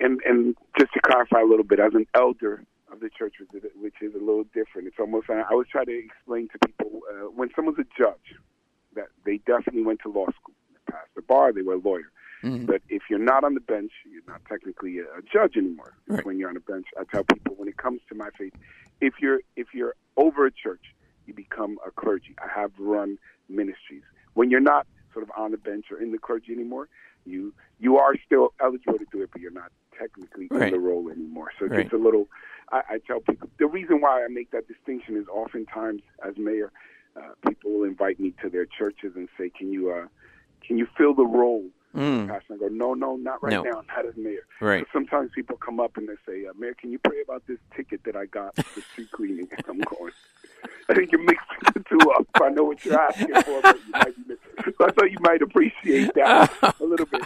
and 0.00 0.20
and 0.24 0.54
just 0.78 0.92
to 0.94 1.00
clarify 1.00 1.40
a 1.40 1.46
little 1.46 1.64
bit, 1.64 1.80
as 1.80 1.94
an 1.94 2.06
elder 2.14 2.64
of 2.92 3.00
the 3.00 3.10
church, 3.10 3.34
which 3.76 3.94
is, 4.00 4.14
a 4.14 4.18
little 4.18 4.44
different. 4.54 4.88
It's 4.88 4.96
almost 4.98 5.28
I 5.28 5.42
always 5.50 5.68
try 5.68 5.84
to 5.84 5.98
explain 5.98 6.48
to 6.48 6.58
people 6.66 7.00
uh, 7.10 7.30
when 7.30 7.50
someone's 7.54 7.78
a 7.78 7.84
judge, 7.96 8.34
that 8.94 9.08
they 9.26 9.38
definitely 9.38 9.82
went 9.82 10.00
to 10.02 10.08
law 10.08 10.26
school, 10.26 10.54
they 10.72 10.92
passed 10.92 11.10
the 11.14 11.22
bar, 11.22 11.52
they 11.52 11.62
were 11.62 11.74
a 11.74 11.78
lawyer. 11.78 12.10
Mhm. 12.42 12.66
But 12.66 12.82
if 12.88 13.02
you're 13.10 13.18
not 13.18 13.42
on 13.44 13.54
the 13.54 13.60
bench, 13.60 13.90
you're 14.10 14.22
not 14.28 14.40
technically 14.48 14.98
a, 14.98 15.04
a 15.04 15.22
judge 15.30 15.56
anymore. 15.56 15.94
Right. 16.06 16.24
When 16.24 16.38
you're 16.38 16.48
on 16.48 16.54
the 16.54 16.60
bench, 16.60 16.86
I 16.98 17.02
tell 17.12 17.24
people 17.24 17.54
when 17.56 17.68
it 17.68 17.76
comes 17.76 18.00
to 18.08 18.14
my 18.14 18.30
faith, 18.38 18.54
if 19.00 19.14
you're 19.20 19.40
if 19.56 19.68
you're 19.74 19.94
over 20.16 20.46
a 20.46 20.52
church, 20.52 20.94
you 21.26 21.34
become 21.34 21.78
a 21.86 21.90
clergy. 21.90 22.34
I 22.42 22.48
have 22.60 22.70
run 22.78 23.18
ministries. 23.48 24.02
When 24.34 24.50
you're 24.50 24.60
not 24.60 24.86
sort 25.12 25.24
of 25.24 25.30
on 25.36 25.50
the 25.50 25.56
bench 25.56 25.86
or 25.90 26.00
in 26.00 26.12
the 26.12 26.18
clergy 26.18 26.52
anymore, 26.52 26.88
you 27.28 27.54
you 27.78 27.96
are 27.96 28.14
still 28.26 28.52
eligible 28.60 28.98
to 28.98 29.06
do 29.12 29.22
it, 29.22 29.30
but 29.32 29.40
you're 29.40 29.50
not 29.50 29.70
technically 29.98 30.48
Right. 30.50 30.72
in 30.72 30.72
the 30.72 30.78
role 30.78 31.08
anymore. 31.10 31.50
So 31.58 31.66
Right. 31.66 31.82
gets 31.84 31.92
a 31.92 31.96
little. 31.96 32.28
I, 32.70 32.82
I 32.90 32.98
tell 33.06 33.20
people 33.20 33.48
the 33.58 33.66
reason 33.66 34.00
why 34.00 34.24
I 34.24 34.28
make 34.28 34.50
that 34.50 34.66
distinction 34.68 35.16
is 35.16 35.26
oftentimes 35.28 36.02
as 36.26 36.36
mayor, 36.36 36.70
uh, 37.16 37.32
people 37.48 37.72
will 37.72 37.84
invite 37.84 38.20
me 38.20 38.34
to 38.42 38.50
their 38.50 38.66
churches 38.66 39.12
and 39.16 39.28
say, 39.38 39.50
"Can 39.50 39.72
you 39.72 39.90
uh, 39.90 40.06
can 40.66 40.78
you 40.78 40.86
fill 40.96 41.14
the 41.14 41.26
role?" 41.26 41.66
Mm. 41.98 42.28
Pastor, 42.28 42.54
I 42.54 42.56
go, 42.58 42.68
"No, 42.68 42.94
no, 42.94 43.16
not 43.16 43.42
right 43.42 43.52
No. 43.52 43.62
now, 43.62 43.82
not 43.94 44.06
as 44.06 44.16
mayor." 44.16 44.46
Right. 44.60 44.84
So 44.84 44.98
sometimes 44.98 45.30
people 45.34 45.56
come 45.56 45.80
up 45.80 45.96
and 45.96 46.08
they 46.08 46.14
say, 46.26 46.46
uh, 46.46 46.52
"Mayor, 46.58 46.74
can 46.74 46.92
you 46.92 46.98
pray 46.98 47.20
about 47.22 47.46
this 47.46 47.58
ticket 47.76 48.02
that 48.04 48.14
I 48.16 48.26
got 48.26 48.54
for 48.56 48.80
street 48.80 49.10
cleaning?" 49.12 49.48
And 49.50 49.64
I'm 49.68 49.78
going. 49.80 50.12
I 50.90 50.94
think 50.94 51.12
you're 51.12 51.22
mixing 51.22 51.58
the 51.74 51.84
two 51.88 52.10
up. 52.12 52.26
I 52.42 52.48
know 52.50 52.64
what 52.64 52.84
you're 52.84 52.98
asking 52.98 53.34
for, 53.42 53.60
but 53.62 53.76
you 53.84 53.92
might 53.92 54.16
be 54.16 54.22
mixing. 54.28 54.74
So 54.78 54.86
I 54.86 54.90
thought 54.92 55.10
you 55.10 55.18
might 55.20 55.40
appreciate 55.42 56.14
that 56.14 56.76
a 56.80 56.84
little 56.84 57.06
bit. 57.06 57.22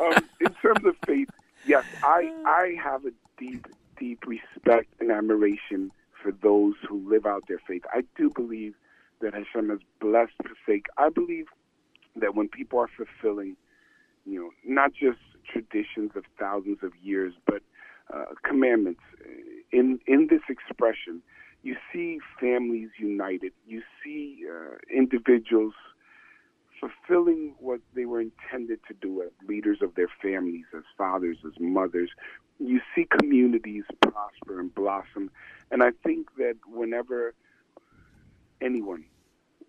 Um, 0.00 0.24
in 0.40 0.52
terms 0.54 0.84
of 0.84 0.96
faith, 1.06 1.28
yes, 1.66 1.84
I 2.02 2.32
I 2.46 2.74
have 2.82 3.04
a 3.04 3.10
deep, 3.38 3.66
deep 3.98 4.24
respect 4.26 4.88
and 5.00 5.10
admiration 5.12 5.90
for 6.22 6.32
those 6.32 6.74
who 6.88 7.08
live 7.08 7.26
out 7.26 7.44
their 7.48 7.60
faith. 7.68 7.82
I 7.92 8.02
do 8.16 8.30
believe 8.30 8.74
that 9.20 9.34
Hashem 9.34 9.68
has 9.70 9.78
blessed 10.00 10.32
the 10.42 10.50
sake. 10.66 10.86
I 10.98 11.08
believe 11.10 11.46
that 12.16 12.34
when 12.34 12.48
people 12.48 12.78
are 12.80 12.88
fulfilling, 12.96 13.56
you 14.26 14.38
know, 14.40 14.50
not 14.64 14.92
just 14.92 15.18
traditions 15.50 16.10
of 16.16 16.24
thousands 16.38 16.78
of 16.82 16.92
years, 17.02 17.32
but 17.46 17.62
uh, 18.12 18.26
commandments. 18.42 19.00
In 19.72 20.00
in 20.06 20.28
this 20.28 20.42
expression, 20.48 21.22
you 21.62 21.76
see 21.92 22.18
families 22.40 22.90
united. 22.98 23.52
You 23.66 23.82
see 24.04 24.44
uh, 24.50 24.76
individuals 24.94 25.74
fulfilling 26.80 27.54
what 27.58 27.80
they 27.94 28.04
were 28.04 28.20
intended 28.20 28.80
to 28.88 28.94
do 28.94 29.22
as 29.22 29.30
leaders 29.48 29.78
of 29.82 29.94
their 29.94 30.10
families, 30.22 30.66
as 30.76 30.82
fathers, 30.96 31.38
as 31.46 31.52
mothers. 31.58 32.10
You 32.58 32.80
see 32.94 33.06
communities 33.18 33.84
prosper 34.02 34.60
and 34.60 34.74
blossom. 34.74 35.30
And 35.70 35.82
I 35.82 35.90
think 36.04 36.28
that 36.36 36.54
whenever 36.66 37.34
anyone 38.60 39.04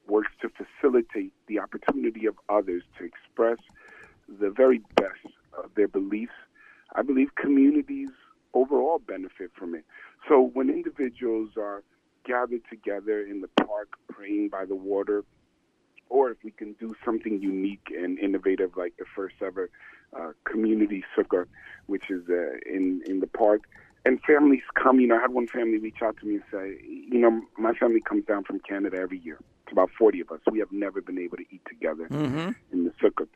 works 0.07 0.31
to 0.41 0.49
facilitate 0.49 1.33
the 1.47 1.59
opportunity 1.59 2.25
of 2.25 2.35
others 2.49 2.83
to 2.97 3.03
express 3.05 3.57
the 4.27 4.49
very 4.49 4.81
best 4.95 5.25
of 5.57 5.71
their 5.75 5.87
beliefs, 5.87 6.33
I 6.95 7.01
believe 7.01 7.35
communities 7.35 8.09
overall 8.53 8.99
benefit 8.99 9.51
from 9.57 9.75
it. 9.75 9.85
So 10.27 10.41
when 10.53 10.69
individuals 10.69 11.51
are 11.57 11.83
gathered 12.25 12.61
together 12.69 13.21
in 13.21 13.41
the 13.41 13.47
park 13.65 13.89
praying 14.09 14.49
by 14.49 14.65
the 14.65 14.75
water, 14.75 15.23
or 16.09 16.31
if 16.31 16.37
we 16.43 16.51
can 16.51 16.73
do 16.73 16.95
something 17.03 17.41
unique 17.41 17.87
and 17.95 18.17
innovative 18.19 18.71
like 18.77 18.93
the 18.97 19.05
first 19.15 19.35
ever 19.41 19.69
uh, 20.17 20.31
community 20.45 21.03
sukkah, 21.17 21.45
which 21.87 22.09
is 22.09 22.23
uh, 22.29 22.57
in 22.65 23.01
in 23.05 23.19
the 23.19 23.27
park, 23.27 23.61
and 24.05 24.21
families 24.23 24.63
come. 24.81 24.99
You 24.99 25.07
know, 25.07 25.17
I 25.17 25.21
had 25.21 25.33
one 25.33 25.47
family 25.47 25.77
reach 25.77 26.01
out 26.01 26.17
to 26.17 26.25
me 26.25 26.35
and 26.35 26.43
say, 26.51 26.77
you 26.85 27.19
know, 27.19 27.41
my 27.57 27.73
family 27.73 27.99
comes 28.01 28.25
down 28.25 28.43
from 28.45 28.59
Canada 28.59 28.97
every 28.97 29.19
year. 29.19 29.37
It's 29.63 29.73
about 29.73 29.89
forty 29.97 30.21
of 30.21 30.31
us. 30.31 30.39
We 30.49 30.59
have 30.59 30.71
never 30.71 31.01
been 31.01 31.19
able 31.19 31.37
to 31.37 31.45
eat 31.51 31.61
together 31.67 32.07
Mhm. 32.09 32.55
in 32.71 32.85
the 32.85 32.91
sukkah, 33.01 33.27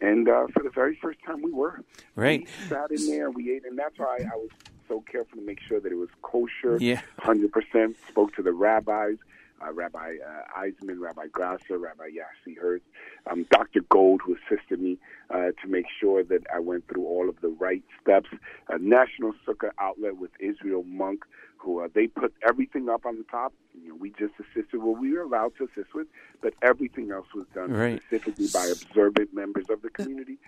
and 0.00 0.28
uh, 0.28 0.46
for 0.52 0.62
the 0.62 0.70
very 0.70 0.96
first 0.96 1.18
time, 1.24 1.42
we 1.42 1.52
were. 1.52 1.82
Right. 2.14 2.40
We 2.40 2.68
sat 2.68 2.90
in 2.90 3.06
there, 3.06 3.30
we 3.30 3.52
ate, 3.52 3.64
and 3.64 3.78
that's 3.78 3.98
why 3.98 4.18
I 4.20 4.36
was 4.36 4.50
so 4.88 5.02
careful 5.10 5.38
to 5.38 5.44
make 5.44 5.60
sure 5.60 5.80
that 5.80 5.92
it 5.92 5.96
was 5.96 6.08
kosher. 6.22 6.78
Yeah. 6.80 7.02
100%. 7.20 7.94
Spoke 8.08 8.34
to 8.36 8.42
the 8.42 8.52
rabbis, 8.52 9.16
uh, 9.60 9.72
Rabbi 9.72 10.16
uh, 10.24 10.60
Eisman, 10.60 11.00
Rabbi 11.00 11.26
Grasser, 11.28 11.78
Rabbi 11.78 12.08
Yassi 12.10 12.56
Hertz, 12.58 12.84
um, 13.30 13.44
Dr. 13.50 13.80
Gold, 13.88 14.20
who 14.24 14.36
assisted 14.36 14.80
me 14.80 14.98
uh, 15.30 15.50
to 15.62 15.68
make 15.68 15.86
sure 16.00 16.22
that 16.24 16.42
I 16.54 16.60
went 16.60 16.86
through 16.88 17.06
all 17.06 17.28
of 17.28 17.40
the 17.40 17.48
right 17.48 17.82
steps. 18.00 18.28
A 18.68 18.78
National 18.78 19.32
Sukkah 19.46 19.70
outlet 19.78 20.16
with 20.16 20.30
Israel 20.40 20.84
Monk, 20.84 21.24
who 21.58 21.80
uh, 21.80 21.88
they 21.94 22.06
put 22.06 22.32
everything 22.48 22.88
up 22.88 23.04
on 23.06 23.16
the 23.18 23.24
top. 23.24 23.52
You 23.82 23.90
know, 23.90 23.94
we 23.96 24.10
just 24.10 24.34
assisted 24.40 24.78
what 24.82 24.98
we 25.00 25.12
were 25.12 25.22
allowed 25.22 25.52
to 25.58 25.64
assist 25.64 25.94
with, 25.94 26.06
but 26.40 26.54
everything 26.62 27.10
else 27.10 27.26
was 27.34 27.46
done 27.54 27.70
Right. 27.72 28.00
specifically 28.06 28.46
by 28.52 28.66
observant 28.66 29.34
members 29.34 29.66
of 29.70 29.82
the 29.82 29.90
community 29.90 30.38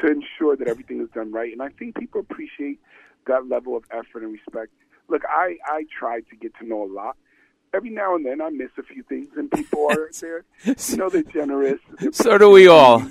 to 0.00 0.06
ensure 0.10 0.56
that 0.56 0.68
everything 0.68 1.00
is 1.00 1.08
done 1.14 1.32
right. 1.32 1.52
And 1.52 1.62
I 1.62 1.68
think 1.70 1.96
people 1.98 2.20
appreciate 2.20 2.78
that 3.26 3.48
level 3.48 3.76
of 3.76 3.84
effort 3.90 4.22
and 4.22 4.32
respect. 4.32 4.72
Look, 5.08 5.22
I, 5.28 5.56
I 5.66 5.86
try 5.98 6.20
to 6.20 6.36
get 6.36 6.54
to 6.60 6.66
know 6.66 6.82
a 6.84 6.90
lot. 6.92 7.16
Every 7.74 7.90
now 7.90 8.14
and 8.14 8.24
then 8.24 8.40
I 8.40 8.48
miss 8.48 8.70
a 8.78 8.82
few 8.82 9.02
things, 9.02 9.28
and 9.36 9.50
people 9.50 9.88
are 9.90 10.08
there. 10.20 10.44
You 10.64 10.96
know, 10.96 11.10
they're 11.10 11.22
generous. 11.22 11.80
They're 11.98 12.12
So 12.12 12.38
do 12.38 12.48
we 12.50 12.66
all. 12.66 13.02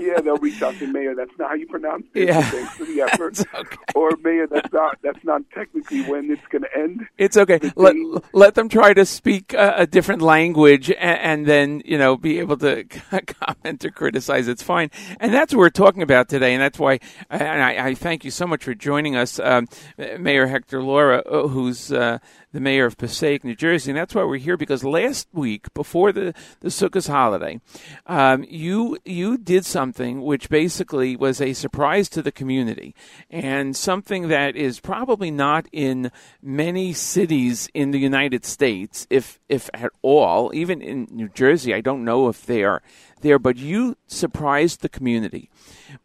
Yeah, 0.00 0.20
they'll 0.20 0.36
reach 0.38 0.62
out 0.62 0.74
to 0.78 0.86
Mayor. 0.92 1.14
That's 1.14 1.36
not 1.38 1.48
how 1.50 1.54
you 1.54 1.66
pronounce 1.66 2.06
it. 2.14 2.28
Yeah. 2.28 2.42
Thanks 2.42 2.74
for 2.74 2.84
the 2.84 3.00
effort. 3.12 3.40
Okay. 3.54 3.76
Or 3.94 4.10
Mayor, 4.22 4.46
that's 4.46 4.72
not 4.72 4.98
that's 5.02 5.24
not 5.24 5.42
technically 5.52 6.02
when 6.02 6.30
it's 6.30 6.46
going 6.48 6.62
to 6.62 6.78
end. 6.78 7.06
It's 7.18 7.36
okay. 7.36 7.58
Let, 7.76 7.96
let 8.32 8.54
them 8.54 8.68
try 8.68 8.94
to 8.94 9.04
speak 9.04 9.52
a, 9.52 9.74
a 9.78 9.86
different 9.86 10.22
language 10.22 10.90
and, 10.90 11.20
and 11.20 11.46
then, 11.46 11.82
you 11.84 11.98
know, 11.98 12.16
be 12.16 12.38
able 12.38 12.56
to 12.58 12.84
comment 13.26 13.84
or 13.84 13.90
criticize. 13.90 14.48
It's 14.48 14.62
fine. 14.62 14.90
And 15.20 15.32
that's 15.32 15.52
what 15.54 15.60
we're 15.60 15.70
talking 15.70 16.02
about 16.02 16.28
today. 16.28 16.54
And 16.54 16.62
that's 16.62 16.78
why, 16.78 17.00
and 17.30 17.62
I, 17.62 17.88
I 17.88 17.94
thank 17.94 18.24
you 18.24 18.30
so 18.30 18.46
much 18.46 18.64
for 18.64 18.74
joining 18.74 19.16
us, 19.16 19.38
um, 19.38 19.66
Mayor 19.96 20.46
Hector 20.46 20.82
Lora, 20.82 21.18
uh, 21.20 21.48
who's 21.48 21.92
uh, 21.92 22.18
the 22.52 22.60
mayor 22.60 22.86
of 22.86 22.96
Passaic, 22.96 23.44
New 23.44 23.54
Jersey. 23.54 23.90
And 23.90 23.98
that's 23.98 24.14
why 24.14 24.24
we're 24.24 24.38
here 24.38 24.56
because 24.56 24.84
last 24.84 25.28
week, 25.32 25.72
before 25.74 26.12
the, 26.12 26.34
the 26.60 26.68
Sukkot 26.68 27.08
holiday, 27.08 27.60
um, 28.06 28.44
you, 28.48 28.98
you 29.04 29.38
did 29.38 29.55
something 29.64 30.22
which 30.22 30.48
basically 30.48 31.16
was 31.16 31.40
a 31.40 31.52
surprise 31.52 32.08
to 32.10 32.22
the 32.22 32.32
community 32.32 32.94
and 33.30 33.76
something 33.76 34.28
that 34.28 34.56
is 34.56 34.80
probably 34.80 35.30
not 35.30 35.66
in 35.72 36.10
many 36.42 36.92
cities 36.92 37.68
in 37.72 37.92
the 37.92 37.98
United 37.98 38.44
States, 38.44 39.06
if 39.08 39.38
if 39.48 39.70
at 39.72 39.92
all. 40.02 40.50
Even 40.54 40.82
in 40.82 41.06
New 41.10 41.28
Jersey, 41.28 41.72
I 41.72 41.80
don't 41.80 42.04
know 42.04 42.28
if 42.28 42.44
they 42.44 42.64
are 42.64 42.82
there, 43.20 43.38
but 43.38 43.56
you 43.56 43.96
surprised 44.06 44.82
the 44.82 44.88
community 44.88 45.50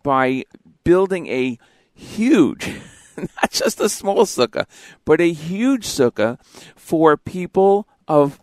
by 0.03 0.44
building 0.84 1.28
a 1.28 1.57
huge, 1.94 2.68
not 3.18 3.52
just 3.52 3.80
a 3.80 3.90
small 3.90 4.26
sukkah, 4.26 4.65
but 5.06 5.19
a 5.19 5.34
huge 5.34 5.86
sukkah 5.86 6.40
for 6.76 7.18
people 7.18 7.88
of 8.07 8.40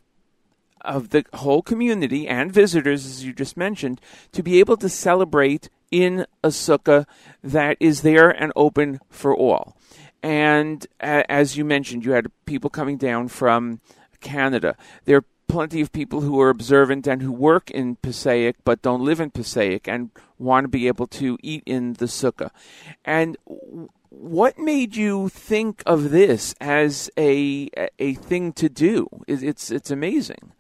of 0.83 1.11
the 1.11 1.25
whole 1.35 1.63
community 1.63 2.27
and 2.29 2.53
visitors, 2.53 3.07
as 3.07 3.25
you 3.25 3.33
just 3.33 3.57
mentioned, 3.57 4.01
to 4.33 4.43
be 4.43 4.59
able 4.61 4.77
to 4.77 4.89
celebrate 4.89 5.69
in 5.91 6.27
a 6.45 6.49
sukkah 6.49 7.07
that 7.43 7.77
is 7.81 8.03
there 8.03 8.31
and 8.31 8.53
open 8.55 9.01
for 9.09 9.35
all. 9.35 9.77
And 10.23 10.87
a- 11.01 11.31
as 11.31 11.57
you 11.57 11.65
mentioned, 11.65 12.05
you 12.05 12.13
had 12.13 12.31
people 12.45 12.71
coming 12.71 12.97
down 12.97 13.29
from 13.29 13.81
Canada. 14.21 14.77
There 15.05 15.19
are 15.19 15.25
plenty 15.47 15.81
of 15.81 15.93
people 15.93 16.21
who 16.21 16.39
are 16.41 16.51
observant 16.51 17.07
and 17.07 17.23
who 17.23 17.33
work 17.33 17.71
in 17.71 17.97
Passaic 17.97 18.57
but 18.65 18.83
don't 18.83 19.05
live 19.05 19.21
in 19.21 19.31
Passaic 19.31 19.89
and 19.89 20.11
want 20.39 20.65
to 20.65 20.69
be 20.69 20.87
able 20.87 21.07
to 21.07 21.39
eat 21.43 21.63
in 21.65 21.95
the 21.95 22.05
sukkah. 22.05 22.51
And 23.05 23.37
what 24.11 24.59
made 24.59 24.95
you 24.97 25.29
think 25.29 25.83
of 25.87 26.11
this 26.11 26.55
as 26.61 27.11
a 27.19 27.71
a 27.99 28.15
thing 28.15 28.53
to 28.55 28.69
do? 28.69 29.09
It's 29.27 29.71
it's 29.71 29.91
amazing. 29.91 30.53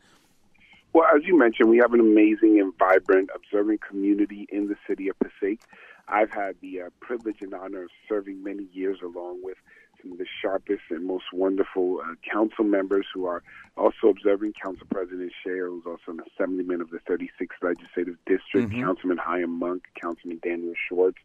Well, 0.98 1.06
as 1.14 1.22
you 1.24 1.38
mentioned, 1.38 1.70
we 1.70 1.76
have 1.78 1.94
an 1.94 2.00
amazing 2.00 2.58
and 2.58 2.76
vibrant 2.76 3.30
observing 3.32 3.78
community 3.88 4.48
in 4.50 4.66
the 4.66 4.74
city 4.84 5.08
of 5.08 5.16
Passaic. 5.20 5.60
I've 6.08 6.32
had 6.32 6.56
the 6.60 6.80
uh, 6.80 6.90
privilege 6.98 7.36
and 7.40 7.54
honor 7.54 7.84
of 7.84 7.90
serving 8.08 8.42
many 8.42 8.66
years 8.72 8.98
along 9.00 9.44
with 9.44 9.58
some 10.02 10.10
of 10.10 10.18
the 10.18 10.26
sharpest 10.42 10.82
and 10.90 11.06
most 11.06 11.26
wonderful 11.32 12.00
uh, 12.02 12.14
council 12.28 12.64
members 12.64 13.06
who 13.14 13.26
are 13.26 13.44
also 13.76 14.08
observing. 14.08 14.54
Council 14.54 14.88
President 14.90 15.30
Schaer, 15.46 15.68
who's 15.68 15.84
also 15.86 16.18
an 16.18 16.20
assemblyman 16.34 16.80
of 16.80 16.90
the 16.90 16.98
36th 17.08 17.62
Legislative 17.62 18.16
District, 18.26 18.68
Mhm. 18.68 18.80
Councilman 18.80 19.18
Chaim 19.18 19.50
Monk, 19.50 19.84
Councilman 19.94 20.40
Daniel 20.42 20.74
Schwartz. 20.88 21.18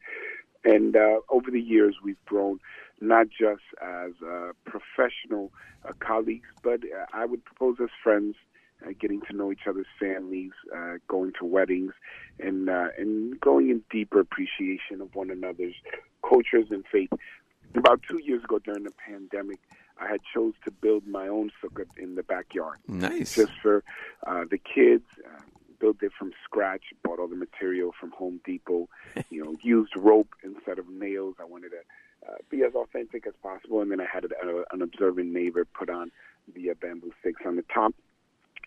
And 0.64 0.96
uh, 0.96 1.22
over 1.30 1.50
the 1.50 1.60
years, 1.60 1.96
we've 2.04 2.24
grown 2.26 2.60
not 3.02 3.26
just 3.30 3.64
as 3.82 4.12
uh, 4.22 4.52
professional 4.66 5.52
uh, 5.84 5.94
colleagues, 6.00 6.48
but 6.62 6.82
uh, 6.84 7.08
I 7.12 7.26
would 7.26 7.44
propose 7.44 7.78
as 7.82 7.90
friends, 8.04 8.36
uh, 8.86 8.92
getting 9.00 9.22
to 9.22 9.34
know 9.36 9.52
each 9.52 9.68
other's 9.68 9.88
families, 10.00 10.52
uh, 10.76 10.96
going 11.08 11.34
to 11.40 11.46
weddings, 11.46 11.94
and 12.40 12.70
uh, 12.70 12.88
and 12.98 13.40
going 13.40 13.70
in 13.70 13.82
deeper 13.90 14.20
appreciation 14.20 15.02
of 15.02 15.14
one 15.16 15.30
another's 15.30 15.76
cultures 16.28 16.68
and 16.72 16.84
faith. 16.92 17.10
About 17.76 18.02
two 18.08 18.20
years 18.24 18.44
ago, 18.44 18.60
during 18.60 18.84
the 18.84 18.92
pandemic, 18.92 19.58
I 20.00 20.08
had 20.08 20.20
chose 20.34 20.54
to 20.66 20.72
build 20.72 21.08
my 21.08 21.28
own 21.28 21.52
sukkah 21.62 21.86
in 21.98 22.16
the 22.16 22.24
backyard 22.24 22.78
Nice. 22.88 23.36
just 23.36 23.52
for 23.62 23.84
uh, 24.28 24.44
the 24.50 24.60
kids, 24.60 25.06
uh, 25.26 25.42
built 25.80 25.98
it 26.04 26.12
from 26.18 26.32
scratch. 26.44 26.84
Bought 27.04 27.20
all 27.20 27.28
the 27.28 27.36
material 27.36 27.92
from 28.00 28.12
Home 28.12 28.40
Depot. 28.46 28.90
You 29.30 29.44
know, 29.44 29.56
used 29.62 29.94
rope 29.96 30.30
instead 30.44 30.78
of 30.78 30.88
nails. 30.90 31.36
I 31.40 31.46
wanted 31.46 31.70
to 31.70 32.30
uh, 32.30 32.36
be 32.50 32.64
as 32.64 32.74
authentic 32.76 33.26
as 33.28 33.34
possible. 33.42 33.82
And 33.82 33.92
then 33.92 34.00
I 34.00 34.06
had 34.12 34.26
a, 34.26 34.64
an 34.72 34.82
observant 34.82 35.32
neighbor 35.32 35.66
put 35.66 35.90
on 35.90 36.12
the 36.54 36.70
uh, 36.72 36.74
bamboo 36.80 37.12
sticks 37.20 37.42
on 37.46 37.56
the 37.56 37.64
top. 37.74 37.94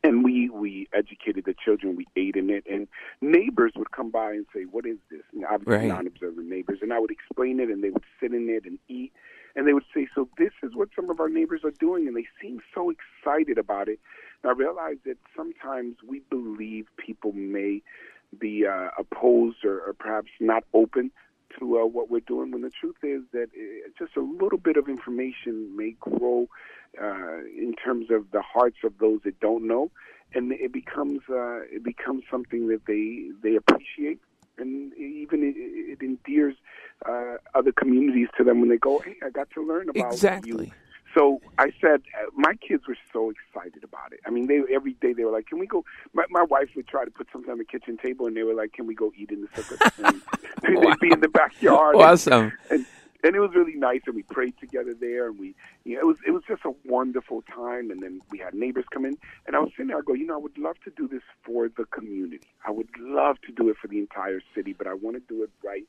And 0.02 0.22
we 0.22 0.50
we 0.50 0.88
educated 0.92 1.44
the 1.46 1.54
children. 1.54 1.96
We 1.96 2.06
ate 2.16 2.36
in 2.36 2.50
it, 2.50 2.64
and 2.70 2.86
neighbors 3.20 3.72
would 3.76 3.90
come 3.90 4.10
by 4.10 4.32
and 4.32 4.46
say, 4.54 4.64
"What 4.64 4.86
is 4.86 4.98
this?" 5.10 5.22
And 5.32 5.44
obviously, 5.44 5.88
Right. 5.88 5.88
non-observant 5.88 6.46
neighbors, 6.46 6.78
and 6.82 6.92
I 6.92 6.98
would 6.98 7.10
explain 7.10 7.60
it, 7.60 7.70
and 7.70 7.82
they 7.82 7.90
would 7.90 8.04
sit 8.20 8.32
in 8.32 8.48
it 8.48 8.66
and 8.66 8.78
eat, 8.88 9.12
and 9.56 9.66
they 9.66 9.72
would 9.72 9.86
say, 9.94 10.06
"So 10.14 10.28
this 10.38 10.52
is 10.62 10.74
what 10.74 10.90
some 10.94 11.10
of 11.10 11.18
our 11.18 11.28
neighbors 11.28 11.64
are 11.64 11.72
doing," 11.72 12.06
and 12.06 12.16
they 12.16 12.26
seem 12.40 12.60
so 12.74 12.90
excited 12.90 13.58
about 13.58 13.88
it. 13.88 13.98
And 14.42 14.50
I 14.50 14.54
realized 14.54 15.00
that 15.04 15.18
sometimes 15.34 15.96
we 16.06 16.20
believe 16.30 16.86
people 16.98 17.32
may 17.32 17.82
be 18.38 18.66
uh, 18.66 18.90
opposed 18.98 19.64
or, 19.64 19.80
or 19.80 19.92
perhaps 19.94 20.30
not 20.40 20.64
open 20.74 21.10
to 21.58 21.78
uh, 21.78 21.86
what 21.86 22.10
we're 22.10 22.20
doing. 22.20 22.50
When 22.50 22.62
the 22.62 22.70
truth 22.70 22.96
is 23.02 23.22
that 23.32 23.48
uh, 23.56 23.88
just 23.98 24.16
a 24.16 24.20
little 24.20 24.58
bit 24.58 24.76
of 24.76 24.88
information 24.88 25.74
may 25.76 25.92
grow 26.00 26.48
uh, 27.00 27.38
in 27.56 27.74
terms 27.82 28.10
of 28.10 28.30
the 28.30 28.42
hearts 28.42 28.78
of 28.84 28.98
those 28.98 29.20
that 29.24 29.38
don't 29.40 29.66
know, 29.66 29.90
and 30.34 30.52
it 30.52 30.72
becomes 30.72 31.20
uh, 31.28 31.60
it 31.62 31.82
becomes 31.82 32.24
something 32.30 32.68
that 32.68 32.86
they 32.86 33.30
they 33.42 33.56
appreciate, 33.56 34.20
and 34.58 34.92
even 34.94 35.42
it, 35.42 35.54
it 35.56 36.02
endears 36.02 36.54
uh, 37.04 37.36
other 37.54 37.72
communities 37.72 38.28
to 38.36 38.44
them 38.44 38.60
when 38.60 38.68
they 38.68 38.78
go, 38.78 38.98
"Hey, 39.00 39.16
I 39.24 39.30
got 39.30 39.50
to 39.50 39.66
learn 39.66 39.88
about 39.88 40.00
you." 40.00 40.12
Exactly. 40.12 40.72
So 41.16 41.40
I 41.56 41.72
said, 41.80 42.02
uh, 42.14 42.26
my 42.34 42.54
kids 42.56 42.86
were 42.86 42.96
so 43.10 43.30
excited 43.30 43.82
about 43.82 44.12
it. 44.12 44.20
I 44.26 44.30
mean, 44.30 44.48
they 44.48 44.62
every 44.74 44.92
day 44.94 45.14
they 45.14 45.24
were 45.24 45.32
like, 45.32 45.46
"Can 45.46 45.58
we 45.58 45.66
go?" 45.66 45.84
My, 46.12 46.24
my 46.28 46.42
wife 46.42 46.68
would 46.76 46.88
try 46.88 47.06
to 47.06 47.10
put 47.10 47.28
something 47.32 47.50
on 47.50 47.58
the 47.58 47.64
kitchen 47.64 47.96
table, 47.96 48.26
and 48.26 48.36
they 48.36 48.42
were 48.42 48.54
like, 48.54 48.72
"Can 48.74 48.86
we 48.86 48.94
go 48.94 49.12
eat 49.16 49.30
in 49.30 49.40
the 49.42 49.48
sukkah?" 49.48 50.22
And 50.62 50.76
they'd 50.82 51.00
be 51.00 51.12
in 51.12 51.20
the 51.20 51.28
backyard. 51.28 51.96
Awesome. 51.96 52.52
and 52.70 52.70
and 52.70 52.86
it 53.34 53.40
was 53.40 53.50
really 53.54 53.74
nice 53.74 54.02
and 54.06 54.14
we 54.14 54.22
prayed 54.22 54.54
together 54.60 54.94
there 54.98 55.26
and 55.28 55.38
we 55.38 55.54
you 55.84 55.94
know 55.94 56.00
it 56.00 56.06
was 56.06 56.16
it 56.26 56.30
was 56.32 56.42
just 56.46 56.62
a 56.64 56.72
wonderful 56.84 57.42
time 57.42 57.90
and 57.90 58.02
then 58.02 58.20
we 58.30 58.38
had 58.38 58.54
neighbors 58.54 58.84
come 58.92 59.04
in 59.04 59.16
and 59.46 59.56
I 59.56 59.58
was 59.58 59.70
sitting 59.70 59.88
there 59.88 59.98
I 59.98 60.02
go 60.02 60.12
you 60.12 60.26
know 60.26 60.34
I 60.34 60.38
would 60.38 60.58
love 60.58 60.76
to 60.84 60.90
do 60.96 61.08
this 61.08 61.22
for 61.44 61.68
the 61.68 61.84
community 61.86 62.40
I 62.66 62.70
would 62.70 62.88
love 63.00 63.36
to 63.46 63.52
do 63.52 63.68
it 63.70 63.76
for 63.80 63.88
the 63.88 63.98
entire 63.98 64.40
city 64.54 64.72
but 64.72 64.86
I 64.86 64.94
want 64.94 65.16
to 65.16 65.22
do 65.34 65.42
it 65.42 65.50
right 65.64 65.84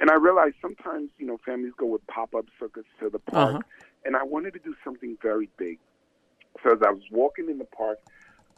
and 0.00 0.10
I 0.10 0.14
realized 0.14 0.56
sometimes 0.62 1.10
you 1.18 1.26
know 1.26 1.38
families 1.44 1.72
go 1.76 1.86
with 1.86 2.06
pop-up 2.06 2.46
sukkahs 2.60 2.84
to 3.00 3.10
the 3.10 3.18
park 3.18 3.50
Uh-huh. 3.56 3.60
and 4.04 4.16
I 4.16 4.22
wanted 4.24 4.54
to 4.54 4.60
do 4.60 4.74
something 4.82 5.16
very 5.22 5.48
big 5.58 5.78
so 6.62 6.72
as 6.72 6.78
I 6.82 6.90
was 6.90 7.02
walking 7.10 7.48
in 7.50 7.58
the 7.58 7.64
park 7.64 7.98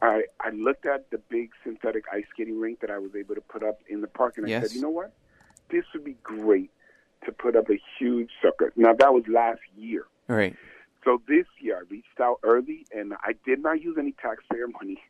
I 0.01 0.25
I 0.41 0.51
looked 0.51 0.87
at 0.87 1.11
the 1.11 1.19
big 1.19 1.51
synthetic 1.65 2.05
ice 2.13 2.25
skating 2.31 2.59
rink 2.61 2.81
that 2.81 2.91
I 2.91 2.99
was 2.99 3.15
able 3.17 3.35
to 3.35 3.41
put 3.41 3.63
up 3.63 3.79
in 3.89 4.01
the 4.01 4.07
park 4.09 4.37
and 4.37 4.47
I 4.47 4.51
Yes. 4.51 4.63
said 4.63 4.73
you 4.77 4.81
know 4.81 4.91
what 4.91 5.13
this 5.71 5.85
would 5.95 6.05
be 6.05 6.17
great 6.23 6.71
to 7.24 7.32
put 7.32 7.57
up 7.57 7.69
a 7.70 7.81
huge 7.99 8.31
sukkah. 8.44 8.70
Now 8.77 8.93
that 8.94 9.12
was 9.12 9.24
last 9.28 9.61
year. 9.77 10.05
Right. 10.28 10.57
So 11.05 11.20
this 11.28 11.47
year 11.61 11.78
I 11.78 11.81
reached 11.90 12.20
out 12.20 12.39
early 12.43 12.86
and 12.94 13.15
I 13.15 13.32
did 13.44 13.61
not 13.62 13.82
use 13.82 13.97
any 13.99 14.12
taxpayer 14.12 14.69
money. 14.69 15.01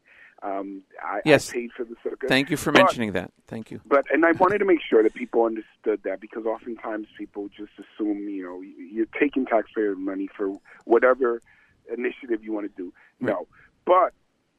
Um, 0.42 0.82
I, 1.02 1.20
Yes. 1.24 1.50
I 1.50 1.52
paid 1.54 1.70
for 1.76 1.84
the 1.84 1.94
sukkah. 2.04 2.26
Thank 2.28 2.50
you 2.50 2.56
for 2.56 2.72
But- 2.72 2.80
mentioning 2.80 3.12
that. 3.12 3.30
Thank 3.46 3.70
you. 3.70 3.80
But 3.86 4.06
and 4.12 4.24
I 4.26 4.32
wanted 4.40 4.58
to 4.58 4.64
make 4.64 4.80
sure 4.82 5.02
that 5.02 5.14
people 5.14 5.44
understood 5.44 6.00
that 6.04 6.20
because 6.20 6.46
oftentimes 6.46 7.06
people 7.16 7.48
just 7.48 7.72
assume 7.78 8.28
you 8.28 8.42
know 8.44 8.60
you're 8.60 9.06
taking 9.18 9.46
taxpayer 9.46 9.94
money 9.94 10.28
for 10.36 10.52
whatever 10.84 11.40
initiative 11.96 12.42
you 12.42 12.52
want 12.52 12.66
to 12.74 12.82
do. 12.82 12.92
No, 13.20 13.46
but 13.84 14.12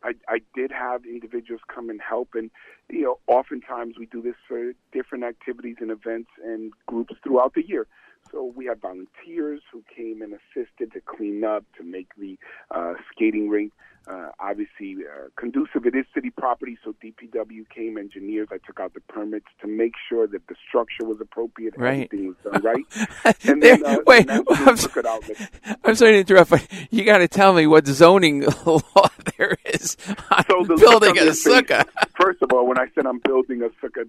I, 0.03 0.13
I 0.27 0.41
did 0.53 0.71
have 0.71 1.05
individuals 1.05 1.61
come 1.73 1.89
and 1.89 2.01
help, 2.01 2.29
and 2.33 2.51
you 2.89 3.03
know 3.03 3.19
oftentimes 3.27 3.95
we 3.97 4.05
do 4.05 4.21
this 4.21 4.35
for 4.47 4.73
different 4.91 5.23
activities 5.23 5.77
and 5.79 5.91
events 5.91 6.29
and 6.43 6.73
groups 6.87 7.15
throughout 7.23 7.53
the 7.53 7.65
year. 7.65 7.87
So 8.31 8.51
we 8.55 8.65
had 8.65 8.81
volunteers 8.81 9.61
who 9.71 9.83
came 9.95 10.21
and 10.21 10.33
assisted 10.33 10.93
to 10.93 11.01
clean 11.01 11.43
up, 11.43 11.65
to 11.77 11.83
make 11.83 12.07
the 12.17 12.37
uh, 12.71 12.93
skating 13.11 13.49
rink 13.49 13.73
uh, 14.07 14.29
obviously 14.39 14.97
uh, 15.05 15.27
conducive. 15.37 15.85
It 15.85 15.95
is 15.95 16.05
city 16.13 16.29
property, 16.29 16.77
so 16.83 16.93
DPW 17.03 17.69
came, 17.69 17.97
engineers. 17.97 18.49
I 18.51 18.57
took 18.65 18.79
out 18.79 18.93
the 18.93 18.99
permits 19.01 19.47
to 19.61 19.67
make 19.67 19.93
sure 20.09 20.27
that 20.27 20.45
the 20.47 20.55
structure 20.67 21.05
was 21.05 21.19
appropriate, 21.21 21.73
Right. 21.77 22.07
everything 22.11 22.27
was 22.27 22.37
done 22.51 22.61
right. 22.63 23.35
And 23.45 23.61
then, 23.63 23.85
uh, 23.85 23.97
wait, 24.05 24.29
and 24.29 24.45
I'm, 24.49 24.77
I'm 25.85 25.95
sorry 25.95 26.13
to 26.13 26.17
interrupt, 26.19 26.49
but 26.51 26.67
you 26.91 27.03
got 27.05 27.19
to 27.19 27.27
tell 27.27 27.53
me 27.53 27.67
what 27.67 27.87
zoning 27.87 28.41
law 28.65 29.09
there 29.37 29.57
is 29.65 29.97
on 30.31 30.43
So 30.49 30.63
the 30.65 30.75
building 30.75 31.17
a 31.17 31.21
sukkah-. 31.31 31.87
First 32.19 32.41
of 32.41 32.51
all, 32.53 32.67
when 32.67 32.77
I 32.79 32.87
said 32.95 33.05
I'm 33.05 33.19
building 33.19 33.61
a 33.63 33.69
sukkah, 33.85 34.05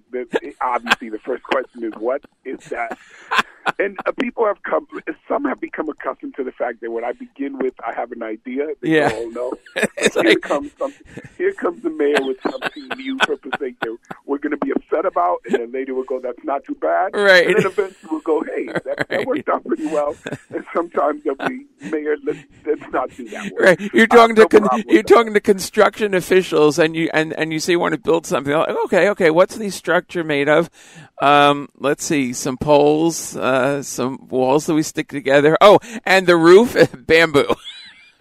obviously 0.60 1.08
the 1.10 1.18
first 1.18 1.42
question 1.44 1.84
is 1.84 1.92
what 1.98 2.22
is 2.44 2.58
that? 2.70 2.98
And 3.78 3.96
uh, 4.06 4.12
people 4.20 4.44
have 4.46 4.62
come. 4.62 4.86
Some 5.26 5.44
have 5.46 5.58
become 5.58 5.88
accustomed 5.88 6.34
to 6.36 6.44
the 6.44 6.52
fact 6.52 6.82
that 6.82 6.90
when 6.90 7.02
I 7.02 7.12
begin 7.12 7.56
with, 7.58 7.72
I 7.84 7.94
have 7.94 8.12
an 8.12 8.22
idea. 8.22 8.66
They 8.82 8.90
Yeah. 8.90 9.08
go, 9.08 9.22
"Oh 9.24 9.28
no!" 9.74 9.83
It's 9.96 10.14
here 10.20 10.24
like- 10.24 10.40
comes 10.40 10.70
something. 10.78 11.06
Here 11.38 11.52
comes 11.52 11.82
the 11.82 11.90
mayor 11.90 12.16
with 12.20 12.38
something 12.42 12.88
new 12.96 13.16
purposing 13.18 13.76
that 13.80 13.96
we're 14.26 14.38
going 14.38 14.52
to 14.52 14.56
be 14.64 14.70
upset 14.70 15.04
about, 15.04 15.38
and 15.46 15.54
then 15.54 15.72
later 15.72 15.94
we'll 15.94 16.04
go, 16.04 16.20
"That's 16.20 16.42
not 16.44 16.64
too 16.64 16.74
bad." 16.76 17.14
Right. 17.14 17.46
And 17.46 17.56
then 17.56 17.66
eventually 17.66 18.08
we'll 18.10 18.20
go, 18.20 18.42
"Hey, 18.42 18.66
that, 18.66 19.06
that 19.08 19.26
worked 19.26 19.48
out 19.48 19.64
pretty 19.64 19.86
well." 19.86 20.16
And 20.50 20.64
sometimes 20.72 21.22
they'll 21.24 21.34
be, 21.48 21.66
"Mayor, 21.90 22.16
let's, 22.24 22.38
let's 22.64 22.92
not 22.92 23.10
do 23.10 23.28
that." 23.28 23.52
Right, 23.58 23.80
you're 23.92 24.06
talking 24.06 24.34
no 24.36 24.46
to 24.46 24.60
con- 24.60 24.82
you're 24.88 25.02
that. 25.02 25.06
talking 25.08 25.34
to 25.34 25.40
construction 25.40 26.14
officials, 26.14 26.78
and 26.78 26.94
you 26.96 27.10
and, 27.12 27.32
and 27.34 27.52
you 27.52 27.58
say 27.60 27.72
you 27.72 27.80
want 27.80 27.94
to 27.94 28.00
build 28.00 28.26
something. 28.26 28.52
Like, 28.52 28.68
okay, 28.86 29.08
okay, 29.10 29.30
what's 29.30 29.56
the 29.56 29.70
structure 29.70 30.24
made 30.24 30.48
of? 30.48 30.70
Um, 31.20 31.68
let's 31.78 32.04
see, 32.04 32.32
some 32.32 32.56
poles, 32.56 33.36
uh, 33.36 33.82
some 33.82 34.28
walls 34.28 34.66
that 34.66 34.74
we 34.74 34.82
stick 34.82 35.08
together. 35.08 35.56
Oh, 35.60 35.78
and 36.06 36.26
the 36.26 36.36
roof, 36.36 36.76
bamboo. 37.06 37.54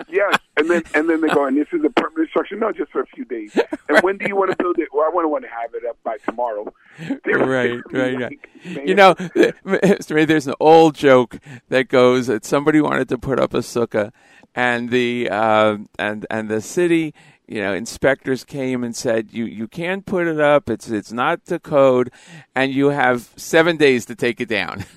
Yes, 0.07 0.37
and 0.57 0.69
then 0.69 0.83
and 0.93 1.09
then 1.09 1.21
they 1.21 1.27
go, 1.27 1.45
and 1.45 1.57
this 1.57 1.67
is 1.71 1.83
a 1.83 1.89
permanent 1.89 2.29
structure. 2.29 2.55
No, 2.55 2.71
just 2.71 2.91
for 2.91 3.01
a 3.01 3.07
few 3.07 3.25
days. 3.25 3.57
And 3.89 4.01
when 4.01 4.17
do 4.17 4.27
you 4.27 4.35
want 4.35 4.51
to 4.51 4.57
build 4.57 4.77
it? 4.79 4.89
Well, 4.91 5.05
I 5.05 5.09
want 5.13 5.25
to 5.25 5.29
want 5.29 5.43
to 5.43 5.49
have 5.49 5.73
it 5.73 5.85
up 5.85 5.97
by 6.03 6.17
tomorrow. 6.25 6.73
They're 7.25 7.39
right, 7.39 7.81
really 7.91 8.15
right, 8.15 8.15
right. 8.15 8.21
like, 8.21 8.49
man, 8.65 8.87
You 8.87 8.95
know, 8.95 9.13
there's 10.25 10.47
an 10.47 10.55
old 10.59 10.95
joke 10.95 11.39
that 11.69 11.87
goes 11.87 12.27
that 12.27 12.45
somebody 12.45 12.81
wanted 12.81 13.09
to 13.09 13.17
put 13.17 13.39
up 13.39 13.53
a 13.53 13.59
sukkah, 13.59 14.11
and 14.55 14.89
the 14.89 15.29
uh, 15.29 15.77
and 15.97 16.25
and 16.29 16.49
the 16.49 16.61
city, 16.61 17.13
you 17.47 17.61
know, 17.61 17.73
inspectors 17.73 18.43
came 18.43 18.83
and 18.83 18.95
said 18.95 19.29
you 19.31 19.45
you 19.45 19.67
can't 19.67 20.05
put 20.05 20.27
it 20.27 20.39
up. 20.39 20.69
It's 20.69 20.89
it's 20.89 21.11
not 21.11 21.45
the 21.45 21.59
code, 21.59 22.11
and 22.55 22.73
you 22.73 22.89
have 22.89 23.29
seven 23.35 23.77
days 23.77 24.05
to 24.05 24.15
take 24.15 24.39
it 24.39 24.49
down. 24.49 24.85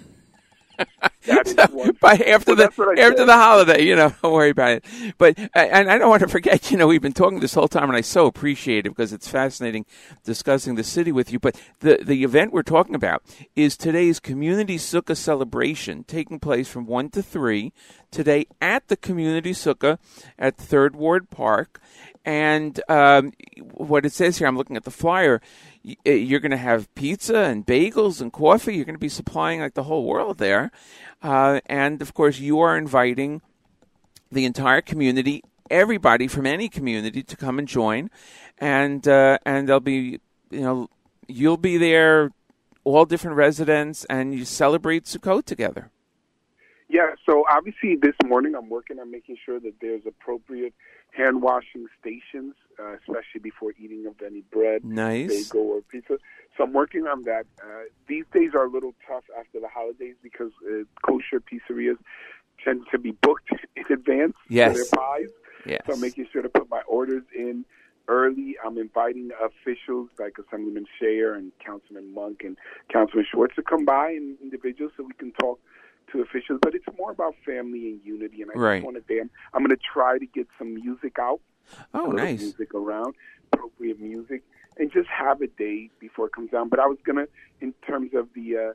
By 2.00 2.14
after 2.26 2.54
Well, 2.54 2.56
the 2.56 2.70
after 2.98 3.16
said. 3.16 3.26
the 3.26 3.32
holiday, 3.32 3.82
you 3.82 3.96
know, 3.96 4.14
don't 4.22 4.32
worry 4.32 4.50
about 4.50 4.70
it. 4.72 4.84
But 5.18 5.38
and 5.54 5.90
I 5.90 5.98
don't 5.98 6.08
want 6.08 6.22
to 6.22 6.28
forget, 6.28 6.70
you 6.70 6.76
know, 6.76 6.86
we've 6.86 7.02
been 7.02 7.12
talking 7.12 7.40
this 7.40 7.54
whole 7.54 7.68
time, 7.68 7.84
and 7.88 7.96
I 7.96 8.00
so 8.00 8.26
appreciate 8.26 8.86
it 8.86 8.90
because 8.90 9.12
it's 9.12 9.28
fascinating 9.28 9.86
discussing 10.24 10.76
the 10.76 10.84
city 10.84 11.12
with 11.12 11.32
you. 11.32 11.38
But 11.38 11.60
the 11.80 11.98
the 12.02 12.22
event 12.24 12.52
we're 12.52 12.62
talking 12.62 12.94
about 12.94 13.22
is 13.56 13.76
today's 13.76 14.20
community 14.20 14.78
sukkah 14.78 15.16
celebration, 15.16 16.04
taking 16.04 16.38
place 16.38 16.68
from 16.68 16.86
one 16.86 17.10
to 17.10 17.22
three 17.22 17.72
today 18.10 18.46
at 18.60 18.88
the 18.88 18.96
community 18.96 19.52
sukkah 19.52 19.98
at 20.38 20.56
Third 20.56 20.94
Ward 20.96 21.30
Park. 21.30 21.80
And 22.24 22.80
um, 22.88 23.32
what 23.72 24.04
it 24.04 24.12
says 24.12 24.38
here, 24.38 24.48
I'm 24.48 24.56
looking 24.56 24.76
at 24.76 24.84
the 24.84 24.90
flyer. 24.90 25.40
Uh, 25.86 26.10
You're 26.10 26.40
going 26.40 26.50
to 26.50 26.56
have 26.56 26.92
pizza 26.94 27.38
and 27.38 27.66
bagels 27.66 28.20
and 28.20 28.32
coffee. 28.32 28.76
You're 28.76 28.84
going 28.84 28.94
to 28.94 29.00
be 29.00 29.08
supplying 29.08 29.60
like 29.60 29.74
the 29.74 29.84
whole 29.84 30.04
world 30.04 30.38
there. 30.38 30.70
Uh, 31.22 31.60
and 31.66 32.02
of 32.02 32.14
course, 32.14 32.38
you 32.38 32.60
are 32.60 32.76
inviting 32.76 33.42
the 34.30 34.44
entire 34.44 34.80
community, 34.80 35.42
everybody 35.70 36.28
from 36.28 36.46
any 36.46 36.68
community, 36.68 37.22
to 37.22 37.36
come 37.36 37.58
and 37.58 37.68
join. 37.68 38.10
And 38.58 39.06
uh, 39.06 39.38
and 39.44 39.68
there'll 39.68 39.80
be, 39.80 40.20
you 40.50 40.60
know, 40.60 40.88
you'll 41.28 41.56
be 41.56 41.76
there, 41.76 42.32
all 42.84 43.04
different 43.04 43.36
residents, 43.36 44.04
and 44.06 44.34
you 44.34 44.44
celebrate 44.44 45.04
Sukkot 45.04 45.44
together. 45.44 45.90
Yeah, 46.88 47.10
so 47.28 47.44
obviously 47.50 47.96
this 47.96 48.14
morning 48.24 48.54
I'm 48.54 48.68
working 48.68 49.00
on 49.00 49.10
making 49.10 49.38
sure 49.44 49.58
that 49.58 49.74
there's 49.80 50.02
appropriate 50.06 50.72
hand 51.16 51.42
washing 51.42 51.86
stations, 52.00 52.54
uh, 52.78 52.94
especially 52.94 53.40
before 53.42 53.72
eating 53.78 54.06
of 54.06 54.14
any 54.24 54.42
bread, 54.52 54.84
Nice. 54.84 55.28
bagel, 55.50 55.66
or 55.68 55.80
pizza. 55.82 56.18
So 56.56 56.64
I'm 56.64 56.72
working 56.72 57.06
on 57.06 57.22
that. 57.24 57.46
Uh, 57.62 57.84
these 58.06 58.24
days 58.32 58.50
are 58.54 58.64
a 58.66 58.70
little 58.70 58.94
tough 59.06 59.24
after 59.38 59.60
the 59.60 59.68
holidays 59.68 60.16
because 60.22 60.52
uh, 60.70 60.84
kosher 61.04 61.40
pizzerias 61.40 61.96
tend 62.62 62.82
to 62.90 62.98
be 62.98 63.12
booked 63.12 63.50
in 63.76 63.84
advance 63.90 64.34
Yes. 64.48 64.72
for 64.72 64.76
their 64.76 64.90
pies. 65.04 65.28
Yes. 65.66 65.82
So 65.86 65.94
I'm 65.94 66.00
making 66.00 66.26
sure 66.32 66.42
to 66.42 66.48
put 66.48 66.70
my 66.70 66.82
orders 66.86 67.24
in 67.34 67.64
early. 68.08 68.56
I'm 68.64 68.78
inviting 68.78 69.30
officials 69.44 70.08
like 70.18 70.34
Assemblyman 70.38 70.86
Schaer 70.98 71.34
and 71.34 71.50
Councilman 71.64 72.14
Monk 72.14 72.42
and 72.44 72.56
Councilman 72.92 73.26
Schwartz 73.30 73.56
to 73.56 73.62
come 73.62 73.84
by 73.84 74.10
and 74.10 74.36
individuals 74.40 74.92
so 74.96 75.02
we 75.02 75.14
can 75.14 75.32
talk 75.32 75.58
to 76.16 76.22
officials. 76.22 76.58
But 76.62 76.74
it's 76.74 76.86
more 76.98 77.10
about 77.10 77.34
family 77.44 77.88
and 77.90 78.00
unity. 78.04 78.42
And 78.42 78.50
I 78.54 78.58
Right. 78.58 78.76
just 78.82 78.84
want 78.92 79.06
to 79.06 79.14
damn. 79.14 79.30
I'm 79.54 79.62
going 79.64 79.76
to 79.76 79.82
try 79.92 80.18
to 80.18 80.26
get 80.26 80.46
some 80.58 80.74
music 80.74 81.18
out. 81.18 81.40
Oh, 81.94 82.06
nice. 82.12 82.40
Music 82.40 82.74
around, 82.74 83.14
appropriate 83.52 84.00
music. 84.00 84.42
and 84.78 84.92
just 84.92 85.08
have 85.08 85.40
a 85.40 85.46
day 85.46 85.88
before 86.00 86.26
it 86.26 86.32
comes 86.32 86.50
down. 86.50 86.68
But 86.68 86.78
I 86.80 86.86
was 86.86 86.98
gonna, 87.02 87.24
in 87.62 87.72
terms 87.86 88.10
of 88.14 88.28
the 88.34 88.56
uh, 88.58 88.72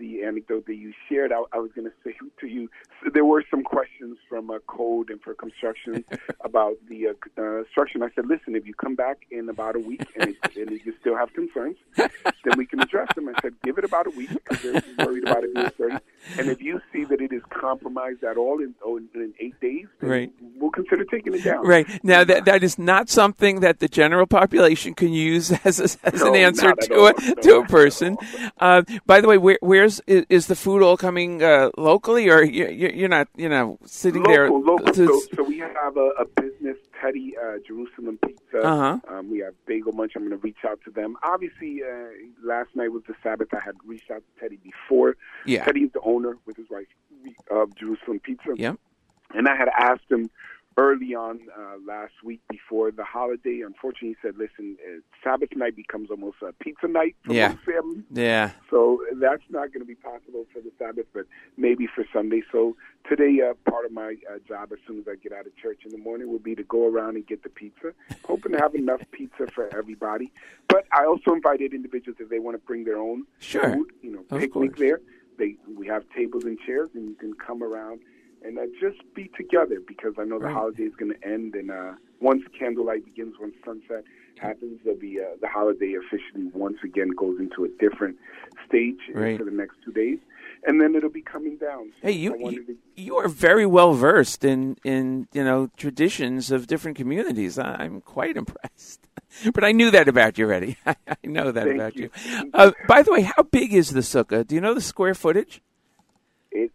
the 0.00 0.24
anecdote 0.24 0.66
that 0.66 0.74
you 0.74 0.92
shared, 1.08 1.30
I, 1.30 1.42
I 1.52 1.58
was 1.58 1.70
gonna 1.76 1.92
say 2.04 2.12
to 2.40 2.46
you, 2.48 2.68
so 3.04 3.10
there 3.14 3.24
were 3.24 3.44
some 3.52 3.62
questions 3.62 4.18
from 4.28 4.50
uh, 4.50 4.58
code 4.66 5.10
and 5.10 5.22
for 5.22 5.32
construction 5.32 6.04
about 6.44 6.74
the 6.88 7.06
uh, 7.06 7.40
uh, 7.40 7.62
structure. 7.70 7.98
And 7.98 8.04
I 8.04 8.08
said, 8.16 8.26
listen, 8.26 8.56
if 8.56 8.66
you 8.66 8.74
come 8.74 8.96
back 8.96 9.18
in 9.30 9.48
about 9.48 9.76
a 9.76 9.78
week 9.78 10.04
and, 10.18 10.30
it, 10.30 10.56
and 10.56 10.72
you 10.84 10.92
still 11.00 11.16
have 11.16 11.32
concerns, 11.34 11.76
then 11.96 12.58
we 12.58 12.66
can 12.66 12.80
address 12.80 13.14
them. 13.14 13.28
I 13.28 13.40
said, 13.40 13.54
give 13.62 13.78
it 13.78 13.84
about 13.84 14.08
a 14.08 14.10
week 14.10 14.30
because 14.30 14.60
they're 14.60 14.82
worried 15.06 15.22
about 15.28 15.44
it 15.44 15.54
being 15.54 15.70
30. 15.70 15.98
And 16.38 16.48
if 16.48 16.62
you 16.62 16.80
see 16.92 17.04
that 17.04 17.20
it 17.20 17.32
is 17.32 17.42
compromised 17.50 18.24
at 18.24 18.36
all 18.36 18.60
in, 18.60 18.74
oh, 18.84 18.96
in, 18.96 19.34
eight 19.40 19.58
days, 19.60 19.86
then 20.00 20.10
Right. 20.10 20.32
we'll 20.58 20.70
consider 20.70 21.04
taking 21.04 21.34
it 21.34 21.44
down. 21.44 21.66
Right 21.66 21.86
now, 22.02 22.24
that 22.24 22.44
that 22.46 22.62
is 22.62 22.78
not 22.78 23.08
something 23.08 23.60
that 23.60 23.78
the 23.80 23.88
general 23.88 24.26
population 24.26 24.94
can 24.94 25.12
use 25.12 25.50
as 25.64 25.80
a, 25.80 26.06
as 26.06 26.22
an 26.22 26.34
answer 26.34 26.72
to 26.72 26.94
all. 26.94 27.06
a 27.08 27.12
No, 27.20 27.34
to 27.42 27.56
a 27.58 27.66
person. 27.66 28.16
Uh, 28.58 28.82
by 29.06 29.20
the 29.20 29.28
way, 29.28 29.38
where, 29.38 29.58
where's 29.60 30.00
is, 30.06 30.24
is 30.28 30.46
the 30.46 30.56
food 30.56 30.82
all 30.82 30.96
coming 30.96 31.42
uh, 31.42 31.70
locally, 31.76 32.28
or 32.30 32.42
you, 32.42 32.68
you- 32.68 32.92
you're 32.94 33.08
not 33.08 33.28
you 33.36 33.48
know 33.48 33.78
sitting 33.84 34.22
there? 34.22 34.50
local, 34.50 34.74
local. 34.74 34.92
to- 34.94 35.06
So, 35.06 35.36
so 35.36 35.42
we 35.42 35.58
have 35.58 35.96
a, 35.96 36.10
a 36.18 36.24
business, 36.40 36.76
Teddy 37.00 37.34
uh, 37.36 37.58
Jerusalem 37.66 38.18
Pizza. 38.24 38.60
Uh-huh. 38.62 38.98
Um, 39.08 39.30
we 39.30 39.40
have 39.40 39.54
Bagel 39.66 39.92
Munch. 39.92 40.12
I'm 40.16 40.22
going 40.22 40.30
to 40.30 40.36
reach 40.38 40.64
out 40.66 40.78
to 40.84 40.90
them. 40.90 41.16
Obviously, 41.22 41.82
uh, 41.82 42.08
last 42.42 42.70
night 42.74 42.92
was 42.92 43.02
the 43.08 43.14
Sabbath. 43.22 43.48
I 43.52 43.60
had 43.64 43.74
reached 43.84 44.10
out 44.10 44.22
to 44.22 44.40
Teddy 44.40 44.58
before. 44.62 45.16
Yeah. 45.46 45.64
Teddy 45.64 45.80
is 45.80 45.92
the 45.92 46.00
owner 46.00 46.36
with 46.46 46.56
his 46.56 46.68
wife 46.70 46.86
of 47.50 47.74
Jerusalem 47.76 48.20
Pizza. 48.20 48.54
Yep. 48.56 48.76
And 49.34 49.48
I 49.48 49.56
had 49.56 49.68
asked 49.78 50.10
him 50.10 50.30
early 50.76 51.14
on 51.14 51.38
uh, 51.56 51.76
last 51.86 52.14
week 52.24 52.40
before 52.50 52.90
the 52.90 53.04
holiday. 53.04 53.60
Unfortunately, 53.64 54.08
he 54.08 54.16
said, 54.20 54.36
"Listen, 54.36 54.76
uh, 54.84 54.98
Sabbath 55.22 55.50
night 55.54 55.76
becomes 55.76 56.10
almost 56.10 56.38
a 56.42 56.52
pizza 56.52 56.88
night 56.88 57.14
for 57.24 57.32
Yeah. 57.32 57.48
most 57.50 57.60
families." 57.64 58.02
Yeah. 58.10 58.50
So 58.70 59.00
that's 59.14 59.42
not 59.50 59.68
going 59.72 59.80
to 59.82 59.86
be 59.86 59.94
possible 59.94 60.46
for 60.52 60.60
the 60.60 60.72
Sabbath, 60.78 61.06
but 61.12 61.26
maybe 61.56 61.86
for 61.86 62.04
Sunday. 62.12 62.42
So 62.50 62.76
today, 63.08 63.40
uh, 63.40 63.54
part 63.70 63.84
of 63.86 63.92
my 63.92 64.16
uh, 64.28 64.38
job, 64.48 64.72
as 64.72 64.78
soon 64.86 64.98
as 64.98 65.04
I 65.08 65.14
get 65.14 65.32
out 65.32 65.46
of 65.46 65.54
church 65.56 65.82
in 65.84 65.90
the 65.92 65.98
morning, 65.98 66.28
will 66.28 66.38
be 66.40 66.56
to 66.56 66.64
go 66.64 66.88
around 66.88 67.14
and 67.16 67.26
get 67.26 67.44
the 67.44 67.50
pizza, 67.50 67.92
hoping 68.24 68.52
to 68.52 68.58
have 68.58 68.74
enough 68.74 69.00
pizza 69.12 69.46
for 69.54 69.68
everybody. 69.76 70.32
But 70.68 70.86
I 70.92 71.04
also 71.06 71.32
invited 71.34 71.72
individuals 71.72 72.16
if 72.20 72.28
they 72.28 72.40
want 72.40 72.56
to 72.60 72.66
bring 72.66 72.82
their 72.84 72.98
own 72.98 73.26
Sure. 73.38 73.62
food, 73.74 73.92
you 74.02 74.10
know, 74.10 74.24
Of 74.30 74.40
picnic 74.40 74.50
course. 74.52 74.78
there. 74.78 75.00
They 75.38 75.56
we 75.76 75.86
have 75.86 76.02
tables 76.16 76.44
and 76.44 76.58
chairs, 76.66 76.90
and 76.94 77.08
you 77.08 77.14
can 77.14 77.34
come 77.34 77.62
around 77.62 78.00
and 78.44 78.58
uh, 78.58 78.62
just 78.80 78.98
be 79.14 79.30
together 79.36 79.80
because 79.86 80.14
I 80.18 80.24
know 80.24 80.38
the 80.38 80.46
Right. 80.46 80.54
holiday 80.54 80.82
is 80.84 80.94
going 80.96 81.12
to 81.14 81.26
end, 81.26 81.54
and 81.54 81.70
uh, 81.70 81.92
once 82.20 82.42
candlelight 82.58 83.04
begins, 83.04 83.34
once 83.40 83.54
sunset 83.64 84.04
happens, 84.38 84.80
there'll 84.84 84.98
be 84.98 85.18
uh, 85.20 85.36
the 85.40 85.48
holiday 85.48 85.94
officially 85.94 86.50
once 86.52 86.76
again 86.84 87.10
goes 87.16 87.38
into 87.38 87.64
a 87.64 87.68
different 87.80 88.16
stage 88.66 88.98
Right. 89.14 89.38
for 89.38 89.44
the 89.44 89.50
next 89.50 89.76
two 89.84 89.92
days, 89.92 90.18
and 90.66 90.80
then 90.80 90.94
it'll 90.94 91.10
be 91.10 91.22
coming 91.22 91.56
down. 91.58 91.90
So 92.00 92.08
Hey, 92.08 92.12
you 92.12 92.36
you, 92.38 92.64
to- 92.66 92.76
you 92.96 93.16
are 93.16 93.28
very 93.28 93.66
well 93.66 93.92
versed 93.94 94.44
in 94.44 94.76
in 94.84 95.28
you 95.32 95.44
know 95.44 95.68
traditions 95.76 96.50
of 96.50 96.66
different 96.66 96.96
communities. 96.96 97.58
I'm 97.58 98.00
quite 98.00 98.36
impressed. 98.36 99.00
But 99.52 99.64
I 99.64 99.72
knew 99.72 99.90
that 99.90 100.06
about 100.06 100.38
you 100.38 100.44
already. 100.46 100.76
I 100.86 100.94
know 101.24 101.50
that 101.50 101.64
Thank 101.64 101.74
about 101.74 101.96
you. 101.96 102.08
you. 102.24 102.50
Uh, 102.54 102.70
by 102.86 103.02
the 103.02 103.10
way, 103.12 103.22
how 103.22 103.42
big 103.42 103.74
is 103.74 103.90
the 103.90 104.00
sukkah? 104.00 104.46
Do 104.46 104.54
you 104.54 104.60
know 104.60 104.74
the 104.74 104.80
square 104.80 105.12
footage? 105.14 105.60
it, 106.52 106.70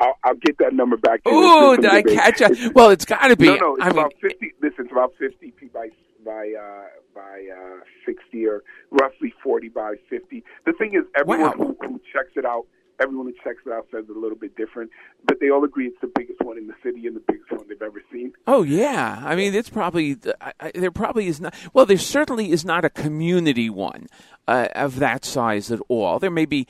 I'll, 0.00 0.14
I'll 0.24 0.34
get 0.34 0.56
that 0.58 0.72
number 0.72 0.96
back. 0.96 1.22
to 1.24 1.30
you. 1.30 1.36
Ooh, 1.36 1.76
did 1.76 1.86
I 1.90 2.02
catch 2.02 2.40
It's- 2.40 2.70
Well, 2.74 2.90
it's 2.90 3.04
got 3.04 3.28
to 3.28 3.36
be. 3.36 3.46
No, 3.46 3.56
no, 3.56 3.74
it's 3.76 3.84
I 3.84 3.88
mean, 3.90 3.98
about 3.98 4.14
fifty. 4.20 4.52
Listen, 4.62 4.84
it's 4.86 4.92
about 4.92 5.12
fifty 5.18 5.50
feet 5.52 5.72
by 5.72 5.88
by 6.24 6.52
uh, 6.58 6.86
by 7.14 7.46
uh, 7.54 7.80
sixty, 8.06 8.46
or 8.46 8.62
roughly 8.90 9.32
forty 9.42 9.68
by 9.68 9.94
fifty. 10.10 10.44
The 10.66 10.72
thing 10.72 10.94
is, 10.94 11.04
everyone 11.18 11.58
Wow. 11.58 11.76
who, 11.80 11.86
who 11.88 12.00
checks 12.12 12.32
it 12.36 12.44
out, 12.44 12.66
everyone 13.00 13.26
who 13.26 13.32
checks 13.44 13.60
it 13.66 13.72
out 13.72 13.86
says 13.90 14.04
it's 14.08 14.16
a 14.16 14.18
little 14.18 14.36
bit 14.38 14.56
different, 14.56 14.90
but 15.26 15.38
they 15.40 15.50
all 15.50 15.64
agree 15.64 15.86
it's 15.86 16.00
the 16.00 16.10
biggest 16.14 16.40
one 16.42 16.58
in 16.58 16.66
the 16.66 16.74
city 16.82 17.06
and 17.06 17.16
the 17.16 17.22
biggest 17.26 17.50
one 17.52 17.64
they've 17.68 17.80
ever 17.82 18.02
seen. 18.12 18.32
Oh 18.46 18.62
yeah, 18.62 19.20
I 19.24 19.34
mean 19.36 19.54
it's 19.54 19.70
probably 19.70 20.16
I, 20.40 20.52
I, 20.60 20.72
there 20.74 20.90
probably 20.90 21.26
is 21.28 21.40
not. 21.40 21.54
Well, 21.72 21.86
there 21.86 21.98
certainly 21.98 22.50
is 22.50 22.64
not 22.64 22.84
a 22.84 22.90
community 22.90 23.70
one 23.70 24.06
uh, 24.48 24.68
of 24.74 24.98
that 24.98 25.24
size 25.24 25.70
at 25.70 25.80
all. 25.88 26.18
There 26.18 26.30
may 26.30 26.44
be 26.46 26.66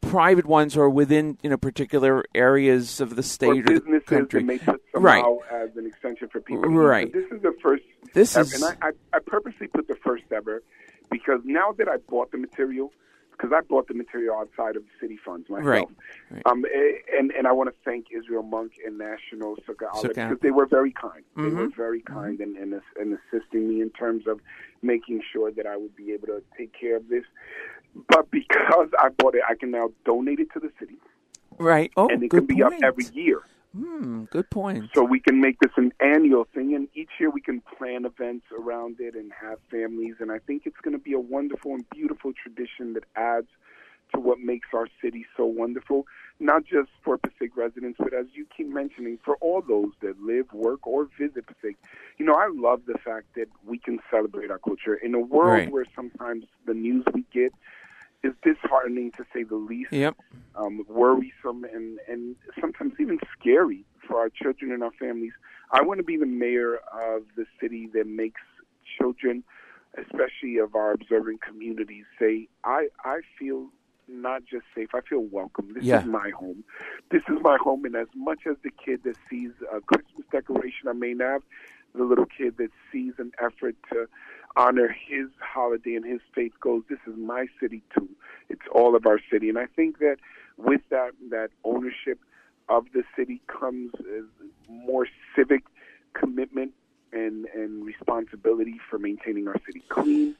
private 0.00 0.46
ones 0.46 0.76
or 0.76 0.88
within 0.90 1.38
you 1.42 1.50
know 1.50 1.56
particular 1.56 2.22
areas 2.34 3.00
of 3.00 3.16
the 3.16 3.22
state 3.22 3.48
or, 3.50 3.62
the 3.74 3.80
businesses 3.80 4.08
country. 4.08 4.40
that 4.40 4.46
may 4.46 4.58
put 4.58 4.80
Right. 4.94 5.24
as 5.50 5.70
an 5.76 5.86
extension 5.86 6.28
for 6.28 6.40
people. 6.40 6.64
Right. 6.68 7.12
This 7.12 7.24
is 7.32 7.42
the 7.42 7.52
first. 7.62 7.82
This 8.14 8.36
is- 8.36 8.54
and 8.62 8.64
I, 8.82 8.88
I, 8.88 8.92
I 9.16 9.18
purposely 9.20 9.66
put 9.68 9.88
the 9.88 9.96
first 9.96 10.24
ever 10.30 10.62
because 11.10 11.40
now 11.44 11.72
that 11.78 11.88
I 11.88 11.96
bought 12.08 12.30
the 12.32 12.38
material, 12.38 12.92
because 13.32 13.52
I 13.54 13.60
bought 13.62 13.88
the 13.88 13.94
material 13.94 14.36
outside 14.36 14.76
of 14.76 14.82
the 14.84 14.90
city 15.00 15.18
funds 15.24 15.48
myself. 15.50 15.66
Right. 15.66 15.88
Right. 16.30 16.42
Um, 16.46 16.64
eh, 16.72 16.92
and 17.18 17.30
and 17.32 17.46
I 17.46 17.52
want 17.52 17.70
to 17.70 17.74
thank 17.84 18.06
Israel 18.16 18.42
Monk 18.42 18.72
and 18.86 18.96
National 18.98 19.56
Sukkah 19.68 20.02
because 20.06 20.38
they 20.42 20.50
were 20.50 20.66
very 20.66 20.92
kind. 20.92 21.24
They 21.36 21.42
Mhm. 21.44 21.56
were 21.56 21.68
very 21.76 22.00
kind 22.02 22.40
in, 22.40 22.56
in, 22.56 22.74
ass- 22.74 22.96
in 23.00 23.18
assisting 23.18 23.68
me 23.68 23.80
in 23.80 23.90
terms 23.90 24.26
of 24.26 24.40
making 24.82 25.22
sure 25.32 25.50
that 25.52 25.66
I 25.66 25.76
would 25.76 25.94
be 25.96 26.12
able 26.12 26.28
to 26.28 26.42
take 26.56 26.72
care 26.78 26.96
of 26.96 27.08
this. 27.08 27.24
But 28.08 28.30
because 28.30 28.88
I 28.98 29.08
bought 29.10 29.34
it, 29.34 29.42
I 29.48 29.54
can 29.54 29.70
now 29.70 29.90
donate 30.04 30.40
it 30.40 30.48
to 30.54 30.60
the 30.60 30.70
city, 30.78 30.96
right. 31.58 31.90
Oh, 31.96 32.08
and 32.08 32.22
it 32.22 32.28
good 32.28 32.46
can 32.46 32.56
be 32.56 32.62
point. 32.62 32.76
up 32.76 32.82
every 32.84 33.04
year. 33.12 33.40
Hmm, 33.76 34.24
good 34.24 34.50
point. 34.50 34.90
So 34.94 35.02
we 35.02 35.20
can 35.20 35.40
make 35.40 35.58
this 35.60 35.72
an 35.76 35.92
annual 36.00 36.46
thing, 36.54 36.74
and 36.74 36.88
each 36.94 37.10
year 37.18 37.30
we 37.30 37.40
can 37.40 37.62
plan 37.78 38.04
events 38.04 38.46
around 38.56 38.96
it 39.00 39.14
and 39.14 39.32
have 39.40 39.58
families. 39.70 40.16
And 40.20 40.30
I 40.30 40.38
think 40.40 40.62
it's 40.66 40.76
going 40.82 40.92
to 40.92 41.02
be 41.02 41.14
a 41.14 41.20
wonderful 41.20 41.72
and 41.72 41.88
beautiful 41.90 42.32
tradition 42.32 42.92
that 42.94 43.04
adds 43.16 43.48
to 44.14 44.20
what 44.20 44.38
makes 44.38 44.68
our 44.74 44.88
city 45.00 45.24
so 45.36 45.46
wonderful, 45.46 46.06
not 46.38 46.64
just 46.64 46.90
for 47.02 47.16
Passaic 47.16 47.56
residents, 47.56 47.96
but 47.98 48.12
as 48.12 48.26
you 48.34 48.46
keep 48.54 48.68
mentioning, 48.68 49.18
for 49.24 49.36
all 49.36 49.62
those 49.62 49.92
that 50.02 50.20
live, 50.20 50.52
work, 50.52 50.86
or 50.86 51.08
visit 51.18 51.46
Passaic. 51.46 51.76
You 52.18 52.26
know, 52.26 52.34
I 52.34 52.48
love 52.52 52.82
the 52.86 52.98
fact 52.98 53.28
that 53.36 53.48
we 53.64 53.78
can 53.78 54.00
celebrate 54.10 54.50
our 54.50 54.58
culture 54.58 54.94
in 54.94 55.14
a 55.14 55.20
world 55.20 55.48
Right. 55.48 55.72
where 55.72 55.86
sometimes 55.96 56.44
the 56.66 56.74
news 56.74 57.04
we 57.14 57.24
get 57.32 57.54
is 58.22 58.34
disheartening 58.42 59.12
to 59.12 59.24
say 59.32 59.42
the 59.44 59.56
least 59.56 59.92
Yep. 59.92 60.16
um, 60.54 60.84
worrisome 60.88 61.64
and, 61.64 61.98
and 62.08 62.36
sometimes 62.60 62.92
even 63.00 63.18
scary 63.38 63.84
for 64.06 64.18
our 64.18 64.28
children 64.42 64.72
and 64.72 64.82
our 64.82 64.90
families. 64.92 65.32
I 65.70 65.82
want 65.82 65.98
to 65.98 66.04
be 66.04 66.16
the 66.16 66.26
mayor 66.26 66.76
of 66.92 67.22
the 67.36 67.46
city 67.60 67.88
that 67.94 68.06
makes 68.06 68.40
children, 68.98 69.42
especially 69.96 70.58
of 70.58 70.74
our 70.74 70.92
observant 70.92 71.40
communities, 71.42 72.04
say, 72.18 72.48
I, 72.64 72.88
I 73.04 73.20
feel 73.38 73.68
not 74.08 74.44
just 74.44 74.64
safe, 74.74 74.88
I 74.94 75.00
feel 75.00 75.20
welcome. 75.20 75.72
This 75.74 75.84
Yeah. 75.84 76.00
is 76.00 76.06
my 76.06 76.30
home. 76.30 76.64
This 77.10 77.22
is 77.28 77.38
my 77.40 77.56
home. 77.56 77.84
And 77.84 77.96
as 77.96 78.08
much 78.14 78.40
as 78.46 78.56
the 78.62 78.70
kid 78.70 79.04
that 79.04 79.16
sees 79.30 79.52
a 79.72 79.80
Christmas 79.80 80.26
decoration 80.30 80.88
I 80.88 80.92
may 80.92 81.14
have, 81.20 81.42
the 81.94 82.04
little 82.04 82.26
kid 82.26 82.56
that 82.58 82.70
sees 82.90 83.14
an 83.18 83.32
effort 83.38 83.76
to 83.92 84.08
honor 84.56 84.88
his 84.88 85.28
holiday 85.40 85.94
and 85.94 86.04
his 86.04 86.20
faith 86.34 86.52
goes, 86.60 86.82
this 86.88 86.98
is 87.06 87.14
my 87.16 87.46
city 87.60 87.82
too. 87.96 88.08
It's 88.48 88.62
all 88.72 88.94
of 88.96 89.06
our 89.06 89.20
city. 89.30 89.48
And 89.48 89.58
I 89.58 89.66
think 89.66 89.98
that 90.00 90.16
with 90.56 90.82
that, 90.90 91.12
that 91.30 91.50
ownership 91.64 92.18
of 92.72 92.86
the 92.94 93.04
city 93.14 93.42
comes 93.46 93.92
more 94.68 95.06
civic 95.36 95.62
commitment 96.14 96.72
and, 97.12 97.44
and 97.54 97.84
responsibility 97.84 98.80
for 98.88 98.98
maintaining 98.98 99.46
our 99.46 99.56
city 99.66 99.82
clean, 99.90 100.34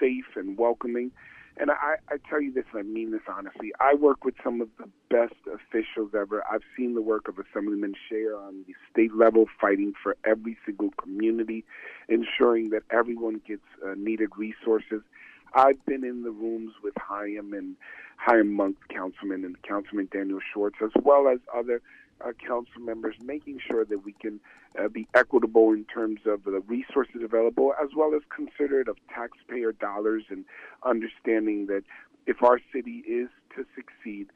safe, 0.00 0.26
and 0.34 0.58
welcoming. 0.58 1.12
And 1.58 1.70
I, 1.70 1.96
I 2.10 2.16
tell 2.28 2.40
you 2.40 2.52
this, 2.52 2.64
and 2.72 2.80
I 2.80 2.82
mean 2.82 3.12
this 3.12 3.22
honestly. 3.28 3.72
I 3.80 3.94
work 3.94 4.24
with 4.24 4.34
some 4.42 4.60
of 4.60 4.68
the 4.78 4.88
best 5.08 5.36
officials 5.54 6.10
ever. 6.12 6.44
I've 6.52 6.64
seen 6.76 6.94
the 6.94 7.00
work 7.00 7.28
of 7.28 7.38
Assemblyman 7.38 7.94
Schaer 8.08 8.36
on 8.36 8.64
the 8.66 8.74
state 8.90 9.14
level, 9.14 9.46
fighting 9.60 9.94
for 10.02 10.16
every 10.24 10.58
single 10.66 10.90
community, 11.00 11.64
ensuring 12.08 12.70
that 12.70 12.82
everyone 12.90 13.40
gets 13.46 13.64
uh, 13.86 13.94
needed 13.96 14.30
resources. 14.36 15.02
I've 15.56 15.84
been 15.86 16.04
in 16.04 16.22
the 16.22 16.30
rooms 16.30 16.74
with 16.84 16.92
Chaim 16.98 17.54
and 17.54 17.76
Chaim 18.18 18.52
Monk, 18.52 18.76
Councilman, 18.90 19.42
and 19.42 19.60
Councilman 19.62 20.06
Daniel 20.12 20.38
Schwartz, 20.52 20.76
as 20.82 20.90
well 21.02 21.28
as 21.28 21.38
other 21.56 21.80
uh, 22.20 22.32
council 22.46 22.80
members, 22.80 23.16
making 23.24 23.60
sure 23.66 23.86
that 23.86 24.04
we 24.04 24.12
can 24.12 24.38
uh, 24.78 24.88
be 24.88 25.08
equitable 25.14 25.72
in 25.72 25.84
terms 25.86 26.20
of 26.26 26.44
the 26.44 26.60
resources 26.66 27.22
available, 27.24 27.72
as 27.82 27.88
well 27.96 28.14
as 28.14 28.20
considerate 28.28 28.86
of 28.86 28.96
taxpayer 29.08 29.72
dollars 29.72 30.24
and 30.28 30.44
understanding 30.84 31.66
that 31.68 31.84
if 32.26 32.42
our 32.42 32.60
city 32.70 33.02
is 33.08 33.30
to 33.56 33.64
succeed, 33.74 34.28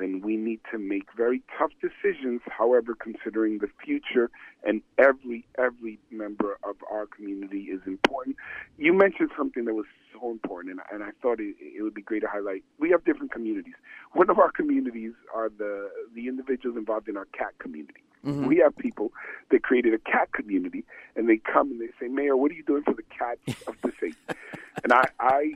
then 0.00 0.20
we 0.22 0.36
need 0.36 0.60
to 0.70 0.78
make 0.78 1.04
very 1.16 1.42
tough 1.58 1.70
decisions. 1.80 2.40
However, 2.46 2.94
considering 2.94 3.58
the 3.58 3.68
future 3.84 4.30
and 4.64 4.82
every 4.98 5.46
every 5.58 5.98
member 6.10 6.58
of 6.68 6.76
our 6.90 7.06
community 7.06 7.64
is 7.64 7.80
important. 7.86 8.36
You 8.76 8.92
mentioned 8.92 9.30
something 9.36 9.64
that 9.64 9.74
was 9.74 9.86
so 10.12 10.30
important, 10.30 10.72
and, 10.72 10.80
and 10.92 11.02
I 11.02 11.10
thought 11.22 11.40
it, 11.40 11.56
it 11.60 11.82
would 11.82 11.94
be 11.94 12.02
great 12.02 12.20
to 12.20 12.28
highlight. 12.28 12.64
We 12.78 12.90
have 12.90 13.04
different 13.04 13.32
communities. 13.32 13.74
One 14.12 14.30
of 14.30 14.38
our 14.38 14.50
communities 14.50 15.12
are 15.34 15.48
the 15.48 15.90
the 16.14 16.28
individuals 16.28 16.76
involved 16.76 17.08
in 17.08 17.16
our 17.16 17.26
cat 17.26 17.54
community. 17.58 18.02
Mm-hmm. 18.26 18.46
We 18.46 18.56
have 18.58 18.76
people 18.76 19.12
that 19.50 19.62
created 19.62 19.94
a 19.94 19.98
cat 19.98 20.32
community, 20.32 20.84
and 21.14 21.28
they 21.28 21.36
come 21.36 21.70
and 21.70 21.80
they 21.80 21.90
say, 22.00 22.08
"Mayor, 22.08 22.36
what 22.36 22.50
are 22.50 22.54
you 22.54 22.64
doing 22.64 22.82
for 22.82 22.94
the 22.94 23.04
cats 23.04 23.62
of 23.66 23.76
the 23.82 23.92
city?" 24.00 24.16
and 24.82 24.92
I, 24.92 25.04
I, 25.20 25.52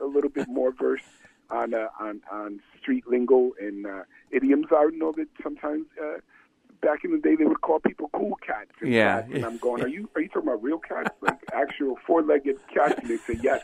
a 0.00 0.06
little 0.06 0.30
bit 0.30 0.48
more 0.48 0.72
versed 0.72 1.04
on 1.50 1.74
uh, 1.74 1.88
on 2.00 2.20
on 2.30 2.60
street 2.80 3.04
lingo 3.06 3.52
and 3.60 3.86
uh, 3.86 4.02
idioms. 4.30 4.66
I 4.70 4.86
know 4.94 5.12
that 5.12 5.28
sometimes. 5.42 5.86
Uh, 6.00 6.18
Back 6.80 7.04
in 7.04 7.12
the 7.12 7.18
day, 7.18 7.36
they 7.36 7.44
would 7.44 7.60
call 7.60 7.78
people 7.78 8.10
cool 8.12 8.34
cats. 8.44 8.72
in 8.80 8.90
Yeah. 8.90 9.22
class, 9.22 9.30
And 9.32 9.44
I'm 9.46 9.56
going, 9.58 9.84
are 9.84 9.88
you 9.88 10.10
are 10.16 10.20
you 10.20 10.26
talking 10.26 10.48
about 10.48 10.64
real 10.64 10.80
cats, 10.80 11.14
like 11.20 11.38
actual 11.52 11.96
four-legged 12.04 12.56
cats? 12.74 12.94
And 12.98 13.08
they 13.08 13.18
say 13.18 13.38
yes. 13.40 13.60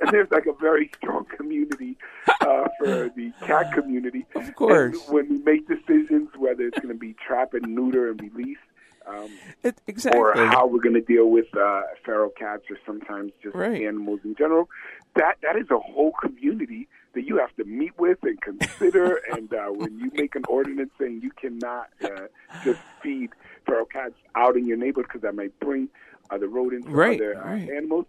And 0.00 0.10
there's 0.10 0.28
like 0.32 0.46
a 0.46 0.52
very 0.52 0.90
strong 0.96 1.26
community 1.26 1.96
uh, 2.40 2.66
for 2.76 3.08
the 3.14 3.30
cat 3.42 3.72
community. 3.72 4.26
Of 4.34 4.52
course. 4.56 4.98
And 5.00 5.14
when 5.14 5.28
we 5.28 5.38
make 5.38 5.68
decisions, 5.68 6.30
whether 6.36 6.66
it's 6.66 6.78
going 6.80 6.92
to 6.92 6.98
be 6.98 7.14
trap 7.24 7.54
and 7.54 7.72
neuter 7.72 8.10
and 8.10 8.20
release, 8.20 8.58
um, 9.06 9.30
It, 9.62 9.80
exactly. 9.86 10.20
or 10.20 10.34
how 10.34 10.66
we're 10.66 10.80
going 10.80 10.96
to 10.96 11.00
deal 11.14 11.30
with 11.30 11.46
uh, 11.56 11.82
feral 12.04 12.30
cats 12.30 12.64
or 12.68 12.78
sometimes 12.84 13.30
just 13.44 13.54
Right. 13.54 13.82
animals 13.82 14.18
in 14.24 14.34
general, 14.34 14.68
that 15.14 15.36
that 15.42 15.54
is 15.54 15.70
a 15.70 15.78
whole 15.78 16.14
community 16.20 16.88
that 17.16 17.24
you 17.26 17.38
have 17.38 17.54
to 17.56 17.64
meet 17.64 17.98
with 17.98 18.18
and 18.22 18.40
consider. 18.40 19.20
and 19.34 19.52
uh, 19.52 19.66
when 19.68 19.98
you 19.98 20.10
make 20.14 20.36
an 20.36 20.42
ordinance 20.48 20.90
saying 21.00 21.20
you 21.22 21.30
cannot 21.32 21.88
uh, 22.04 22.26
just 22.62 22.78
feed 23.02 23.30
feral 23.64 23.86
cats 23.86 24.14
out 24.36 24.54
in 24.56 24.66
your 24.66 24.76
neighborhood 24.76 25.06
because 25.08 25.22
that 25.22 25.34
might 25.34 25.58
bring 25.58 25.88
other 26.30 26.46
rodents 26.46 26.86
or 26.86 26.92
Right, 26.92 27.20
other 27.20 27.36
uh, 27.40 27.50
right. 27.50 27.68
animals, 27.70 28.04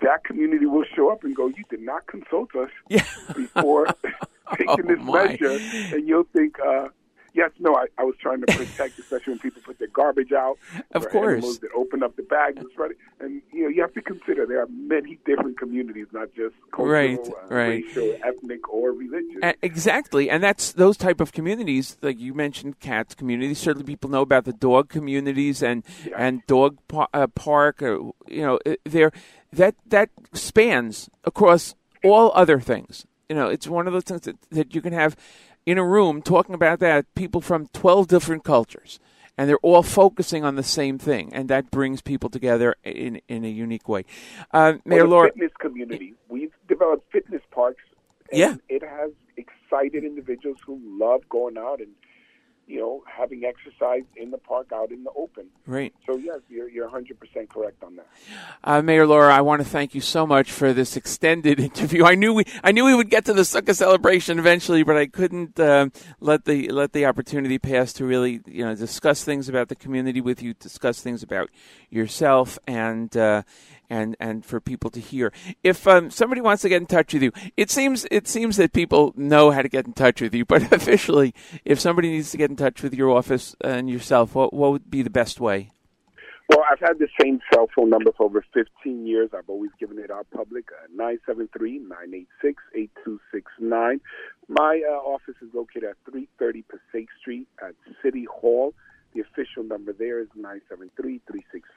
that 0.00 0.24
community 0.24 0.64
will 0.66 0.84
show 0.96 1.10
up 1.10 1.24
and 1.24 1.34
go, 1.36 1.48
"You 1.48 1.64
did 1.68 1.80
not 1.80 2.06
consult 2.06 2.54
us 2.54 2.70
Yeah. 2.88 3.04
before 3.34 3.86
taking 4.56 4.68
Oh, 4.68 4.82
this 4.94 5.00
my. 5.00 5.26
measure," 5.28 5.56
and 5.94 6.08
you'll 6.08 6.28
think. 6.32 6.58
Uh, 6.60 6.88
Yes, 7.34 7.50
no, 7.58 7.74
I, 7.74 7.86
I 7.96 8.04
was 8.04 8.14
trying 8.20 8.40
to 8.40 8.46
protect, 8.46 8.98
especially 8.98 9.32
when 9.32 9.38
people 9.38 9.62
put 9.64 9.78
their 9.78 9.88
garbage 9.88 10.32
out. 10.32 10.58
Of 10.92 11.08
course. 11.08 11.32
animals 11.32 11.58
that 11.60 11.70
open 11.74 12.02
up 12.02 12.16
the 12.16 12.22
bags 12.22 12.58
and 12.58 12.70
spread 12.72 12.90
it. 12.90 12.98
And 13.20 13.40
you 13.52 13.62
know, 13.62 13.68
you 13.68 13.80
have 13.80 13.94
to 13.94 14.02
consider 14.02 14.44
there 14.44 14.60
are 14.62 14.68
many 14.68 15.18
different 15.24 15.58
communities, 15.58 16.06
not 16.12 16.28
just 16.34 16.54
cultural, 16.72 16.92
Right, 16.92 17.18
uh, 17.18 17.54
right. 17.54 17.84
racial, 17.84 18.14
ethnic, 18.22 18.68
or 18.68 18.90
religious. 18.92 19.40
Exactly, 19.62 20.28
and 20.28 20.42
that's 20.42 20.72
those 20.72 20.96
type 20.98 21.20
of 21.20 21.32
communities, 21.32 21.96
like 22.02 22.18
you 22.18 22.34
mentioned, 22.34 22.80
cats 22.80 23.14
communities. 23.14 23.58
Certainly, 23.58 23.86
people 23.86 24.10
know 24.10 24.22
about 24.22 24.44
the 24.44 24.52
dog 24.52 24.88
communities 24.90 25.62
and 25.62 25.84
and 26.16 26.42
dog 26.46 26.76
pa- 26.88 27.08
uh, 27.14 27.28
park. 27.28 27.82
Or, 27.82 28.12
you 28.28 28.42
know, 28.42 28.58
uh, 28.66 28.74
there 28.84 29.10
that 29.52 29.74
that 29.86 30.10
spans 30.34 31.08
across 31.24 31.74
all 32.04 32.30
other 32.34 32.60
things. 32.60 33.06
You 33.28 33.36
know, 33.36 33.48
it's 33.48 33.66
one 33.66 33.86
of 33.86 33.94
those 33.94 34.04
things 34.04 34.22
that, 34.22 34.36
that 34.50 34.74
you 34.74 34.82
can 34.82 34.92
have 34.92 35.16
in 35.66 35.78
a 35.78 35.84
room 35.84 36.22
talking 36.22 36.54
about 36.54 36.78
that. 36.80 37.12
People 37.14 37.40
from 37.40 37.68
twelve 37.68 38.08
different 38.08 38.44
cultures, 38.44 38.98
and 39.36 39.48
they're 39.48 39.58
all 39.58 39.82
focusing 39.82 40.44
on 40.44 40.56
the 40.56 40.62
same 40.62 40.98
thing, 40.98 41.32
and 41.32 41.48
that 41.48 41.70
brings 41.70 42.00
people 42.02 42.30
together 42.30 42.76
in 42.84 43.20
in 43.28 43.44
a 43.44 43.48
unique 43.50 43.88
way. 43.88 44.04
Uh, 44.52 44.74
Mayor 44.84 45.00
or 45.00 45.04
the 45.04 45.10
Lora, 45.10 45.28
fitness 45.28 45.52
community. 45.60 46.14
We've 46.28 46.52
developed 46.68 47.10
fitness 47.12 47.42
parks. 47.50 47.82
And 48.30 48.38
Yeah. 48.38 48.54
It 48.68 48.82
has 48.82 49.10
excited 49.36 50.04
individuals 50.04 50.58
who 50.64 50.80
love 50.84 51.28
going 51.28 51.58
out 51.58 51.80
and, 51.80 51.90
you 52.66 52.80
know, 52.80 53.02
having 53.06 53.44
exercise 53.44 54.02
in 54.16 54.30
the 54.30 54.38
park 54.38 54.72
out 54.72 54.90
in 54.90 55.04
the 55.04 55.10
open. 55.16 55.46
right. 55.66 55.92
So, 56.06 56.16
yes, 56.16 56.40
you're, 56.48 56.68
you're 56.68 56.88
100% 56.88 57.48
correct 57.48 57.82
on 57.82 57.96
that. 57.96 58.06
Uh, 58.64 58.82
Mayor 58.82 59.06
Lora, 59.06 59.34
I 59.34 59.40
want 59.40 59.62
to 59.62 59.68
thank 59.68 59.94
you 59.94 60.00
so 60.00 60.26
much 60.26 60.50
for 60.50 60.72
this 60.72 60.96
extended 60.96 61.60
interview. 61.70 62.04
I 62.04 62.14
knew 62.14 62.32
we, 62.32 62.44
I 62.62 62.72
knew 62.72 62.84
we 62.84 62.94
would 62.94 63.10
get 63.10 63.24
to 63.26 63.32
the 63.32 63.42
Sukkah 63.42 63.74
celebration 63.74 64.38
eventually, 64.38 64.82
but 64.82 64.96
I 64.96 65.06
couldn't 65.06 65.58
uh, 65.58 65.88
let 66.20 66.44
the 66.44 66.68
let 66.70 66.92
the 66.92 67.06
opportunity 67.06 67.58
pass 67.58 67.92
to 67.94 68.04
really, 68.04 68.40
you 68.46 68.64
know, 68.64 68.74
discuss 68.74 69.24
things 69.24 69.48
about 69.48 69.68
the 69.68 69.76
community 69.76 70.20
with 70.20 70.42
you, 70.42 70.54
discuss 70.54 71.00
things 71.00 71.22
about 71.22 71.50
yourself, 71.90 72.58
and 72.66 73.16
uh, 73.16 73.42
and 73.90 74.16
and 74.20 74.44
for 74.44 74.60
people 74.60 74.90
to 74.90 75.00
hear. 75.00 75.32
If 75.62 75.86
um, 75.86 76.10
somebody 76.10 76.40
wants 76.40 76.62
to 76.62 76.68
get 76.68 76.80
in 76.80 76.86
touch 76.86 77.12
with 77.12 77.22
you, 77.22 77.32
it 77.56 77.70
seems 77.70 78.06
it 78.10 78.28
seems 78.28 78.56
that 78.56 78.72
people 78.72 79.12
know 79.16 79.50
how 79.50 79.62
to 79.62 79.68
get 79.68 79.86
in 79.86 79.92
touch 79.92 80.20
with 80.20 80.34
you, 80.34 80.44
but 80.52 80.72
officially, 80.72 81.34
if 81.64 81.80
somebody 81.80 82.10
needs 82.10 82.30
to 82.32 82.36
get 82.36 82.50
in 82.50 82.56
touch 82.56 82.82
with 82.82 82.94
your 82.94 83.10
office 83.10 83.54
and 83.60 83.90
yourself, 83.90 84.34
what 84.34 84.52
what 84.52 84.72
would 84.72 84.90
be 84.90 85.02
the 85.02 85.10
best 85.10 85.40
way? 85.40 85.70
Well, 86.48 86.64
I've 86.70 86.80
had 86.80 86.98
the 86.98 87.08
same 87.20 87.40
cell 87.52 87.68
phone 87.74 87.88
number 87.88 88.12
for 88.12 88.26
over 88.26 88.44
15 88.52 89.06
years. 89.06 89.30
I've 89.32 89.48
always 89.48 89.70
given 89.80 89.98
it 89.98 90.10
out 90.10 90.26
public, 90.34 90.68
uh, 90.72 90.88
973-986-8269. 91.30 94.00
My 94.48 94.82
uh, 94.86 94.92
office 94.92 95.36
is 95.40 95.48
located 95.54 95.84
at 95.84 95.96
330 96.04 96.62
Passaic 96.62 97.08
Street 97.18 97.46
at 97.62 97.74
City 98.02 98.26
Hall. 98.30 98.74
The 99.14 99.20
official 99.20 99.62
number 99.62 99.92
there 99.92 100.20
is 100.20 100.28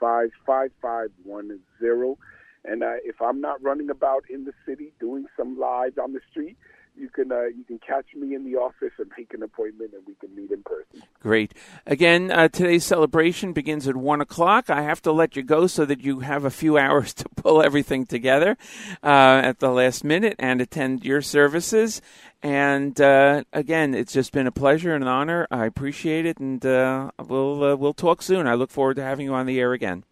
973-365-5510. 0.02 2.18
And 2.64 2.84
uh, 2.84 2.94
if 3.04 3.22
I'm 3.22 3.42
not 3.42 3.62
running 3.62 3.90
about 3.90 4.24
in 4.30 4.46
the 4.46 4.54
city 4.66 4.94
doing 5.00 5.26
some 5.38 5.60
live 5.60 6.00
on 6.02 6.14
the 6.14 6.22
street, 6.32 6.58
you 6.98 7.10
can 7.10 7.32
uh, 7.32 7.46
you 7.46 7.64
can 7.64 7.80
catch 7.80 8.06
me 8.16 8.36
in 8.36 8.44
the 8.44 8.58
office 8.58 8.92
and 8.98 9.12
make 9.18 9.34
an 9.34 9.44
appointment, 9.44 9.94
and 9.94 10.04
we 10.08 10.14
can 10.16 10.36
meet 10.36 10.52
in 10.52 10.64
person. 10.64 11.04
Great. 11.20 11.54
Again, 11.86 12.32
uh, 12.32 12.48
today's 12.48 12.86
celebration 12.86 13.54
begins 13.54 13.88
at 13.88 13.96
1 13.96 14.22
o'clock. 14.22 14.70
I 14.70 14.82
have 14.82 15.02
to 15.04 15.12
let 15.12 15.36
you 15.36 15.44
go 15.44 15.68
so 15.68 15.86
that 15.86 16.02
you 16.02 16.20
have 16.20 16.46
a 16.46 16.50
few 16.50 16.78
hours 16.86 17.14
to 17.16 17.30
pull 17.36 17.62
everything 17.62 18.06
together 18.06 18.58
uh, 19.04 19.42
at 19.44 19.60
the 19.60 19.70
last 19.70 20.04
minute 20.04 20.36
and 20.40 20.62
attend 20.62 21.04
your 21.04 21.22
services. 21.22 22.02
And 22.42 23.00
uh, 23.02 23.44
again, 23.54 23.94
it's 23.96 24.14
just 24.14 24.32
been 24.32 24.48
a 24.48 24.52
pleasure 24.52 24.94
and 24.94 25.04
an 25.04 25.08
honor. 25.08 25.48
I 25.50 25.66
appreciate 25.66 26.26
it, 26.26 26.38
and 26.40 26.64
uh, 26.66 27.12
we'll 27.20 27.64
uh, 27.64 27.76
we'll 27.76 27.94
talk 27.94 28.22
soon. 28.22 28.48
I 28.48 28.54
look 28.54 28.70
forward 28.70 28.96
to 28.98 29.04
having 29.04 29.26
you 29.26 29.34
on 29.34 29.46
the 29.46 29.60
air 29.60 29.74
again. 29.74 30.04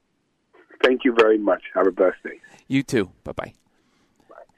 Thank 0.84 1.05
you 1.05 1.15
very 1.18 1.38
much. 1.38 1.64
Have 1.76 1.88
a 1.88 1.91
blessed 1.91 2.23
day. 2.23 2.39
You 2.68 2.84
too. 2.84 3.11
Bye 3.23 3.34
bye. 3.34 3.53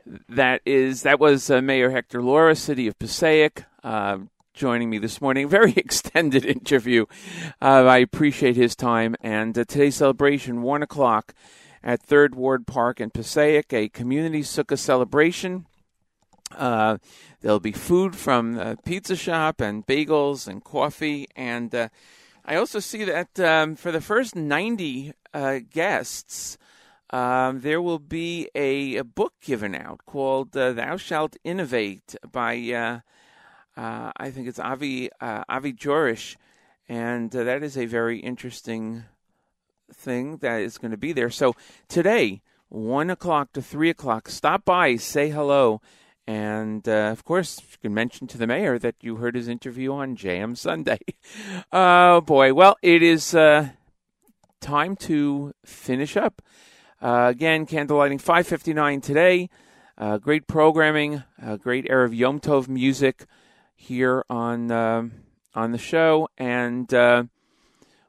That 0.06 0.62
is 0.66 1.02
that 1.02 1.20
was 1.20 1.50
uh, 1.50 1.62
Mayor 1.62 1.90
Hector 1.90 2.22
Lora, 2.22 2.56
City 2.56 2.88
of 2.88 3.00
Passaic, 3.00 3.66
uh, 3.84 4.20
joining 4.54 4.90
me 4.90 5.00
this 5.00 5.20
morning. 5.20 5.50
Very 5.50 5.74
extended 5.76 6.46
interview. 6.46 7.06
Uh, 7.60 7.86
I 7.86 7.98
appreciate 7.98 8.56
his 8.56 8.76
time. 8.76 9.16
And 9.22 9.58
uh, 9.58 9.66
today's 9.66 9.96
celebration, 9.96 10.62
one 10.62 10.84
o'clock, 10.84 11.34
at 11.84 12.04
Third 12.04 12.36
Ward 12.36 12.68
Park 12.68 13.02
in 13.02 13.10
Passaic, 13.10 13.74
a 13.74 13.90
community 13.90 14.42
sukkah 14.42 14.78
celebration. 14.78 15.66
Uh, 16.56 17.00
there'll 17.42 17.60
be 17.60 17.72
food 17.72 18.16
from 18.16 18.54
the 18.54 18.78
pizza 18.86 19.16
shop 19.16 19.60
and 19.60 19.88
bagels 19.88 20.48
and 20.48 20.64
coffee. 20.64 21.28
And 21.36 21.74
uh, 21.74 21.90
I 22.46 22.58
also 22.58 22.78
see 22.78 23.06
that 23.06 23.40
um, 23.40 23.76
for 23.76 23.92
the 23.92 24.02
first 24.02 24.36
90 24.36 25.14
uh, 25.34 25.60
guests, 25.72 26.60
um, 27.12 27.62
there 27.62 27.82
will 27.82 28.00
be 28.00 28.50
a, 28.56 28.98
a 28.98 29.04
book 29.04 29.34
given 29.42 29.76
out 29.76 30.02
called 30.06 30.56
uh, 30.58 30.74
"Thou 30.74 30.98
Shalt 30.98 31.38
Innovate" 31.44 32.16
by 32.32 32.58
uh, 32.58 33.00
uh, 33.80 34.12
I 34.18 34.32
think 34.32 34.48
it's 34.48 34.60
Avi 34.60 35.10
uh, 35.22 35.44
Avi 35.48 35.74
Jorisch, 35.74 36.36
and 36.90 37.36
uh, 37.36 37.44
that 37.44 37.62
is 37.62 37.78
a 37.78 37.86
very 37.86 38.20
interesting 38.20 39.04
thing 39.94 40.38
that 40.38 40.62
is 40.62 40.78
going 40.78 40.92
to 40.92 40.98
be 40.98 41.14
there. 41.14 41.30
So 41.30 41.56
today, 41.88 42.42
one 42.70 43.12
o'clock 43.12 43.54
to 43.54 43.62
three 43.62 43.92
o'clock, 43.92 44.28
stop 44.28 44.66
by, 44.66 44.96
say 44.96 45.30
hello, 45.30 45.82
and 46.26 46.88
uh, 46.90 47.12
of 47.12 47.24
course, 47.24 47.60
you 47.60 47.78
can 47.84 47.94
mention 47.94 48.26
to 48.28 48.38
the 48.40 48.48
mayor 48.48 48.80
that 48.80 48.96
you 49.02 49.18
heard 49.18 49.36
his 49.36 49.48
interview 49.48 49.94
on 49.94 50.18
JM 50.18 50.58
Sunday. 50.58 51.00
oh 51.72 52.22
boy! 52.26 52.52
Well, 52.52 52.78
it 52.82 53.04
is 53.04 53.30
time 54.60 54.96
to 54.96 55.54
finish 55.64 56.18
up. 56.18 56.42
Uh, 57.02 57.28
again, 57.30 57.66
candlelighting 57.66 58.22
5:59 58.22 59.02
today. 59.02 59.50
Uh, 59.98 60.18
great 60.18 60.48
programming, 60.48 61.24
uh, 61.42 61.58
great 61.58 61.90
of 61.90 62.14
Yom 62.14 62.40
Tov 62.40 62.68
music 62.68 63.26
here 63.76 64.24
on 64.30 64.72
um 64.72 65.12
on 65.54 65.72
the 65.72 65.78
show, 65.78 66.28
and 66.38 66.94
uh, 66.94 67.24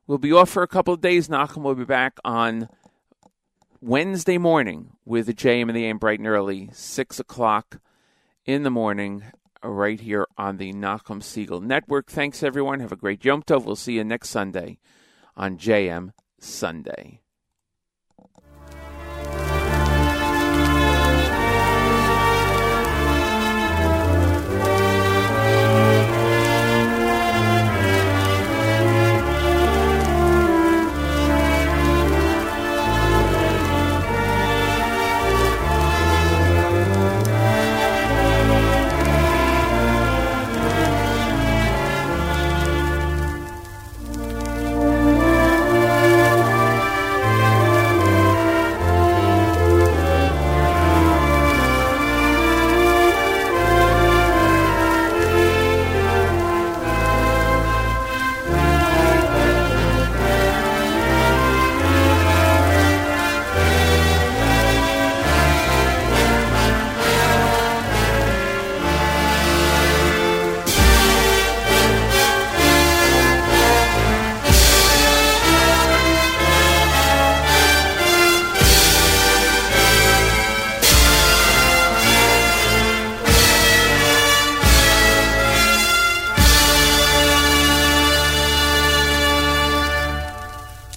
we'll 0.07 0.19
be 0.19 0.33
off 0.33 0.51
for 0.51 0.63
a 0.63 0.69
couple 0.69 0.95
of 0.95 1.01
days. 1.01 1.29
Nachum 1.29 1.63
will 1.63 1.75
be 1.75 1.85
back 1.85 2.19
on 2.25 2.69
Wednesday 3.81 4.39
morning 4.39 4.97
with 5.05 5.27
the 5.27 5.35
JM 5.35 5.69
and 5.69 5.77
the 5.77 5.85
AM 5.85 5.99
bright 5.99 6.19
and 6.19 6.29
early, 6.29 6.71
six 6.73 7.21
o'clock 7.21 7.81
in 8.45 8.63
the 8.63 8.71
morning, 8.71 9.25
right 9.63 10.01
here 10.01 10.27
on 10.37 10.57
the 10.57 10.73
Nachum 10.73 11.21
Segal 11.21 11.63
Network. 11.63 12.07
Thanks 12.09 12.43
everyone. 12.43 12.81
Have 12.81 12.93
a 12.93 12.97
great 12.97 13.25
Yom 13.25 13.43
Tov. 13.43 13.65
We'll 13.65 13.77
see 13.77 13.95
you 13.95 14.05
next 14.05 14.31
Sunday 14.31 14.79
on 15.37 15.59
JM 15.59 16.13
Sunday. 16.41 17.21